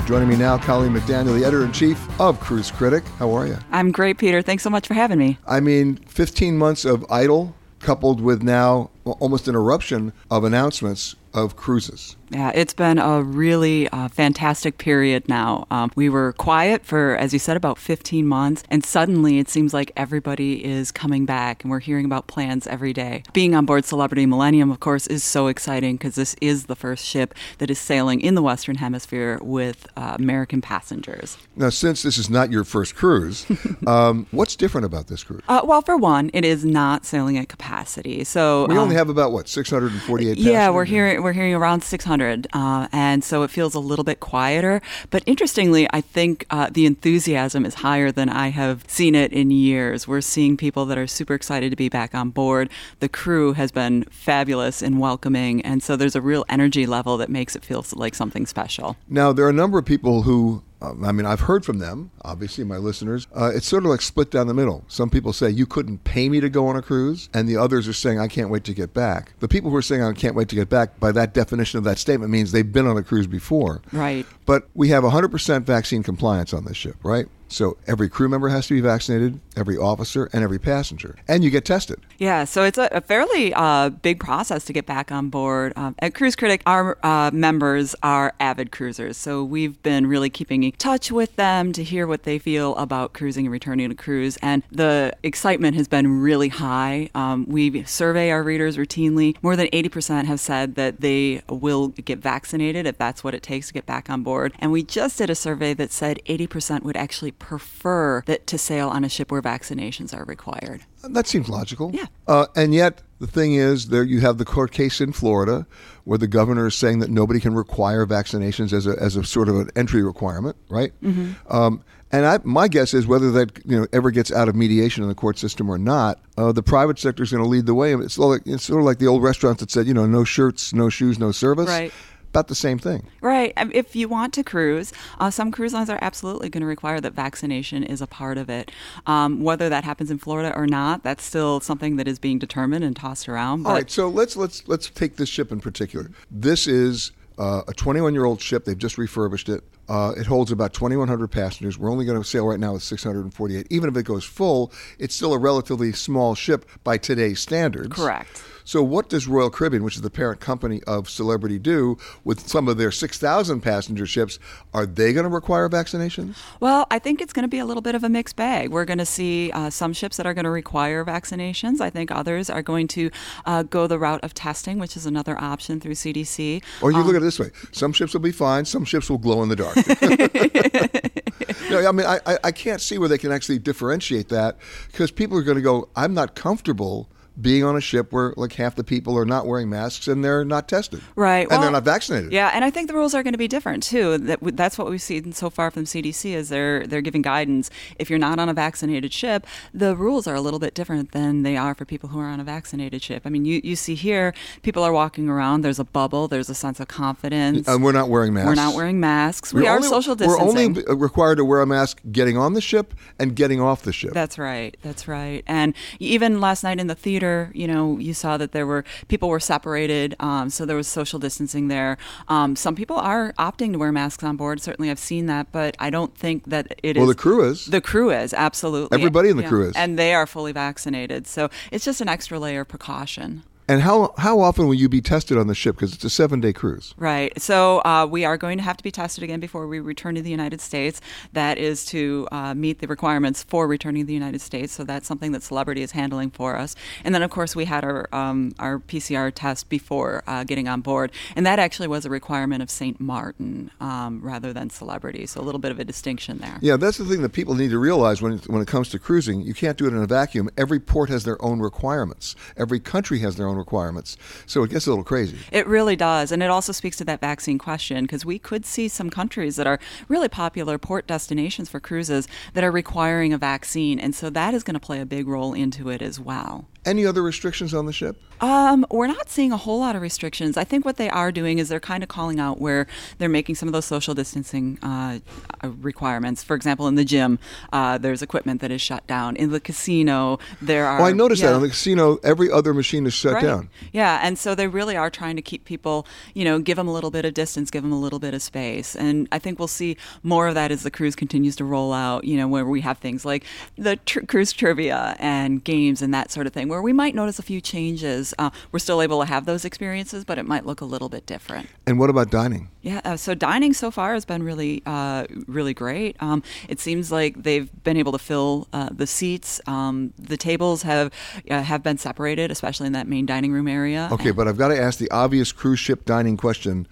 Joining 0.06 0.28
me 0.28 0.36
now, 0.36 0.58
Colleen 0.58 0.94
McDaniel, 0.94 1.40
the 1.40 1.46
editor 1.46 1.64
in 1.64 1.72
chief 1.72 2.20
of 2.20 2.40
Cruise 2.40 2.72
Critic. 2.72 3.04
How 3.20 3.32
are 3.32 3.46
you? 3.46 3.58
I'm 3.72 3.92
great, 3.92 4.18
Peter. 4.18 4.42
Thanks 4.42 4.64
so 4.64 4.70
much 4.70 4.88
for 4.88 4.94
having 4.94 5.20
me. 5.20 5.38
I 5.46 5.60
mean, 5.60 5.98
15 5.98 6.58
months 6.58 6.84
of 6.84 7.06
idle 7.12 7.56
coupled 7.80 8.22
with 8.22 8.44
now 8.44 8.90
almost 9.06 9.48
an 9.48 9.56
eruption 9.56 10.14
of 10.30 10.44
announcements 10.44 11.16
of 11.34 11.56
cruises. 11.56 12.16
Yeah, 12.32 12.52
it's 12.54 12.74
been 12.74 13.00
a 13.00 13.24
really 13.24 13.88
uh, 13.90 14.08
fantastic 14.08 14.78
period 14.78 15.28
now. 15.28 15.66
Um, 15.72 15.92
we 15.96 16.10
were 16.10 16.34
quiet 16.34 16.86
for, 16.86 17.16
as 17.16 17.34
you 17.34 17.40
said, 17.40 17.58
about 17.58 17.80
15 17.80 18.28
months, 18.28 18.64
and 18.70 18.86
suddenly 18.86 19.40
it 19.40 19.50
seems 19.50 19.74
like 19.74 19.92
everybody 19.98 20.64
is 20.64 20.92
coming 20.92 21.26
back, 21.26 21.64
and 21.64 21.72
we're 21.72 21.80
hearing 21.80 22.06
about 22.06 22.28
plans 22.28 22.68
every 22.68 22.94
day. 22.94 23.24
Being 23.34 23.56
on 23.56 23.66
board 23.66 23.84
Celebrity 23.84 24.28
Millennium, 24.28 24.70
of 24.70 24.80
course, 24.80 25.08
is 25.08 25.24
so 25.24 25.48
exciting 25.48 25.96
because 25.96 26.16
this 26.16 26.36
is 26.40 26.66
the 26.66 26.76
first 26.76 27.04
ship 27.04 27.34
that 27.58 27.72
is 27.72 27.80
sailing 27.80 28.22
in 28.22 28.36
the 28.36 28.44
Western 28.44 28.76
Hemisphere 28.76 29.40
with 29.42 29.88
uh, 29.98 30.16
American 30.20 30.62
passengers. 30.62 31.38
Now, 31.56 31.70
since 31.70 32.04
this 32.04 32.20
is 32.20 32.30
not 32.30 32.52
your 32.52 32.64
first 32.64 32.96
cruise, 32.96 33.46
um, 33.88 34.28
what's 34.32 34.56
different 34.56 34.86
about 34.86 35.08
this 35.08 35.24
cruise? 35.24 35.42
Uh, 35.50 35.62
well, 35.64 35.82
for 35.82 35.98
one, 35.98 36.30
it 36.34 36.46
is 36.46 36.64
not 36.64 37.06
sailing 37.06 37.40
at 37.40 37.50
capacity. 37.50 38.24
So 38.24 38.68
we 38.68 38.78
only 38.78 38.96
um, 38.96 38.98
have 38.98 39.10
about 39.10 39.32
what 39.32 39.48
648. 39.48 40.38
Yeah, 40.38 40.70
we're 40.70 40.86
hearing 40.86 41.24
we're 41.24 41.29
hearing 41.34 41.54
around 41.54 41.84
600 41.84 42.48
uh, 42.54 42.88
and 42.92 43.24
so 43.24 43.44
it 43.44 43.50
feels 43.52 43.76
a 43.76 43.80
little 43.80 44.04
bit 44.04 44.20
quieter. 44.20 44.82
But 45.10 45.24
interestingly, 45.26 45.88
I 45.92 46.02
think 46.02 46.46
uh, 46.50 46.70
the 46.72 46.86
enthusiasm 46.86 47.66
is 47.66 47.76
higher 47.76 48.12
than 48.12 48.30
I 48.30 48.50
have 48.50 48.84
seen 48.88 49.16
it 49.16 49.32
in 49.32 49.52
years. 49.52 50.08
We're 50.08 50.22
seeing 50.22 50.58
people 50.58 50.86
that 50.86 50.98
are 50.98 51.08
super 51.08 51.34
excited 51.34 51.70
to 51.72 51.76
be 51.76 51.90
back 51.90 52.16
on 52.16 52.30
board. 52.30 52.70
The 53.00 53.10
crew 53.10 53.54
has 53.54 53.72
been 53.72 54.04
fabulous 54.06 54.82
and 54.82 55.00
welcoming, 55.00 55.62
and 55.62 55.82
so 55.82 55.96
there's 55.96 56.16
a 56.16 56.22
real 56.22 56.46
energy 56.50 56.86
level 56.86 57.18
that 57.18 57.30
makes 57.30 57.56
it 57.56 57.64
feel 57.64 57.86
like 57.94 58.16
something 58.16 58.46
special. 58.46 58.98
Now, 59.08 59.32
there 59.32 59.46
are 59.46 59.50
a 59.50 59.54
number 59.54 59.78
of 59.78 59.86
people 59.86 60.24
who 60.24 60.64
um, 60.82 61.04
I 61.04 61.12
mean, 61.12 61.26
I've 61.26 61.42
heard 61.42 61.66
from 61.66 61.80
them, 61.80 62.12
obviously, 62.24 62.64
my 62.64 62.78
listeners. 62.78 63.28
Uh, 63.36 63.52
it's 63.54 63.68
sort 63.68 63.84
of 63.84 63.90
like 63.90 64.02
split 64.02 64.32
down 64.32 64.48
the 64.48 64.54
middle. 64.54 64.86
Some 64.88 65.10
people 65.10 65.34
say, 65.34 65.50
you 65.50 65.66
couldn't 65.66 66.06
pay 66.06 66.30
me 66.30 66.40
to 66.40 66.50
go 66.50 66.68
on 66.68 66.78
a 66.78 66.82
cruise, 66.82 67.28
and 67.34 67.50
the 67.50 67.58
others 67.58 67.88
are 67.88 67.94
saying, 67.94 68.20
I 68.20 68.28
can't 68.28 68.50
wait 68.50 68.64
to 68.66 68.74
get 68.74 68.94
back. 68.94 69.34
The 69.40 69.48
people 69.48 69.72
who 69.72 69.76
are 69.76 69.82
saying, 69.82 70.04
I 70.04 70.14
can't 70.14 70.36
wait 70.36 70.48
to 70.50 70.56
get 70.56 70.70
back, 70.70 71.00
by 71.00 71.12
that 71.12 71.34
definition 71.34 71.80
of 71.80 71.84
that 71.84 71.98
statement, 71.98 72.32
means 72.32 72.52
they've 72.52 72.72
been 72.72 72.88
on 72.88 72.98
a 72.98 73.04
cruise 73.04 73.28
before. 73.28 73.82
Right. 73.92 74.26
But 74.46 74.70
we 74.74 74.90
have 74.90 75.04
100% 75.04 75.64
vaccine 75.64 76.02
compliance 76.02 76.54
on 76.54 76.64
this 76.64 76.78
ship, 76.78 76.96
right? 77.04 77.28
So 77.50 77.78
every 77.88 78.10
crew 78.10 78.30
member 78.30 78.50
has 78.50 78.68
to 78.68 78.76
be 78.76 78.82
vaccinated, 78.82 79.40
every 79.58 79.78
officer, 79.78 80.30
and 80.32 80.44
every 80.44 80.60
passenger, 80.60 81.16
and 81.28 81.44
you 81.44 81.50
get 81.50 81.66
tested. 81.66 82.00
Yeah, 82.18 82.44
so 82.46 82.64
it's 82.64 82.78
a, 82.78 82.90
a 82.92 83.02
fairly 83.02 83.54
uh, 83.54 83.90
big 83.90 84.20
process 84.20 84.66
to 84.66 84.74
get 84.74 84.86
back 84.86 85.12
on 85.12 85.30
board. 85.30 85.74
Um, 85.76 85.96
at 86.00 86.14
Cruise 86.14 86.36
Critic, 86.36 86.62
our 86.66 86.98
uh, 87.04 87.32
members 87.34 87.96
are 88.04 88.34
avid 88.40 88.72
cruisers, 88.72 89.18
so 89.18 89.44
we've 89.44 89.82
been 89.82 90.08
really 90.08 90.30
keeping 90.30 90.64
in 90.64 90.72
touch 90.74 91.12
with 91.12 91.36
them 91.36 91.74
to 91.74 91.84
hear 91.84 92.06
what 92.06 92.24
they 92.24 92.38
feel 92.38 92.76
about 92.76 93.14
cruising 93.14 93.46
and 93.46 93.52
returning 93.52 93.90
to 93.90 93.96
cruise, 93.96 94.38
and 94.42 94.64
the 94.72 95.14
excitement 95.24 95.76
has 95.76 95.88
been 95.88 96.22
really 96.22 96.50
high. 96.50 97.10
Um, 97.16 97.46
we 97.48 97.84
survey 97.84 98.30
our 98.30 98.44
readers 98.44 98.78
routinely. 98.78 99.36
More 99.42 99.56
than 99.56 99.68
80% 99.68 100.26
have 100.26 100.40
said 100.40 100.76
that 100.76 101.02
they 101.02 101.42
will 101.50 101.90
get 101.90 102.20
vaccinated 102.20 102.86
if 102.86 102.98
that's 102.98 103.24
what 103.24 103.34
it 103.34 103.42
takes 103.42 103.68
to 103.68 103.74
get 103.74 103.86
back 103.86 104.10
on 104.10 104.22
board, 104.22 104.54
and 104.60 104.72
we 104.72 104.84
just 104.84 105.18
did 105.18 105.30
a 105.30 105.36
survey 105.36 105.74
that 105.74 105.92
said 105.92 106.20
80% 106.28 106.84
would 106.84 106.96
actually 106.96 107.32
prefer 107.40 108.24
that 108.26 108.46
to 108.48 108.58
sail 108.58 108.90
on 108.90 109.04
a 109.04 109.10
ship 109.10 109.32
where 109.32 109.42
vaccinations 109.42 110.14
are 110.14 110.26
required. 110.26 110.82
That 111.04 111.28
seems 111.28 111.50
logical. 111.50 111.92
Yeah. 111.94 112.06
Uh, 112.28 112.48
and 112.56 112.74
yet, 112.74 113.02
the 113.20 113.28
thing 113.28 113.54
is, 113.54 113.88
there 113.88 114.04
you 114.04 114.22
have 114.22 114.38
the 114.38 114.46
court 114.46 114.72
case 114.72 115.02
in 115.02 115.14
Florida 115.14 115.66
where 116.04 116.18
the 116.18 116.28
governor 116.28 116.68
is 116.68 116.76
saying 116.76 117.00
that 117.00 117.10
nobody 117.10 117.40
can 117.40 117.54
require 117.54 118.06
vaccinations 118.06 118.74
as 118.74 118.88
a, 118.88 118.92
as 119.02 119.16
a 119.16 119.24
sort 119.24 119.50
of 119.50 119.56
an 119.56 119.70
entry 119.76 120.04
requirement, 120.04 120.56
right? 120.70 120.94
Mm-hmm. 121.02 121.34
Um, 121.54 121.84
and 122.12 122.26
I, 122.26 122.40
my 122.44 122.68
guess 122.68 122.94
is 122.94 123.06
whether 123.06 123.32
that 123.32 123.60
you 123.66 123.80
know 123.80 123.88
ever 123.94 124.10
gets 124.10 124.32
out 124.32 124.50
of 124.50 124.56
mediation 124.56 125.04
in 125.04 125.10
the 125.10 125.16
court 125.16 125.38
system 125.38 125.70
or 125.70 125.78
not, 125.78 126.20
uh, 126.38 126.52
the 126.52 126.64
private 126.64 126.98
sector 126.98 127.24
is 127.24 127.32
going 127.32 127.44
to 127.44 127.50
lead 127.50 127.66
the 127.66 127.76
way. 127.76 127.94
It's, 127.94 128.18
like, 128.18 128.42
it's 128.46 128.64
sort 128.64 128.80
of 128.80 128.86
like 128.86 128.98
the 128.98 129.08
old 129.08 129.22
restaurants 129.22 129.60
that 129.60 129.70
said, 129.70 129.86
you 129.86 129.94
know, 129.94 130.08
no 130.08 130.24
shirts, 130.24 130.74
no 130.74 130.90
shoes, 130.90 131.20
no 131.20 131.32
service. 131.32 131.68
Right 131.68 131.94
about 132.30 132.48
the 132.48 132.56
same 132.56 132.78
thing. 132.80 133.08
Right. 133.22 133.54
If 133.58 133.96
you 133.96 134.08
want 134.08 134.34
to 134.36 134.44
cruise, 134.44 134.94
uh, 135.20 135.32
some 135.32 135.52
cruise 135.52 135.74
lines 135.74 135.90
are 135.90 136.00
absolutely 136.02 136.50
going 136.50 136.62
to 136.62 136.68
require 136.68 137.02
that 137.02 137.14
vaccination 137.14 137.84
is 137.84 138.02
a 138.02 138.08
part 138.08 138.38
of 138.38 138.50
it. 138.50 138.72
Um, 139.08 139.44
whether 139.44 139.70
that 139.70 139.84
happens 139.84 140.12
in 140.12 140.20
Florida 140.20 140.56
or 140.56 140.68
not, 140.68 141.04
that's 141.04 141.24
still 141.24 141.60
something 141.60 141.96
that 141.98 142.08
is 142.08 142.20
being 142.20 142.40
determined 142.40 142.84
and 142.84 142.96
tossed 142.96 143.28
around. 143.28 143.66
All 143.66 143.74
right. 143.74 143.90
So 143.90 144.08
let's 144.08 144.36
let's 144.36 144.68
let's 144.68 144.90
take 144.90 145.16
this 145.18 145.30
ship 145.30 145.52
in 145.52 145.60
particular. 145.60 146.12
This 146.30 146.68
is 146.68 147.12
uh, 147.40 147.64
a 147.68 147.74
21 147.74 148.14
year 148.14 148.26
old 148.26 148.42
ship. 148.42 148.66
They've 148.66 148.78
just 148.78 148.98
refurbished 148.98 149.50
it. 149.50 149.64
Uh, 149.88 150.14
it 150.16 150.28
holds 150.28 150.52
about 150.52 150.74
2,100 150.74 151.30
passengers. 151.30 151.80
We're 151.80 151.92
only 151.92 152.06
going 152.06 152.22
to 152.22 152.28
sail 152.28 152.46
right 152.46 152.60
now 152.60 152.74
with 152.74 152.84
648. 152.84 153.66
Even 153.72 153.90
if 153.90 153.98
it 153.98 154.04
goes 154.04 154.24
full, 154.24 154.72
it's 155.00 155.16
still 155.16 155.34
a 155.34 155.40
relatively 155.40 155.94
small 155.94 156.36
ship 156.36 156.70
by 156.84 157.00
today's 157.00 157.40
standards. 157.40 157.96
Correct. 157.96 158.44
So, 158.70 158.84
what 158.84 159.10
does 159.10 159.28
Royal 159.28 159.50
Caribbean, 159.50 159.84
which 159.84 159.96
is 159.96 160.04
the 160.04 160.12
parent 160.12 160.40
company 160.42 160.84
of 160.86 161.10
Celebrity, 161.10 161.58
do 161.58 161.98
with 162.24 162.48
some 162.48 162.68
of 162.68 162.78
their 162.78 162.92
6,000 162.92 163.62
passenger 163.62 164.06
ships? 164.06 164.38
Are 164.76 164.86
they 164.86 165.12
going 165.12 165.24
to 165.24 165.30
require 165.30 165.68
vaccinations? 165.70 166.36
Well, 166.60 166.86
I 166.92 167.00
think 167.00 167.20
it's 167.20 167.34
going 167.34 167.46
to 167.46 167.50
be 167.50 167.58
a 167.58 167.66
little 167.66 167.82
bit 167.82 167.96
of 167.96 168.04
a 168.04 168.10
mixed 168.10 168.36
bag. 168.36 168.70
We're 168.70 168.86
going 168.86 169.00
to 169.00 169.08
see 169.08 169.50
uh, 169.54 169.72
some 169.72 169.92
ships 169.92 170.18
that 170.18 170.28
are 170.28 170.36
going 170.36 170.44
to 170.44 170.52
require 170.52 171.04
vaccinations. 171.04 171.82
I 171.82 171.90
think 171.90 172.12
others 172.12 172.48
are 172.48 172.62
going 172.62 172.88
to 172.90 173.10
uh, 173.48 173.64
go 173.64 173.88
the 173.88 173.98
route 173.98 174.24
of 174.24 174.36
testing, 174.36 174.78
which 174.78 174.96
is 174.96 175.08
another 175.08 175.36
option 175.42 175.80
through 175.80 175.96
CDC. 175.96 176.62
Or 176.84 176.92
you 176.92 177.00
um, 177.00 177.08
look 177.08 177.16
at 177.16 177.24
it 177.24 177.26
this 177.26 177.40
way 177.40 177.50
some 177.72 177.92
ships 177.92 178.14
will 178.14 178.22
be 178.22 178.32
fine, 178.32 178.66
some 178.66 178.86
ships 178.86 179.10
will 179.10 179.18
glow 179.18 179.42
in 179.42 179.50
the 179.50 179.56
dark. 179.56 179.78
you 181.64 181.70
know, 181.72 181.90
I 181.90 181.92
mean, 181.92 182.06
I, 182.06 182.38
I 182.44 182.52
can't 182.52 182.82
see 182.82 183.00
where 183.00 183.10
they 183.10 183.18
can 183.18 183.32
actually 183.32 183.58
differentiate 183.58 184.30
that 184.30 184.60
because 184.92 185.10
people 185.10 185.40
are 185.40 185.44
going 185.44 185.58
to 185.58 185.64
go, 185.64 185.90
I'm 185.96 186.14
not 186.14 186.36
comfortable 186.36 187.10
being 187.42 187.64
on 187.64 187.76
a 187.76 187.82
ship 187.82 188.12
where 188.12 188.34
like 188.38 188.54
half 188.54 188.76
the 188.76 188.84
people 188.84 189.18
are 189.18 189.26
not 189.26 189.48
wearing 189.48 189.70
masks 189.70 190.08
and 190.08 190.24
they're 190.24 190.46
not 190.46 190.68
tested. 190.68 191.02
Right. 191.16 191.42
And 191.42 191.52
well, 191.52 191.62
they're 191.62 191.72
not 191.72 191.84
vaccinated. 191.84 192.32
Yeah, 192.32 192.52
and 192.54 192.66
I 192.66 192.70
think 192.70 192.88
the 192.88 192.94
rules 192.94 193.14
are 193.14 193.24
going 193.24 193.34
to 193.34 193.38
be 193.38 193.48
different 193.48 193.84
too. 193.84 194.18
That 194.18 194.40
that's 194.56 194.78
what 194.78 194.90
we've 194.90 195.02
seen 195.02 195.32
so 195.34 195.50
far 195.50 195.72
from 195.72 195.84
CDC 195.86 196.32
is 196.32 196.50
they're 196.50 196.86
they're 196.86 197.02
giving 197.02 197.22
guidance. 197.22 197.70
If 197.98 198.10
you're 198.10 198.20
not 198.20 198.40
on 198.40 198.50
a 198.50 198.54
vaccinated 198.54 199.14
ship, 199.14 199.46
the 199.74 199.96
rules 199.96 200.28
are 200.28 200.36
a 200.36 200.42
little 200.42 200.60
bit 200.60 200.74
different 200.74 201.12
than 201.12 201.44
they 201.44 201.58
are 201.58 201.74
for 201.74 201.86
people 201.86 202.10
who 202.10 202.20
are 202.20 202.28
on 202.28 202.40
a 202.40 202.44
vaccinated 202.44 203.02
ship. 203.02 203.24
I 203.26 203.30
mean, 203.30 203.46
you, 203.46 203.62
you 203.64 203.76
see 203.76 203.96
here 203.96 204.34
people 204.62 204.84
are 204.84 204.94
walking 204.94 205.30
around, 205.30 205.62
there's 205.62 205.80
a 205.80 205.84
bubble, 205.84 206.28
there's 206.28 206.50
a 206.50 206.56
sense 206.56 206.80
of 206.80 206.88
confidence. 206.88 207.68
And 207.68 207.84
we're 207.84 207.92
not 207.92 208.10
wearing 208.10 208.34
masks. 208.34 208.48
We're 208.48 208.56
not 208.56 208.76
wearing 208.76 209.00
masks. 209.00 209.54
We're 209.54 209.62
we 209.62 209.68
are 209.68 209.78
only, 209.78 209.88
social 209.88 210.16
distancing. 210.16 210.74
We're 210.74 210.90
only 210.90 210.96
required 210.96 211.36
to 211.36 211.46
wear 211.46 211.62
a 211.62 211.68
mask 211.68 212.02
getting 212.12 212.38
on 212.38 212.54
the 212.54 212.62
ship 212.62 212.94
and 213.20 213.36
getting 213.36 213.62
off 213.62 213.84
the 213.84 213.94
ship. 213.94 214.14
That's 214.14 214.38
right. 214.38 214.76
That's 214.82 215.08
right. 215.08 215.44
And 215.48 215.74
even 216.00 216.42
last 216.42 216.64
night 216.64 216.80
in 216.80 216.88
the 216.88 216.96
theater, 216.96 217.29
you 217.54 217.68
know, 217.68 217.98
you 217.98 218.14
saw 218.14 218.38
that 218.38 218.52
there 218.52 218.66
were 218.66 218.84
people 219.08 219.30
were 219.30 219.40
separated, 219.40 220.16
um, 220.20 220.50
so 220.50 220.66
there 220.66 220.78
was 220.78 220.88
social 220.88 221.20
distancing 221.20 221.68
there. 221.68 221.98
Um, 222.28 222.56
some 222.56 222.76
people 222.76 222.98
are 222.98 223.34
opting 223.34 223.74
to 223.74 223.80
wear 223.80 223.92
masks 223.92 224.24
on 224.24 224.38
board. 224.38 224.62
Certainly, 224.62 224.90
I've 224.90 225.00
seen 225.00 225.26
that, 225.28 225.52
but 225.52 225.76
I 225.80 225.90
don't 225.90 226.16
think 226.16 226.46
that 226.46 226.80
it 226.84 226.96
well, 226.96 227.04
is. 227.04 227.08
well, 227.08 227.08
the 227.08 227.16
crew 227.16 227.50
is. 227.50 227.66
The 227.66 227.82
crew 227.82 228.12
is 228.12 228.34
absolutely. 228.34 228.98
Everybody 228.98 229.30
in 229.30 229.38
the 229.38 229.44
yeah. 229.44 229.50
crew 229.50 229.70
is, 229.70 229.76
and 229.76 229.98
they 229.98 230.14
are 230.14 230.26
fully 230.26 230.52
vaccinated. 230.52 231.28
So 231.28 231.50
it's 231.72 231.86
just 231.86 232.02
an 232.02 232.10
extra 232.10 232.40
layer 232.40 232.62
of 232.62 232.68
precaution. 232.68 233.44
And 233.70 233.84
how 233.84 234.16
how 234.18 234.40
often 234.40 234.66
will 234.66 234.74
you 234.74 234.90
be 234.90 235.00
tested 235.00 235.38
on 235.38 235.46
the 235.46 235.54
ship? 235.54 235.76
Because 235.76 235.94
it's 235.94 236.04
a 236.04 236.10
seven 236.10 236.42
day 236.42 236.54
cruise. 236.54 236.96
Right. 236.98 237.40
So 237.40 237.84
uh, 237.86 238.08
we 238.10 238.26
are 238.26 238.36
going 238.36 238.58
to 238.58 238.64
have 238.64 238.78
to 238.78 238.84
be 238.84 238.90
tested 238.90 239.24
again 239.24 239.40
before 239.40 239.68
we 239.68 239.80
return 239.80 240.16
to 240.16 240.24
the 240.24 240.32
United 240.32 240.60
States. 240.60 241.00
That 241.34 241.60
is 241.60 241.86
to 241.86 242.28
uh, 242.32 242.56
meet 242.56 242.80
the 242.80 242.88
requirements 242.88 243.44
for 243.44 243.68
returning 243.68 244.06
to 244.06 244.08
the 244.08 244.14
United 244.14 244.42
States. 244.42 244.74
So 244.74 244.84
that's 244.84 245.06
something 245.06 245.34
that 245.34 245.44
Celebrity 245.44 245.84
is 245.84 245.92
handling 245.92 246.32
for 246.32 246.56
us. 246.56 246.76
And 247.04 247.14
then 247.14 247.22
of 247.22 247.30
course 247.30 247.56
we 247.56 247.66
had 247.66 247.84
our 247.84 248.10
um, 248.12 248.54
our 248.58 248.80
PCR 248.80 249.32
test 249.34 249.70
before 249.70 250.24
uh, 250.26 250.44
getting 250.46 250.68
on 250.68 250.82
board, 250.82 251.12
and 251.36 251.46
that 251.46 251.60
actually 251.60 251.90
was 251.90 252.08
a 252.08 252.10
requirement 252.10 252.64
of 252.64 252.72
St. 252.72 253.00
Martin 253.00 253.70
um, 253.80 254.20
rather 254.24 254.52
than 254.52 254.72
Celebrity. 254.72 255.28
So 255.28 255.42
a 255.42 255.44
little 255.44 255.60
bit 255.62 255.70
of 255.70 255.80
a 255.80 255.86
distinction 255.86 256.40
there. 256.40 256.58
Yeah, 256.60 256.76
that's 256.76 256.98
the 256.98 257.06
thing 257.06 257.22
that 257.22 257.34
people 257.34 257.54
need 257.54 257.70
to 257.70 257.78
realize 257.78 258.20
when 258.20 258.34
it, 258.34 258.50
when 258.50 258.64
it 258.64 258.68
comes 258.68 258.90
to 258.90 258.98
cruising. 258.98 259.42
You 259.42 259.54
can't 259.54 259.78
do 259.78 259.86
it 259.86 259.90
in 259.90 260.02
a 260.02 260.08
vacuum. 260.08 260.50
Every 260.58 260.80
port 260.80 261.10
has 261.10 261.24
their 261.24 261.40
own 261.40 261.60
requirements. 261.60 262.36
Every 262.58 262.80
country 262.80 263.20
has 263.20 263.36
their 263.36 263.48
own 263.48 263.59
requirements. 263.60 264.18
So 264.46 264.64
it 264.64 264.72
gets 264.72 264.88
a 264.88 264.90
little 264.90 265.04
crazy. 265.04 265.38
It 265.52 265.68
really 265.68 265.96
does. 265.96 266.32
And 266.32 266.42
it 266.42 266.50
also 266.50 266.72
speaks 266.72 266.98
to 266.98 267.06
that 267.06 267.22
vaccine 267.22 267.60
question 267.60 268.06
because 268.06 268.26
we 268.26 268.40
could 268.40 268.66
see 268.66 268.88
some 268.88 269.10
countries 269.12 269.56
that 269.58 269.68
are 269.68 269.80
really 270.08 270.30
popular 270.30 270.78
port 270.78 271.06
destinations 271.06 271.70
for 271.70 271.80
cruises 271.80 272.28
that 272.54 272.64
are 272.64 272.72
requiring 272.72 273.34
a 273.34 273.38
vaccine. 273.38 274.00
And 274.00 274.16
so 274.16 274.30
that 274.32 274.54
is 274.54 274.64
going 274.64 274.74
to 274.74 274.80
play 274.80 275.00
a 275.00 275.06
big 275.06 275.28
role 275.28 275.54
into 275.54 275.90
it 275.90 276.02
as 276.02 276.20
well. 276.20 276.66
Any 276.90 277.06
other 277.06 277.22
restrictions 277.22 277.76
on 277.76 277.86
the 277.86 277.94
ship? 277.94 278.20
Um, 278.42 278.84
we're 278.90 279.06
not 279.06 279.30
seeing 279.30 279.52
a 279.52 279.58
whole 279.58 279.80
lot 279.80 279.96
of 279.96 280.02
restrictions. 280.02 280.58
I 280.58 280.64
think 280.64 280.86
what 280.86 280.98
they 280.98 281.08
are 281.10 281.32
doing 281.32 281.60
is 281.60 281.70
they're 281.70 281.80
kind 281.80 282.02
of 282.02 282.10
calling 282.10 282.40
out 282.40 282.60
where 282.60 282.88
they're 283.20 283.30
making 283.30 283.56
some 283.56 283.70
of 283.70 283.74
those 283.74 283.86
social 283.86 284.16
distancing 284.16 284.80
uh, 284.82 285.20
uh, 285.64 285.70
requirements. 285.70 286.42
For 286.42 286.56
example, 286.56 286.88
in 286.88 286.96
the 286.96 287.06
gym, 287.06 287.38
uh, 287.72 288.00
there's 288.00 288.24
equipment 288.24 288.62
that 288.62 288.72
is 288.72 288.82
shut 288.82 289.06
down. 289.06 289.36
In 289.36 289.52
the 289.52 289.60
casino, 289.60 290.40
there 290.64 290.88
are. 290.88 291.02
Oh, 291.02 291.04
I 291.04 291.12
noticed 291.12 291.44
yeah. 291.44 291.52
that. 291.52 291.58
In 291.58 291.62
the 291.62 291.70
casino, 291.70 292.18
every 292.24 292.50
other 292.50 292.74
machine 292.74 293.06
is 293.06 293.14
shut 293.14 293.34
right. 293.34 293.44
down. 293.44 293.70
Yeah, 293.92 294.20
and 294.24 294.40
so 294.40 294.56
they 294.56 294.68
really 294.68 294.98
are 294.98 295.12
trying 295.12 295.36
to 295.36 295.44
keep 295.44 295.66
people, 295.66 296.08
you 296.34 296.44
know, 296.44 296.58
give 296.58 296.78
them 296.78 296.88
a 296.88 296.94
little 296.94 297.12
bit 297.12 297.26
of 297.26 297.36
distance, 297.36 297.70
give 297.70 297.84
them 297.84 297.92
a 297.92 298.00
little 298.00 298.20
bit 298.20 298.34
of 298.34 298.42
space. 298.42 298.96
And 298.96 299.28
I 299.32 299.38
think 299.38 299.60
we'll 299.60 299.68
see 299.68 299.96
more 300.24 300.48
of 300.48 300.56
that 300.56 300.72
as 300.72 300.82
the 300.82 300.90
cruise 300.90 301.16
continues 301.16 301.56
to 301.58 301.66
roll 301.66 301.94
out, 301.94 302.24
you 302.24 302.36
know, 302.36 302.48
where 302.48 302.66
we 302.66 302.82
have 302.82 302.98
things 302.98 303.26
like 303.26 303.44
the 303.78 303.98
tr- 303.98 304.22
cruise 304.22 304.54
trivia 304.54 305.16
and 305.20 305.64
games 305.64 306.02
and 306.02 306.14
that 306.16 306.32
sort 306.32 306.48
of 306.48 306.54
thing, 306.54 306.68
where 306.68 306.79
we 306.82 306.94
might 306.94 307.16
notice 307.16 307.40
a 307.40 307.44
few 307.44 307.62
changes. 307.62 308.34
Uh, 308.38 308.50
we're 308.72 308.80
still 308.80 309.02
able 309.02 309.20
to 309.20 309.26
have 309.26 309.46
those 309.46 309.66
experiences, 309.66 310.26
but 310.26 310.38
it 310.38 310.46
might 310.46 310.66
look 310.66 310.82
a 310.82 310.86
little 310.86 311.10
bit 311.10 311.26
different. 311.26 311.70
And 311.86 312.00
what 312.00 312.10
about 312.10 312.30
dining? 312.30 312.70
Yeah, 312.82 313.02
uh, 313.04 313.18
so 313.18 313.36
dining 313.36 313.74
so 313.74 313.92
far 313.92 314.14
has 314.14 314.26
been 314.26 314.44
really, 314.44 314.82
uh, 314.86 315.26
really 315.48 315.74
great. 315.74 316.16
Um, 316.22 316.44
it 316.68 316.80
seems 316.80 317.12
like 317.12 317.44
they've 317.44 317.70
been 317.84 317.98
able 317.98 318.12
to 318.14 318.20
fill 318.20 318.68
uh, 318.72 318.90
the 318.92 319.08
seats. 319.08 319.60
Um, 319.68 320.14
the 320.18 320.38
tables 320.38 320.84
have 320.84 321.12
uh, 321.50 321.62
have 321.62 321.84
been 321.84 321.98
separated, 321.98 322.52
especially 322.52 322.88
in 322.88 322.94
that 322.94 323.08
main 323.08 323.26
dining 323.26 323.52
room 323.52 323.68
area. 323.68 324.10
Okay, 324.12 324.32
but 324.32 324.48
I've 324.48 324.58
got 324.58 324.70
to 324.70 324.80
ask 324.80 325.00
the 325.00 325.12
obvious 325.12 325.52
cruise 325.52 325.80
ship 325.80 326.06
dining 326.06 326.38
question: 326.38 326.88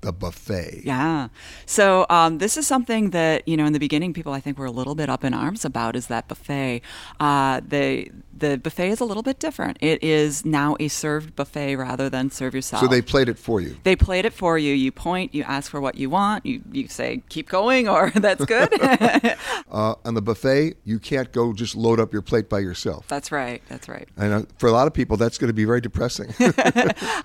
the 0.00 0.12
buffet. 0.12 0.82
Yeah. 0.84 1.28
So 1.66 2.06
um, 2.08 2.38
this 2.38 2.56
is 2.56 2.66
something 2.66 3.10
that 3.10 3.46
you 3.48 3.56
know 3.56 3.66
in 3.66 3.72
the 3.72 3.78
beginning 3.78 4.12
people 4.12 4.32
I 4.32 4.40
think 4.40 4.58
were 4.58 4.66
a 4.66 4.70
little 4.70 4.94
bit 4.94 5.08
up 5.08 5.24
in 5.24 5.34
arms 5.34 5.64
about 5.64 5.96
is 5.96 6.06
that 6.06 6.28
buffet. 6.28 6.82
Uh, 7.18 7.60
they 7.66 8.10
the 8.38 8.58
buffet 8.58 8.90
is 8.90 9.00
a 9.00 9.04
little 9.04 9.22
bit 9.22 9.38
different. 9.38 9.78
It 9.80 10.02
is 10.02 10.44
now 10.44 10.76
a 10.78 10.88
served 10.88 11.34
buffet 11.34 11.76
rather 11.76 12.08
than 12.08 12.30
serve 12.30 12.54
yourself. 12.54 12.82
So 12.82 12.88
they 12.88 13.02
played 13.02 13.28
it 13.28 13.38
for 13.38 13.60
you. 13.60 13.76
They 13.82 13.96
played 13.96 14.24
it 14.24 14.32
for 14.32 14.58
you. 14.58 14.74
You 14.74 14.92
point, 14.92 15.34
you 15.34 15.42
ask 15.44 15.70
for 15.70 15.80
what 15.80 15.96
you 15.96 16.10
want, 16.10 16.46
you, 16.46 16.62
you 16.72 16.88
say 16.88 17.22
keep 17.28 17.48
going 17.48 17.88
or 17.88 18.10
that's 18.14 18.44
good. 18.44 18.68
uh, 19.70 19.94
on 20.04 20.14
the 20.14 20.22
buffet, 20.22 20.74
you 20.84 20.98
can't 20.98 21.32
go 21.32 21.52
just 21.52 21.74
load 21.74 22.00
up 22.00 22.12
your 22.12 22.22
plate 22.22 22.48
by 22.48 22.60
yourself. 22.60 23.06
That's 23.08 23.32
right. 23.32 23.62
That's 23.68 23.88
right. 23.88 24.08
And 24.16 24.32
uh, 24.32 24.42
for 24.58 24.68
a 24.68 24.72
lot 24.72 24.86
of 24.86 24.94
people, 24.94 25.16
that's 25.16 25.38
going 25.38 25.48
to 25.48 25.54
be 25.54 25.64
very 25.64 25.80
depressing. 25.80 26.34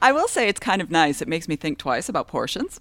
I 0.01 0.11
will 0.14 0.28
say 0.28 0.47
it's 0.47 0.59
kind 0.59 0.82
of 0.82 0.89
nice. 0.89 1.22
It 1.22 1.28
makes 1.28 1.47
me 1.47 1.55
think 1.55 1.78
twice 1.78 2.09
about 2.09 2.28
portions. 2.28 2.78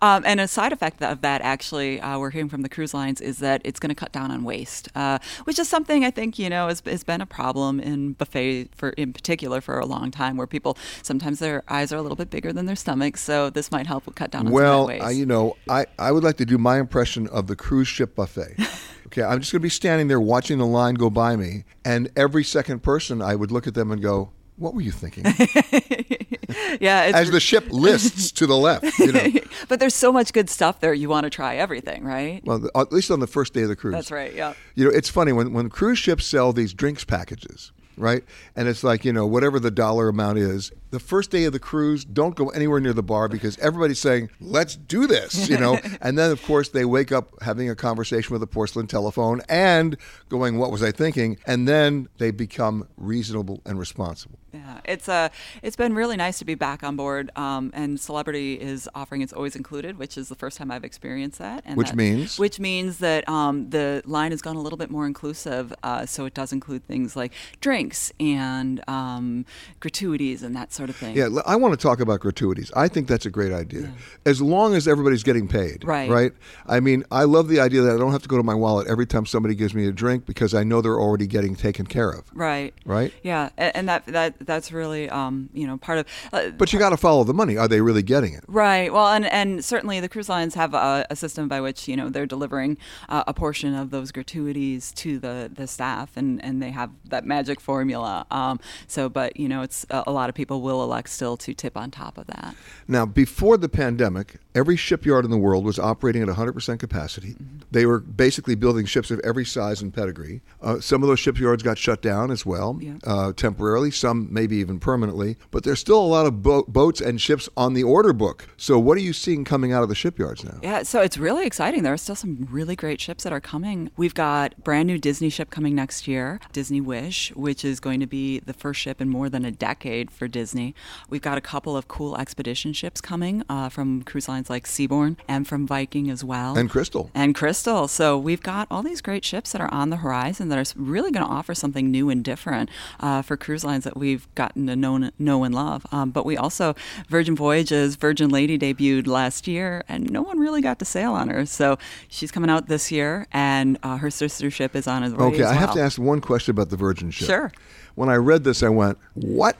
um, 0.00 0.22
and 0.24 0.40
a 0.40 0.48
side 0.48 0.72
effect 0.72 1.02
of 1.02 1.20
that, 1.22 1.42
actually, 1.42 2.00
uh, 2.00 2.18
we're 2.18 2.30
hearing 2.30 2.48
from 2.48 2.62
the 2.62 2.68
cruise 2.68 2.94
lines, 2.94 3.20
is 3.20 3.38
that 3.38 3.60
it's 3.64 3.80
going 3.80 3.90
to 3.90 3.94
cut 3.94 4.12
down 4.12 4.30
on 4.30 4.44
waste, 4.44 4.88
uh, 4.94 5.18
which 5.44 5.58
is 5.58 5.68
something 5.68 6.04
I 6.04 6.10
think 6.10 6.38
you 6.38 6.48
know 6.48 6.68
has, 6.68 6.82
has 6.86 7.04
been 7.04 7.20
a 7.20 7.26
problem 7.26 7.41
problem 7.42 7.80
in 7.80 8.12
buffet 8.12 8.68
for 8.74 8.90
in 8.90 9.12
particular 9.12 9.60
for 9.60 9.78
a 9.78 9.86
long 9.86 10.10
time, 10.10 10.36
where 10.36 10.46
people 10.46 10.78
sometimes 11.02 11.40
their 11.40 11.64
eyes 11.68 11.92
are 11.92 11.96
a 11.96 12.02
little 12.02 12.16
bit 12.16 12.30
bigger 12.30 12.52
than 12.52 12.66
their 12.66 12.76
stomachs. 12.76 13.20
So 13.20 13.50
this 13.50 13.72
might 13.72 13.86
help 13.86 14.14
cut 14.14 14.30
down 14.30 14.46
on 14.46 14.52
well, 14.52 14.88
some 14.88 15.16
you 15.16 15.26
know, 15.26 15.56
I 15.68 15.86
I 15.98 16.12
would 16.12 16.22
like 16.22 16.36
to 16.36 16.46
do 16.46 16.58
my 16.58 16.78
impression 16.78 17.26
of 17.28 17.48
the 17.48 17.56
cruise 17.56 17.88
ship 17.88 18.14
buffet. 18.14 18.56
Okay, 19.06 19.22
I'm 19.22 19.40
just 19.40 19.52
going 19.52 19.60
to 19.60 19.64
be 19.64 19.68
standing 19.68 20.08
there 20.08 20.18
watching 20.18 20.56
the 20.56 20.64
line 20.64 20.94
go 20.94 21.10
by 21.10 21.36
me, 21.36 21.64
and 21.84 22.10
every 22.16 22.42
second 22.42 22.82
person, 22.82 23.20
I 23.20 23.34
would 23.34 23.52
look 23.52 23.66
at 23.66 23.74
them 23.74 23.92
and 23.92 24.00
go, 24.00 24.30
"What 24.56 24.72
were 24.74 24.80
you 24.80 24.90
thinking?" 24.90 25.24
yeah, 26.80 27.10
as 27.14 27.30
the 27.30 27.40
ship 27.40 27.66
lists 27.70 28.32
to 28.32 28.46
the 28.46 28.56
left. 28.56 28.98
You 28.98 29.12
know. 29.12 29.28
but 29.68 29.80
there's 29.80 29.94
so 29.94 30.12
much 30.12 30.32
good 30.32 30.50
stuff 30.50 30.80
there. 30.80 30.94
You 30.94 31.08
want 31.08 31.24
to 31.24 31.30
try 31.30 31.56
everything, 31.56 32.04
right? 32.04 32.42
Well, 32.44 32.68
at 32.74 32.92
least 32.92 33.10
on 33.10 33.20
the 33.20 33.26
first 33.26 33.52
day 33.52 33.62
of 33.62 33.68
the 33.68 33.76
cruise. 33.76 33.94
That's 33.94 34.10
right. 34.10 34.34
Yeah. 34.34 34.54
You 34.74 34.84
know, 34.86 34.90
it's 34.90 35.08
funny 35.08 35.32
when 35.32 35.52
when 35.52 35.68
cruise 35.68 35.98
ships 35.98 36.26
sell 36.26 36.52
these 36.52 36.74
drinks 36.74 37.04
packages 37.04 37.72
right? 37.96 38.24
And 38.56 38.68
it's 38.68 38.84
like, 38.84 39.04
you 39.04 39.12
know, 39.12 39.26
whatever 39.26 39.60
the 39.60 39.70
dollar 39.70 40.08
amount 40.08 40.38
is, 40.38 40.72
the 40.92 41.00
first 41.00 41.30
day 41.30 41.44
of 41.44 41.54
the 41.54 41.58
cruise, 41.58 42.04
don't 42.04 42.36
go 42.36 42.50
anywhere 42.50 42.78
near 42.78 42.92
the 42.92 43.02
bar 43.02 43.26
because 43.26 43.58
everybody's 43.58 43.98
saying, 43.98 44.28
let's 44.40 44.76
do 44.76 45.06
this, 45.06 45.48
you 45.48 45.58
know? 45.58 45.78
and 46.02 46.18
then, 46.18 46.30
of 46.30 46.42
course, 46.44 46.68
they 46.68 46.84
wake 46.84 47.10
up 47.10 47.32
having 47.42 47.70
a 47.70 47.74
conversation 47.74 48.34
with 48.34 48.42
a 48.42 48.46
porcelain 48.46 48.86
telephone 48.86 49.40
and 49.48 49.96
going, 50.28 50.58
what 50.58 50.70
was 50.70 50.82
I 50.82 50.92
thinking? 50.92 51.38
And 51.46 51.66
then 51.66 52.08
they 52.18 52.30
become 52.30 52.86
reasonable 52.98 53.62
and 53.64 53.78
responsible. 53.78 54.38
Yeah, 54.52 54.80
it's 54.84 55.08
a 55.08 55.12
uh, 55.12 55.28
it's 55.62 55.76
been 55.76 55.94
really 55.94 56.16
nice 56.16 56.38
to 56.40 56.44
be 56.44 56.54
back 56.54 56.82
on 56.82 56.94
board, 56.94 57.30
um, 57.36 57.70
and 57.72 57.98
Celebrity 57.98 58.60
is 58.60 58.86
offering 58.94 59.22
it's 59.22 59.32
always 59.32 59.56
included, 59.56 59.98
which 59.98 60.18
is 60.18 60.28
the 60.28 60.34
first 60.34 60.58
time 60.58 60.70
I've 60.70 60.84
experienced 60.84 61.38
that. 61.38 61.62
And 61.64 61.78
which 61.78 61.88
that, 61.88 61.96
means 61.96 62.38
which 62.38 62.60
means 62.60 62.98
that 62.98 63.26
um, 63.30 63.70
the 63.70 64.02
line 64.04 64.30
has 64.30 64.42
gone 64.42 64.56
a 64.56 64.60
little 64.60 64.76
bit 64.76 64.90
more 64.90 65.06
inclusive, 65.06 65.72
uh, 65.82 66.04
so 66.04 66.26
it 66.26 66.34
does 66.34 66.52
include 66.52 66.84
things 66.84 67.16
like 67.16 67.32
drinks 67.62 68.12
and 68.20 68.86
um, 68.88 69.46
gratuities 69.80 70.42
and 70.42 70.54
that 70.54 70.70
sort 70.70 70.81
sort 70.82 70.90
of 70.90 70.96
thing. 70.96 71.16
Yeah, 71.16 71.28
I 71.46 71.56
want 71.56 71.72
to 71.78 71.82
talk 71.88 72.00
about 72.00 72.20
gratuities. 72.20 72.70
I 72.74 72.88
think 72.88 73.06
that's 73.06 73.26
a 73.26 73.30
great 73.30 73.52
idea, 73.52 73.92
as 74.26 74.40
long 74.42 74.74
as 74.74 74.88
everybody's 74.88 75.22
getting 75.22 75.46
paid. 75.46 75.84
Right. 75.84 76.10
Right. 76.10 76.32
I 76.66 76.80
mean, 76.80 77.04
I 77.10 77.24
love 77.24 77.46
the 77.48 77.60
idea 77.60 77.82
that 77.82 77.94
I 77.94 77.98
don't 77.98 78.12
have 78.12 78.22
to 78.22 78.28
go 78.28 78.36
to 78.36 78.42
my 78.42 78.54
wallet 78.54 78.88
every 78.88 79.06
time 79.06 79.26
somebody 79.26 79.54
gives 79.54 79.74
me 79.74 79.86
a 79.86 79.92
drink 79.92 80.26
because 80.26 80.54
I 80.54 80.64
know 80.64 80.80
they're 80.80 81.00
already 81.06 81.26
getting 81.26 81.54
taken 81.54 81.86
care 81.86 82.10
of. 82.10 82.24
Right. 82.34 82.74
Right. 82.84 83.12
Yeah, 83.22 83.50
and 83.56 83.88
that 83.88 84.06
that 84.06 84.30
that's 84.40 84.72
really 84.72 85.08
um, 85.10 85.50
you 85.52 85.66
know 85.66 85.76
part 85.76 85.98
of. 85.98 86.06
Uh, 86.32 86.50
But 86.50 86.72
you 86.72 86.78
got 86.78 86.90
to 86.90 86.96
follow 86.96 87.24
the 87.24 87.34
money. 87.34 87.56
Are 87.56 87.68
they 87.68 87.80
really 87.80 88.02
getting 88.02 88.34
it? 88.34 88.44
Right. 88.48 88.92
Well, 88.92 89.08
and, 89.08 89.26
and 89.26 89.64
certainly 89.64 90.00
the 90.00 90.08
cruise 90.08 90.28
lines 90.28 90.54
have 90.54 90.74
a, 90.74 91.06
a 91.10 91.16
system 91.16 91.48
by 91.48 91.60
which 91.60 91.88
you 91.88 91.96
know 91.96 92.08
they're 92.08 92.26
delivering 92.26 92.78
uh, 93.08 93.24
a 93.26 93.34
portion 93.34 93.74
of 93.74 93.90
those 93.90 94.10
gratuities 94.12 94.92
to 94.92 95.18
the, 95.18 95.50
the 95.52 95.66
staff, 95.66 96.16
and, 96.16 96.42
and 96.44 96.62
they 96.62 96.70
have 96.70 96.90
that 97.04 97.24
magic 97.24 97.60
formula. 97.60 98.26
Um, 98.30 98.58
so, 98.86 99.08
but 99.08 99.36
you 99.38 99.48
know, 99.48 99.62
it's 99.62 99.84
a, 99.90 100.04
a 100.06 100.12
lot 100.12 100.28
of 100.28 100.34
people 100.34 100.62
will 100.62 100.71
elect 100.80 101.08
still 101.08 101.36
to 101.38 101.52
tip 101.52 101.76
on 101.76 101.90
top 101.90 102.16
of 102.16 102.28
that. 102.28 102.54
Now, 102.86 103.04
before 103.04 103.56
the 103.56 103.68
pandemic, 103.68 104.36
every 104.54 104.76
shipyard 104.76 105.24
in 105.24 105.30
the 105.32 105.36
world 105.38 105.64
was 105.64 105.78
operating 105.78 106.22
at 106.22 106.28
100% 106.28 106.78
capacity. 106.78 107.34
They 107.72 107.84
were 107.84 107.98
basically 107.98 108.54
building 108.54 108.86
ships 108.86 109.10
of 109.10 109.18
every 109.20 109.44
size 109.44 109.82
and 109.82 109.92
pedigree. 109.92 110.40
Uh, 110.62 110.78
some 110.80 111.02
of 111.02 111.08
those 111.08 111.18
shipyards 111.18 111.62
got 111.64 111.76
shut 111.78 112.00
down 112.00 112.30
as 112.30 112.46
well, 112.46 112.78
Yeah. 112.80 112.94
uh, 113.04 113.32
temporarily, 113.32 113.90
some 113.90 114.28
maybe 114.30 114.56
even 114.58 114.78
permanently. 114.78 115.36
But 115.50 115.64
there's 115.64 115.80
still 115.80 116.00
a 116.00 116.06
lot 116.06 116.26
of 116.26 116.42
bo- 116.42 116.64
boats 116.68 117.00
and 117.00 117.20
ships 117.20 117.48
on 117.56 117.74
the 117.74 117.82
order 117.82 118.12
book. 118.12 118.46
So, 118.56 118.78
what 118.78 118.96
are 118.96 119.00
you 119.02 119.12
seeing 119.12 119.44
coming 119.44 119.72
out 119.72 119.82
of 119.82 119.88
the 119.88 119.94
shipyards 119.94 120.44
now? 120.44 120.58
Yeah, 120.62 120.84
so 120.84 121.00
it's 121.00 121.18
really 121.18 121.46
exciting. 121.46 121.82
There 121.82 121.92
are 121.92 121.96
still 121.98 122.14
some 122.14 122.46
really 122.50 122.76
great 122.76 123.00
ships 123.00 123.24
that 123.24 123.32
are 123.32 123.40
coming. 123.40 123.90
We've 123.96 124.14
got 124.14 124.62
brand 124.62 124.86
new 124.86 124.98
Disney 124.98 125.28
ship 125.30 125.50
coming 125.50 125.74
next 125.74 126.06
year, 126.06 126.38
Disney 126.52 126.80
Wish, 126.80 127.32
which 127.34 127.64
is 127.64 127.80
going 127.80 127.98
to 128.00 128.06
be 128.06 128.38
the 128.40 128.52
first 128.52 128.80
ship 128.80 129.00
in 129.00 129.08
more 129.08 129.28
than 129.28 129.44
a 129.44 129.50
decade 129.50 130.10
for 130.10 130.28
Disney. 130.28 130.61
We've 131.08 131.22
got 131.22 131.38
a 131.38 131.40
couple 131.40 131.76
of 131.76 131.88
cool 131.88 132.16
expedition 132.16 132.72
ships 132.72 133.00
coming 133.00 133.42
uh, 133.48 133.68
from 133.68 134.02
cruise 134.02 134.28
lines 134.28 134.48
like 134.48 134.66
Seabourn 134.66 135.16
and 135.28 135.46
from 135.46 135.66
Viking 135.66 136.10
as 136.10 136.22
well. 136.24 136.56
And 136.56 136.70
Crystal. 136.70 137.10
And 137.14 137.34
Crystal. 137.34 137.88
So 137.88 138.18
we've 138.18 138.42
got 138.42 138.68
all 138.70 138.82
these 138.82 139.00
great 139.00 139.24
ships 139.24 139.52
that 139.52 139.60
are 139.60 139.72
on 139.72 139.90
the 139.90 139.98
horizon 139.98 140.48
that 140.48 140.58
are 140.58 140.80
really 140.80 141.10
going 141.10 141.26
to 141.26 141.32
offer 141.32 141.54
something 141.54 141.90
new 141.90 142.10
and 142.10 142.24
different 142.24 142.70
uh, 143.00 143.22
for 143.22 143.36
cruise 143.36 143.64
lines 143.64 143.84
that 143.84 143.96
we've 143.96 144.32
gotten 144.34 144.66
to 144.66 144.76
know, 144.76 145.10
know 145.18 145.44
and 145.44 145.54
love. 145.54 145.86
Um, 145.92 146.10
but 146.10 146.24
we 146.24 146.36
also, 146.36 146.74
Virgin 147.08 147.36
Voyages, 147.36 147.96
Virgin 147.96 148.30
Lady 148.30 148.58
debuted 148.58 149.06
last 149.06 149.46
year, 149.46 149.84
and 149.88 150.10
no 150.10 150.22
one 150.22 150.38
really 150.38 150.60
got 150.60 150.78
to 150.78 150.84
sail 150.84 151.12
on 151.12 151.28
her. 151.28 151.46
So 151.46 151.78
she's 152.08 152.30
coming 152.30 152.50
out 152.50 152.68
this 152.68 152.90
year, 152.92 153.26
and 153.32 153.78
uh, 153.82 153.96
her 153.96 154.10
sister 154.10 154.50
ship 154.50 154.76
is 154.76 154.86
on 154.86 155.02
its 155.02 155.14
way. 155.14 155.26
Okay, 155.26 155.42
as 155.42 155.50
I 155.50 155.54
have 155.54 155.74
to 155.74 155.80
ask 155.80 155.98
one 155.98 156.20
question 156.20 156.52
about 156.52 156.70
the 156.70 156.76
Virgin 156.76 157.10
ship. 157.10 157.26
Sure. 157.26 157.52
When 157.94 158.08
I 158.08 158.16
read 158.16 158.44
this, 158.44 158.62
I 158.62 158.70
went, 158.70 158.98
"What? 159.14 159.56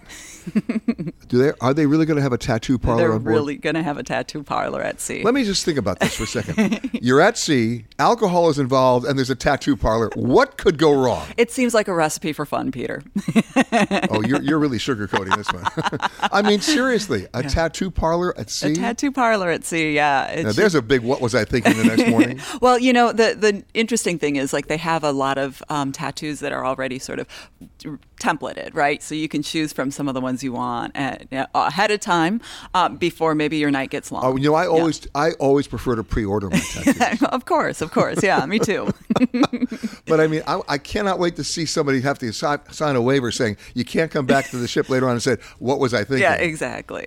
Do 1.29 1.39
they 1.39 1.53
are 1.61 1.75
they 1.75 1.87
really 1.87 2.07
going 2.07 2.17
to 2.17 2.23
have 2.23 2.33
a 2.33 2.39
tattoo 2.39 2.79
parlor 2.79 3.01
They're 3.01 3.13
on 3.13 3.23
board?" 3.23 3.35
really 3.35 3.57
going 3.57 3.75
to 3.75 3.83
have 3.83 3.99
a 3.99 4.03
tattoo 4.03 4.43
parlor 4.43 4.83
at 4.83 5.01
sea. 5.01 5.23
Let 5.23 5.35
me 5.35 5.45
just 5.45 5.65
think 5.65 5.79
about 5.79 6.01
this 6.01 6.17
for 6.17 6.25
a 6.25 6.27
second. 6.27 6.91
You're 7.03 7.21
at 7.21 7.39
sea, 7.39 7.87
alcohol 7.99 8.49
is 8.49 8.59
involved, 8.59 9.07
and 9.07 9.19
there's 9.19 9.31
a 9.31 9.35
tattoo 9.35 9.77
parlor. 9.77 10.11
What 10.15 10.59
could 10.59 10.79
go 10.79 10.93
wrong? 10.93 11.27
it 11.37 11.51
seems 11.51 11.75
like 11.75 11.89
a 11.89 11.95
recipe 11.95 12.33
for 12.33 12.47
fun, 12.47 12.71
Peter. 12.71 13.03
Oh, 14.11 14.23
you're, 14.23 14.43
you're 14.43 14.59
really 14.59 14.79
sugarcoating 14.79 15.37
this 15.37 15.53
one. 15.53 15.65
I 16.33 16.43
mean, 16.43 16.61
seriously, 16.61 17.27
a 17.35 17.43
tattoo 17.43 17.91
parlor 17.91 18.37
at 18.39 18.51
sea? 18.51 18.73
a 18.73 18.75
tattoo 18.75 19.13
parlor 19.13 19.51
at 19.51 19.65
sea, 19.65 19.95
yeah. 19.95 20.27
It's 20.27 20.45
now, 20.45 20.53
there's 20.53 20.75
a 20.75 20.83
big 20.83 21.03
what 21.03 21.21
was 21.21 21.35
I 21.35 21.45
thinking 21.45 21.77
the 21.77 21.85
next 21.85 22.09
morning? 22.09 22.41
well, 22.61 22.79
you 22.79 22.93
know, 22.93 23.13
the 23.13 23.35
the 23.39 23.65
interesting 23.75 24.19
thing 24.19 24.37
is 24.37 24.53
like 24.53 24.67
they 24.67 24.77
have 24.77 25.05
a 25.05 25.13
lot 25.13 25.39
of 25.39 25.63
um, 25.69 25.93
tattoos 25.93 26.41
that 26.41 26.53
are 26.53 26.65
already 26.65 26.99
sort 26.99 27.19
of 27.19 27.27
templated, 28.23 28.75
right? 28.75 29.03
So 29.03 29.15
you 29.15 29.29
can 29.29 29.43
choose 29.43 29.73
from 29.73 29.91
some 29.91 30.09
of 30.09 30.15
the 30.15 30.21
ones 30.21 30.43
you 30.45 30.53
want 30.53 30.93
at, 30.95 31.27
ahead 31.55 31.91
of 31.91 32.01
time 32.01 32.41
uh, 32.75 32.89
before 32.89 33.35
maybe 33.35 33.57
your 33.57 33.71
night 33.71 33.91
gets 33.91 34.13
long. 34.13 34.25
Oh, 34.25 34.37
you 34.37 34.51
know, 34.51 34.55
I 34.55 34.67
always 34.67 35.07
I 35.15 35.33
always 35.33 35.67
prefer 35.67 35.97
to 35.97 36.05
pre-order 36.05 36.51
my 36.51 36.59
tattoos. 36.73 37.23
of 37.23 37.45
course, 37.45 37.81
of 37.81 37.91
course, 37.91 38.23
yeah, 38.23 38.45
me 38.47 38.59
too. 38.59 38.91
but 40.07 40.21
I 40.21 40.27
mean, 40.27 40.43
I, 40.47 40.61
I 40.69 40.79
cannot 40.79 41.19
wait 41.19 41.37
to 41.37 41.45
see 41.45 41.67
somebody 41.67 42.01
have 42.01 42.19
to 42.21 42.33
si- 42.33 42.47
sign 42.71 42.97
a 42.97 43.03
waiver 43.03 43.31
saying 43.31 43.57
you 43.75 43.85
can't 43.85 44.11
come 44.11 44.27
back 44.27 44.51
to 44.51 44.57
the 44.57 44.69
ship 44.69 44.89
later 44.89 45.07
on 45.07 45.13
and 45.13 45.23
say, 45.23 45.37
"What 45.59 45.79
was 45.79 45.95
I 45.95 46.05
thinking?" 46.05 46.21
yeah, 46.21 46.35
exactly. 46.35 47.07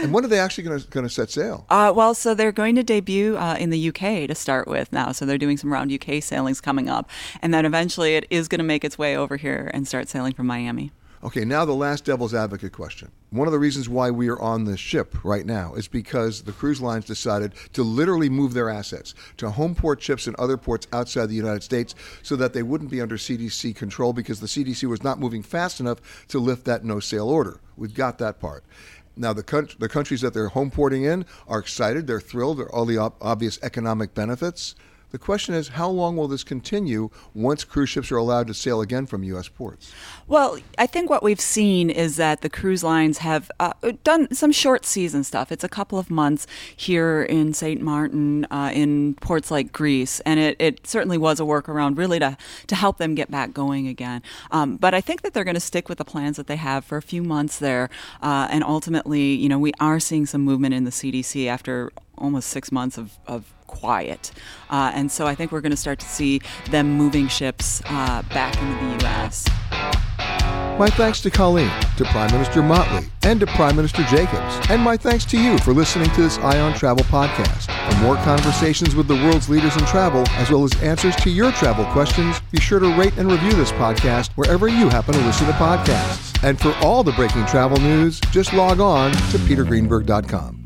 And 0.00 0.12
when 0.12 0.24
are 0.24 0.28
they 0.28 0.38
actually 0.38 0.64
going 0.64 1.04
to 1.04 1.08
set 1.08 1.30
sail? 1.30 1.66
Uh, 1.68 1.92
well, 1.94 2.14
so 2.14 2.34
they're 2.34 2.52
going 2.52 2.74
to 2.76 2.82
debut 2.82 3.36
uh, 3.36 3.56
in 3.58 3.70
the 3.70 3.88
UK 3.88 4.28
to 4.28 4.34
start 4.34 4.66
with 4.66 4.92
now. 4.92 5.12
So 5.12 5.26
they're 5.26 5.38
doing 5.38 5.56
some 5.56 5.72
round 5.72 5.92
UK 5.92 6.22
sailings 6.22 6.60
coming 6.60 6.88
up. 6.88 7.10
And 7.42 7.52
then 7.52 7.64
eventually 7.64 8.14
it 8.16 8.26
is 8.30 8.48
going 8.48 8.58
to 8.58 8.64
make 8.64 8.84
its 8.84 8.98
way 8.98 9.16
over 9.16 9.36
here 9.36 9.70
and 9.74 9.86
start 9.90 10.08
sailing 10.08 10.32
from 10.32 10.46
Miami. 10.46 10.92
Okay, 11.22 11.44
now 11.44 11.64
the 11.64 11.72
last 11.74 12.04
devil's 12.04 12.32
advocate 12.32 12.72
question. 12.72 13.10
One 13.30 13.48
of 13.48 13.52
the 13.52 13.58
reasons 13.58 13.88
why 13.88 14.10
we 14.10 14.28
are 14.28 14.40
on 14.40 14.64
this 14.64 14.78
ship 14.80 15.22
right 15.24 15.44
now 15.44 15.74
is 15.74 15.88
because 15.88 16.42
the 16.42 16.52
cruise 16.52 16.80
lines 16.80 17.04
decided 17.04 17.52
to 17.72 17.82
literally 17.82 18.30
move 18.30 18.54
their 18.54 18.70
assets 18.70 19.14
to 19.38 19.50
home 19.50 19.74
port 19.74 20.00
ships 20.00 20.28
and 20.28 20.36
other 20.36 20.56
ports 20.56 20.86
outside 20.92 21.26
the 21.26 21.34
United 21.34 21.62
States 21.62 21.94
so 22.22 22.36
that 22.36 22.54
they 22.54 22.62
wouldn't 22.62 22.90
be 22.90 23.02
under 23.02 23.16
CDC 23.16 23.74
control 23.74 24.12
because 24.12 24.40
the 24.40 24.46
CDC 24.46 24.88
was 24.88 25.02
not 25.02 25.18
moving 25.18 25.42
fast 25.42 25.80
enough 25.80 25.98
to 26.28 26.38
lift 26.38 26.64
that 26.64 26.84
no 26.84 27.00
sail 27.00 27.28
order. 27.28 27.60
We've 27.76 27.92
got 27.92 28.16
that 28.18 28.40
part. 28.40 28.64
Now, 29.16 29.32
the, 29.32 29.42
coun- 29.42 29.68
the 29.78 29.88
countries 29.88 30.20
that 30.20 30.32
they're 30.32 30.48
home 30.48 30.70
porting 30.70 31.02
in 31.02 31.26
are 31.48 31.58
excited, 31.58 32.06
they're 32.06 32.20
thrilled, 32.20 32.58
there 32.58 32.66
are 32.66 32.74
all 32.74 32.86
the 32.86 32.98
ob- 32.98 33.16
obvious 33.20 33.58
economic 33.62 34.14
benefits. 34.14 34.76
The 35.10 35.18
question 35.18 35.54
is, 35.54 35.68
how 35.68 35.88
long 35.88 36.16
will 36.16 36.28
this 36.28 36.44
continue 36.44 37.10
once 37.34 37.64
cruise 37.64 37.88
ships 37.88 38.12
are 38.12 38.16
allowed 38.16 38.46
to 38.46 38.54
sail 38.54 38.80
again 38.80 39.06
from 39.06 39.24
U.S. 39.24 39.48
ports? 39.48 39.92
Well, 40.28 40.58
I 40.78 40.86
think 40.86 41.10
what 41.10 41.22
we've 41.22 41.40
seen 41.40 41.90
is 41.90 42.16
that 42.16 42.42
the 42.42 42.48
cruise 42.48 42.84
lines 42.84 43.18
have 43.18 43.50
uh, 43.58 43.72
done 44.04 44.32
some 44.32 44.52
short 44.52 44.86
season 44.86 45.24
stuff. 45.24 45.50
It's 45.50 45.64
a 45.64 45.68
couple 45.68 45.98
of 45.98 46.10
months 46.10 46.46
here 46.76 47.22
in 47.22 47.52
St. 47.52 47.80
Martin, 47.80 48.46
uh, 48.50 48.70
in 48.72 49.14
ports 49.14 49.50
like 49.50 49.72
Greece, 49.72 50.20
and 50.20 50.38
it, 50.38 50.56
it 50.60 50.86
certainly 50.86 51.18
was 51.18 51.40
a 51.40 51.44
workaround 51.44 51.98
really 51.98 52.20
to, 52.20 52.36
to 52.68 52.74
help 52.76 52.98
them 52.98 53.16
get 53.16 53.30
back 53.30 53.52
going 53.52 53.88
again. 53.88 54.22
Um, 54.52 54.76
but 54.76 54.94
I 54.94 55.00
think 55.00 55.22
that 55.22 55.34
they're 55.34 55.44
going 55.44 55.54
to 55.54 55.60
stick 55.60 55.88
with 55.88 55.98
the 55.98 56.04
plans 56.04 56.36
that 56.36 56.46
they 56.46 56.56
have 56.56 56.84
for 56.84 56.96
a 56.96 57.02
few 57.02 57.24
months 57.24 57.58
there, 57.58 57.90
uh, 58.22 58.46
and 58.50 58.62
ultimately, 58.62 59.34
you 59.34 59.48
know, 59.48 59.58
we 59.58 59.72
are 59.80 59.98
seeing 59.98 60.24
some 60.26 60.42
movement 60.42 60.74
in 60.74 60.84
the 60.84 60.90
CDC 60.90 61.48
after 61.48 61.90
almost 62.16 62.50
six 62.50 62.70
months 62.70 62.98
of, 62.98 63.18
of 63.26 63.52
quiet. 63.70 64.32
Uh, 64.68 64.92
and 64.94 65.10
so 65.10 65.26
I 65.26 65.34
think 65.34 65.52
we're 65.52 65.60
going 65.60 65.70
to 65.70 65.76
start 65.76 65.98
to 66.00 66.06
see 66.06 66.40
them 66.70 66.90
moving 66.90 67.28
ships 67.28 67.82
uh, 67.86 68.22
back 68.30 68.56
into 68.60 68.84
the 68.84 69.04
U.S. 69.04 69.46
My 70.78 70.88
thanks 70.88 71.20
to 71.20 71.30
Colleen, 71.30 71.70
to 71.98 72.04
Prime 72.04 72.32
Minister 72.32 72.62
Mottley, 72.62 73.08
and 73.22 73.38
to 73.40 73.46
Prime 73.46 73.76
Minister 73.76 74.02
Jacobs. 74.04 74.70
And 74.70 74.80
my 74.80 74.96
thanks 74.96 75.26
to 75.26 75.38
you 75.38 75.58
for 75.58 75.74
listening 75.74 76.08
to 76.10 76.22
this 76.22 76.38
Eye 76.38 76.58
on 76.58 76.72
Travel 76.72 77.04
podcast. 77.04 77.70
For 77.90 77.98
more 78.02 78.16
conversations 78.16 78.94
with 78.94 79.06
the 79.06 79.14
world's 79.14 79.48
leaders 79.50 79.76
in 79.76 79.84
travel, 79.84 80.24
as 80.30 80.50
well 80.50 80.64
as 80.64 80.72
answers 80.82 81.14
to 81.16 81.30
your 81.30 81.52
travel 81.52 81.84
questions, 81.92 82.40
be 82.50 82.60
sure 82.60 82.80
to 82.80 82.96
rate 82.96 83.16
and 83.18 83.30
review 83.30 83.52
this 83.52 83.72
podcast 83.72 84.30
wherever 84.36 84.68
you 84.68 84.88
happen 84.88 85.12
to 85.14 85.20
listen 85.20 85.46
to 85.48 85.52
podcasts. 85.52 86.42
And 86.42 86.58
for 86.58 86.74
all 86.82 87.02
the 87.02 87.12
breaking 87.12 87.44
travel 87.46 87.76
news, 87.78 88.18
just 88.32 88.54
log 88.54 88.80
on 88.80 89.12
to 89.12 89.38
petergreenberg.com. 89.38 90.59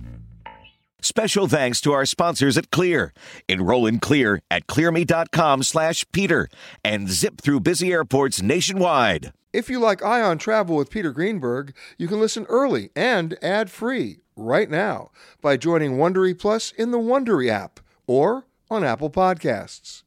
Special 1.05 1.46
thanks 1.46 1.80
to 1.82 1.92
our 1.92 2.07
sponsors 2.07 2.57
at 2.57 2.70
Clear. 2.70 3.12
Enroll 3.46 3.86
in 3.86 4.00
Clear 4.00 4.40
at 4.50 4.66
clearme.com 4.66 5.62
slash 5.62 6.07
Peter 6.12 6.48
and 6.82 7.11
zip 7.11 7.42
through 7.42 7.61
busy 7.61 7.92
airports 7.92 8.40
nationwide. 8.40 9.34
If 9.52 9.68
you 9.68 9.80
like 9.80 10.02
Eye 10.02 10.22
on 10.22 10.38
Travel 10.38 10.76
with 10.76 10.88
Peter 10.88 11.12
Greenberg, 11.12 11.74
you 11.98 12.09
can 12.09 12.20
listen 12.20 12.46
early 12.48 12.88
and 12.96 13.36
ad-free 13.42 14.20
right 14.34 14.70
now 14.70 15.11
by 15.42 15.59
joining 15.59 15.98
Wondery 15.98 16.38
Plus 16.38 16.72
in 16.72 16.90
the 16.90 16.96
Wondery 16.96 17.50
app 17.50 17.80
or 18.07 18.46
on 18.70 18.82
Apple 18.82 19.11
Podcasts. 19.11 20.05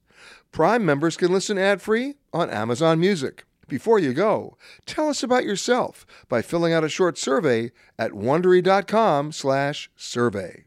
Prime 0.52 0.84
members 0.84 1.16
can 1.16 1.32
listen 1.32 1.60
ad-free 1.60 2.16
on 2.34 2.50
Amazon 2.50 3.00
Music. 3.00 3.46
Before 3.68 4.00
you 4.00 4.14
go, 4.14 4.58
tell 4.88 5.10
us 5.10 5.22
about 5.22 5.44
yourself 5.44 6.08
by 6.28 6.42
filling 6.42 6.74
out 6.74 6.84
a 6.84 6.90
short 6.90 7.20
survey 7.20 7.70
at 8.00 8.14
wondery.com/survey. 8.14 10.67